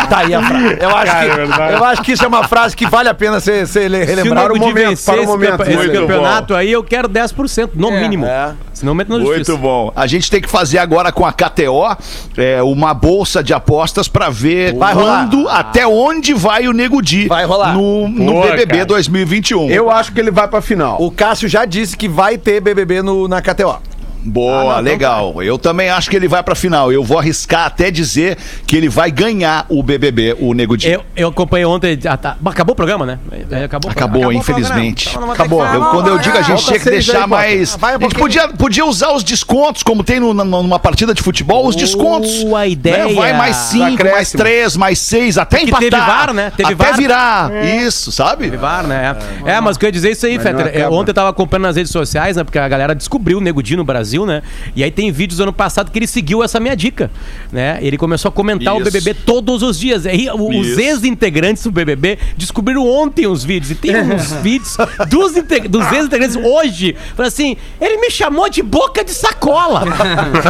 tá 0.09 0.21
aí 0.21 0.33
a 0.35 0.43
frase. 0.43 0.77
Eu 0.81 0.97
acho, 0.97 1.13
Cara, 1.13 1.27
que, 1.27 1.61
é 1.61 1.75
eu 1.75 1.85
acho 1.85 2.03
que 2.03 2.13
isso 2.13 2.25
é 2.25 2.27
uma 2.27 2.49
frase 2.49 2.75
que 2.75 2.87
vale 2.87 3.11
a 3.11 3.13
pena 3.13 3.39
ser, 3.39 3.67
ser 3.67 3.91
le- 3.91 4.07
Se 4.07 4.13
o 4.23 4.35
momento, 4.35 4.35
para 4.35 4.53
o 4.55 4.93
esse, 4.93 5.27
momento. 5.27 5.63
esse 5.63 5.77
Muito 5.77 5.93
campeonato 5.93 6.55
aí, 6.55 6.73
eu 6.73 6.83
quero 6.83 7.07
10%, 7.07 7.73
no 7.75 7.91
É. 7.91 8.01
mínimo. 8.01 8.25
É. 8.25 8.55
Senão 8.73 8.95
meto 8.95 9.11
na 9.11 9.19
justiça. 9.19 9.53
Muito 9.53 9.63
bom. 9.63 9.93
A 9.95 10.07
gente 10.07 10.31
tem 10.31 10.41
que 10.41 10.49
fazer 10.49 10.79
agora 10.79 11.13
com 11.13 11.27
a 11.27 11.33
KTO 11.35 11.95
é, 12.39 12.63
uma 12.63 12.95
bolsa 12.95 13.43
de 13.43 13.53
apostas 13.53 14.09
para 14.09 14.31
ver 14.31 14.75
Vai 14.75 14.95
quando, 14.95 15.47
até 15.51 15.87
onde 15.87 16.33
vai 16.33 16.67
o 16.67 16.73
Nego 16.73 17.03
Di 17.03 17.27
Vai 17.29 17.45
rolar. 17.45 17.75
no, 17.75 18.09
no 18.09 18.33
Boa, 18.33 18.47
BBB 18.47 18.73
cara. 18.73 18.87
2021. 18.87 19.69
Eu 19.71 19.91
acho 19.91 20.13
que 20.13 20.21
ele 20.21 20.31
vai 20.31 20.49
pra 20.49 20.63
final. 20.63 20.97
O 20.99 21.11
Cássio 21.11 21.47
já 21.47 21.67
disse 21.67 21.95
que 21.95 22.09
vai 22.09 22.39
ter 22.39 22.63
BBB 22.63 23.03
no, 23.03 23.29
na 23.29 23.43
KTO. 23.43 23.81
Boa, 24.27 24.81
legal. 24.81 25.43
Eu 25.43 25.59
também 25.59 25.89
acho 25.89 26.11
que 26.11 26.17
ele 26.17 26.29
vai 26.29 26.43
pra 26.43 26.55
final. 26.55 26.93
Eu 26.93 27.03
vou 27.05 27.19
arriscar 27.19 27.67
até 27.67 27.91
dizer 27.91 28.37
que 28.67 28.77
ele 28.77 28.89
vai 28.89 29.11
ganhar 29.11 29.65
o 29.69 29.83
BBB, 29.83 30.37
o 30.41 30.53
Nego 30.53 30.77
Di. 30.77 30.91
Eu, 30.91 31.03
eu 31.17 31.29
acompanhei 31.29 31.65
ontem. 31.65 31.99
ah, 32.09 32.17
tá. 32.17 32.37
Acabou 32.45 32.73
o 32.73 32.77
programa, 32.77 33.07
né? 33.07 33.19
É, 33.51 33.65
Acabou, 33.65 33.91
Acabou, 33.91 34.21
programa. 34.23 34.35
infelizmente. 34.35 35.11
programa. 35.11 35.35
Então, 35.35 35.45
Acabou. 35.47 35.65
não 35.65 35.71
vou 35.73 35.81
ter 35.81 35.87
Eu- 35.87 35.91
quando 35.91 36.09
eu 36.09 36.19
digo 36.19 36.39
a 36.39 36.43
gente 36.43 36.65
tinha 36.65 36.79
que 36.79 36.91
deixar 36.91 37.23
aí, 37.23 37.29
mais. 37.29 37.77
Vai 37.77 37.95
a 37.95 37.99
gente 37.99 38.15
podia, 38.15 38.49
podia 38.49 38.85
usar 38.85 39.13
os 39.13 39.23
descontos, 39.23 39.83
como 39.83 40.03
tem 40.03 40.19
no- 40.21 40.35
numa 40.35 40.79
partida 40.79 41.15
de 41.15 41.23
futebol, 41.23 41.67
os 41.67 41.77
descontos. 41.77 42.43
Boa 42.45 42.67
ideia. 42.67 43.07
Né? 43.07 43.15
Vai 43.15 43.33
mais 43.33 43.57
cinco, 43.57 44.05
mais 44.05 44.33
três, 44.33 44.77
mais 44.77 44.99
seis, 44.99 45.39
até 45.39 45.59
que 45.59 45.65
empatar. 45.67 45.81
teve 45.91 45.97
VAR, 45.97 46.33
né? 46.35 46.53
Teve 46.57 46.73
até 46.75 46.85
VAR. 46.85 46.97
virar. 46.97 47.65
Isso, 47.65 48.11
sabe? 48.13 48.51
VAR, 48.51 48.87
né? 48.87 49.17
É, 49.45 49.53
É, 49.53 49.61
mas 49.61 49.77
o 49.77 49.79
que 49.79 49.85
eu 49.85 49.89
ia 49.89 49.93
dizer 49.93 50.09
é 50.09 50.13
isso 50.13 50.27
aí, 50.27 50.39
Fetter. 50.39 50.71
É. 50.75 50.89
Ontem 50.89 51.11
eu 51.11 51.15
tava 51.15 51.29
acompanhando 51.31 51.65
nas 51.65 51.77
redes 51.77 51.91
sociais, 51.93 52.37
né? 52.37 52.45
Porque 52.45 52.59
a 52.59 52.69
galera 52.69 52.95
descobriu 52.95 53.39
o 53.39 53.41
Nego 53.41 53.63
Di 53.63 53.77
no 53.77 53.85
Brasil, 53.85 54.16
né? 54.25 54.43
E 54.75 54.83
aí 54.85 54.91
tem 54.91 55.11
vídeos 55.13 55.39
do 55.39 55.43
ano 55.43 55.53
passado 55.53 55.91
que 55.91 55.99
ele 55.99 56.07
seguiu 56.07 56.43
essa 56.43 56.59
minha 56.61 56.77
dica, 56.77 57.11
né? 57.53 57.79
Ele 57.83 57.99
começou 57.99 58.29
a 58.29 58.33
comentar 58.33 58.75
o 58.75 58.81
Isso. 58.81 58.91
BBB 58.91 59.15
todos 59.15 59.63
os 59.63 59.79
dias. 59.79 60.05
E 60.07 60.31
o- 60.31 60.61
os 60.61 60.79
ex-integrantes 60.79 61.65
do 61.65 61.71
BBB 61.73 62.19
descobriram 62.37 62.89
ontem 62.89 63.27
os 63.27 63.43
vídeos. 63.45 63.73
E 63.73 63.75
tem 63.75 63.97
uns 64.01 64.33
vídeos 64.35 64.77
dos, 65.11 65.33
dos 65.69 65.93
ex-integrantes 65.93 66.37
hoje. 66.37 66.97
Falando 67.15 67.29
assim, 67.29 67.57
ele 67.81 67.99
me 67.99 68.11
chamou 68.11 68.49
de 68.49 68.63
boca 68.63 69.05
de 69.05 69.11
sacola. 69.13 69.83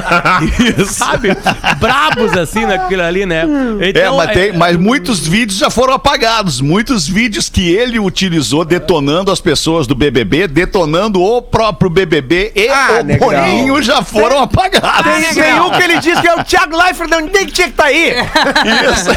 Sabe? 0.87 1.29
Brabos 1.81 2.33
assim 2.37 2.65
naquilo 2.67 3.03
ali, 3.03 3.25
né? 3.27 3.45
É, 3.81 3.89
Então, 3.91 4.17
mas, 4.17 4.31
tem- 4.33 4.53
mas 4.53 4.77
muitos 4.77 5.27
vídeos 5.27 5.59
já 5.59 5.71
foram 5.71 5.95
apagados. 5.95 6.61
Muitos 6.61 7.07
vídeos 7.09 7.49
que 7.49 7.71
ele 7.75 7.99
utilizou 7.99 8.65
detonando 8.65 9.31
as 9.31 9.41
pessoas 9.41 9.87
do 9.87 9.95
BBB, 9.95 10.47
detonando 10.49 11.23
o 11.23 11.41
próprio 11.41 11.89
BBB 11.89 12.53
e 12.55 12.69
Ah, 12.69 12.99
o 13.03 13.07
legal. 13.07 13.31
Boninho 13.47 13.83
já 13.83 14.03
foram 14.03 14.41
apagados. 14.41 15.13
Tem, 15.13 15.35
tem 15.35 15.61
um 15.61 15.71
que 15.71 15.83
ele 15.83 15.99
diz 15.99 16.21
que 16.21 16.27
é 16.27 16.35
o 16.35 16.45
Thiago 16.45 16.77
Leifert, 16.77 17.09
não 17.09 17.29
tem 17.29 17.47
que 17.47 17.53
tinha 17.53 17.67
que 17.69 17.73
estar 17.73 17.85
aí. 17.87 18.15
Isso. 18.93 19.11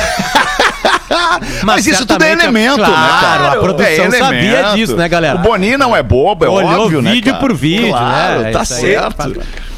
Mas, 1.63 1.85
isso 1.87 2.05
tudo 2.05 2.23
é 2.23 2.27
certamente, 2.27 2.43
elemento, 2.43 2.77
claro, 2.77 2.91
né, 2.91 3.19
cara? 3.21 3.47
a 3.51 3.55
produção 3.57 4.05
É 4.05 4.11
sabia 4.11 4.59
elemento. 4.59 4.75
disso, 4.75 4.95
né, 4.95 5.09
galera? 5.09 5.35
O 5.35 5.39
Boninho 5.39 5.77
não 5.77 5.95
é 5.95 6.03
bobo, 6.03 6.45
é 6.45 6.49
Olhou 6.49 6.85
óbvio, 6.85 7.01
né? 7.01 7.11
vídeo 7.11 7.33
cara? 7.33 7.39
por 7.45 7.53
vídeo, 7.55 7.89
claro, 7.89 8.41
né? 8.41 8.51
Tá 8.51 8.61
Isso 8.61 8.73
aí. 8.75 8.81
certo. 8.81 9.21
É 9.21 9.68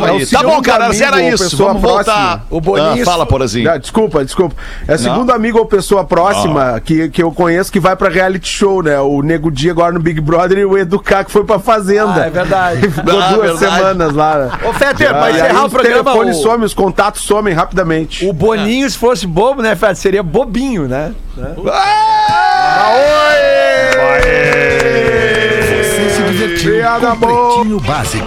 o 0.00 0.04
aí. 0.04 0.26
Tá 0.26 0.42
bom, 0.42 0.62
cara, 0.62 0.84
amigo 0.86 0.98
zera 0.98 1.16
ou 1.16 1.22
isso. 1.22 1.56
Vamos 1.56 1.82
voltar. 1.82 2.04
próxima. 2.14 2.42
O 2.50 2.60
Boninho- 2.60 3.02
Ah, 3.02 3.04
fala, 3.04 3.26
Porazinho. 3.26 3.70
Ah, 3.70 3.76
desculpa, 3.78 4.24
desculpa. 4.24 4.54
É 4.88 4.96
segundo 4.96 5.30
amigo 5.32 5.58
ou 5.58 5.66
pessoa 5.66 6.04
próxima 6.04 6.80
que, 6.84 7.08
que 7.08 7.22
eu 7.22 7.30
conheço 7.32 7.70
que 7.72 7.80
vai 7.80 7.94
pra 7.96 8.08
reality 8.08 8.48
show, 8.48 8.82
né? 8.82 8.98
O 9.00 9.22
Nego 9.22 9.50
Dia 9.50 9.70
agora 9.72 9.92
no 9.92 10.00
Big 10.00 10.20
Brother 10.20 10.58
e 10.58 10.64
o 10.64 10.76
Educar 10.78 11.24
que 11.24 11.30
foi 11.30 11.44
pra 11.44 11.58
Fazenda. 11.58 12.22
Ah, 12.22 12.26
é 12.26 12.30
verdade. 12.30 12.80
Ficou 12.90 13.20
Ah, 13.20 13.32
duas 13.32 13.58
verdade. 13.60 13.76
semanas 13.76 14.14
lá. 14.14 14.38
né? 14.38 14.50
Ô, 14.68 14.72
Fetter, 14.72 15.10
Ah, 15.10 15.14
pra 15.14 15.30
encerrar 15.30 15.62
o 15.62 15.66
os 15.66 15.72
programa, 15.72 16.02
telefones 16.04 16.36
o, 16.38 16.42
somem, 16.42 16.64
os 16.66 16.74
contatos 16.74 17.22
somem 17.22 17.54
rapidamente. 17.54 18.26
o 18.26 18.32
Boninho, 18.32 18.88
se 18.90 18.96
fosse 18.98 19.26
bobo, 19.26 19.62
né, 19.62 19.74
Fetter, 19.76 19.96
seria 19.96 20.22
bobinho, 20.22 20.86
né? 20.88 21.12
Você 25.70 26.10
se 26.10 26.22
divertiu 26.22 26.72
Piada 26.74 27.06
com 27.08 27.16
boa. 27.16 27.54
Pretinho 27.56 27.80
Básico. 27.80 28.26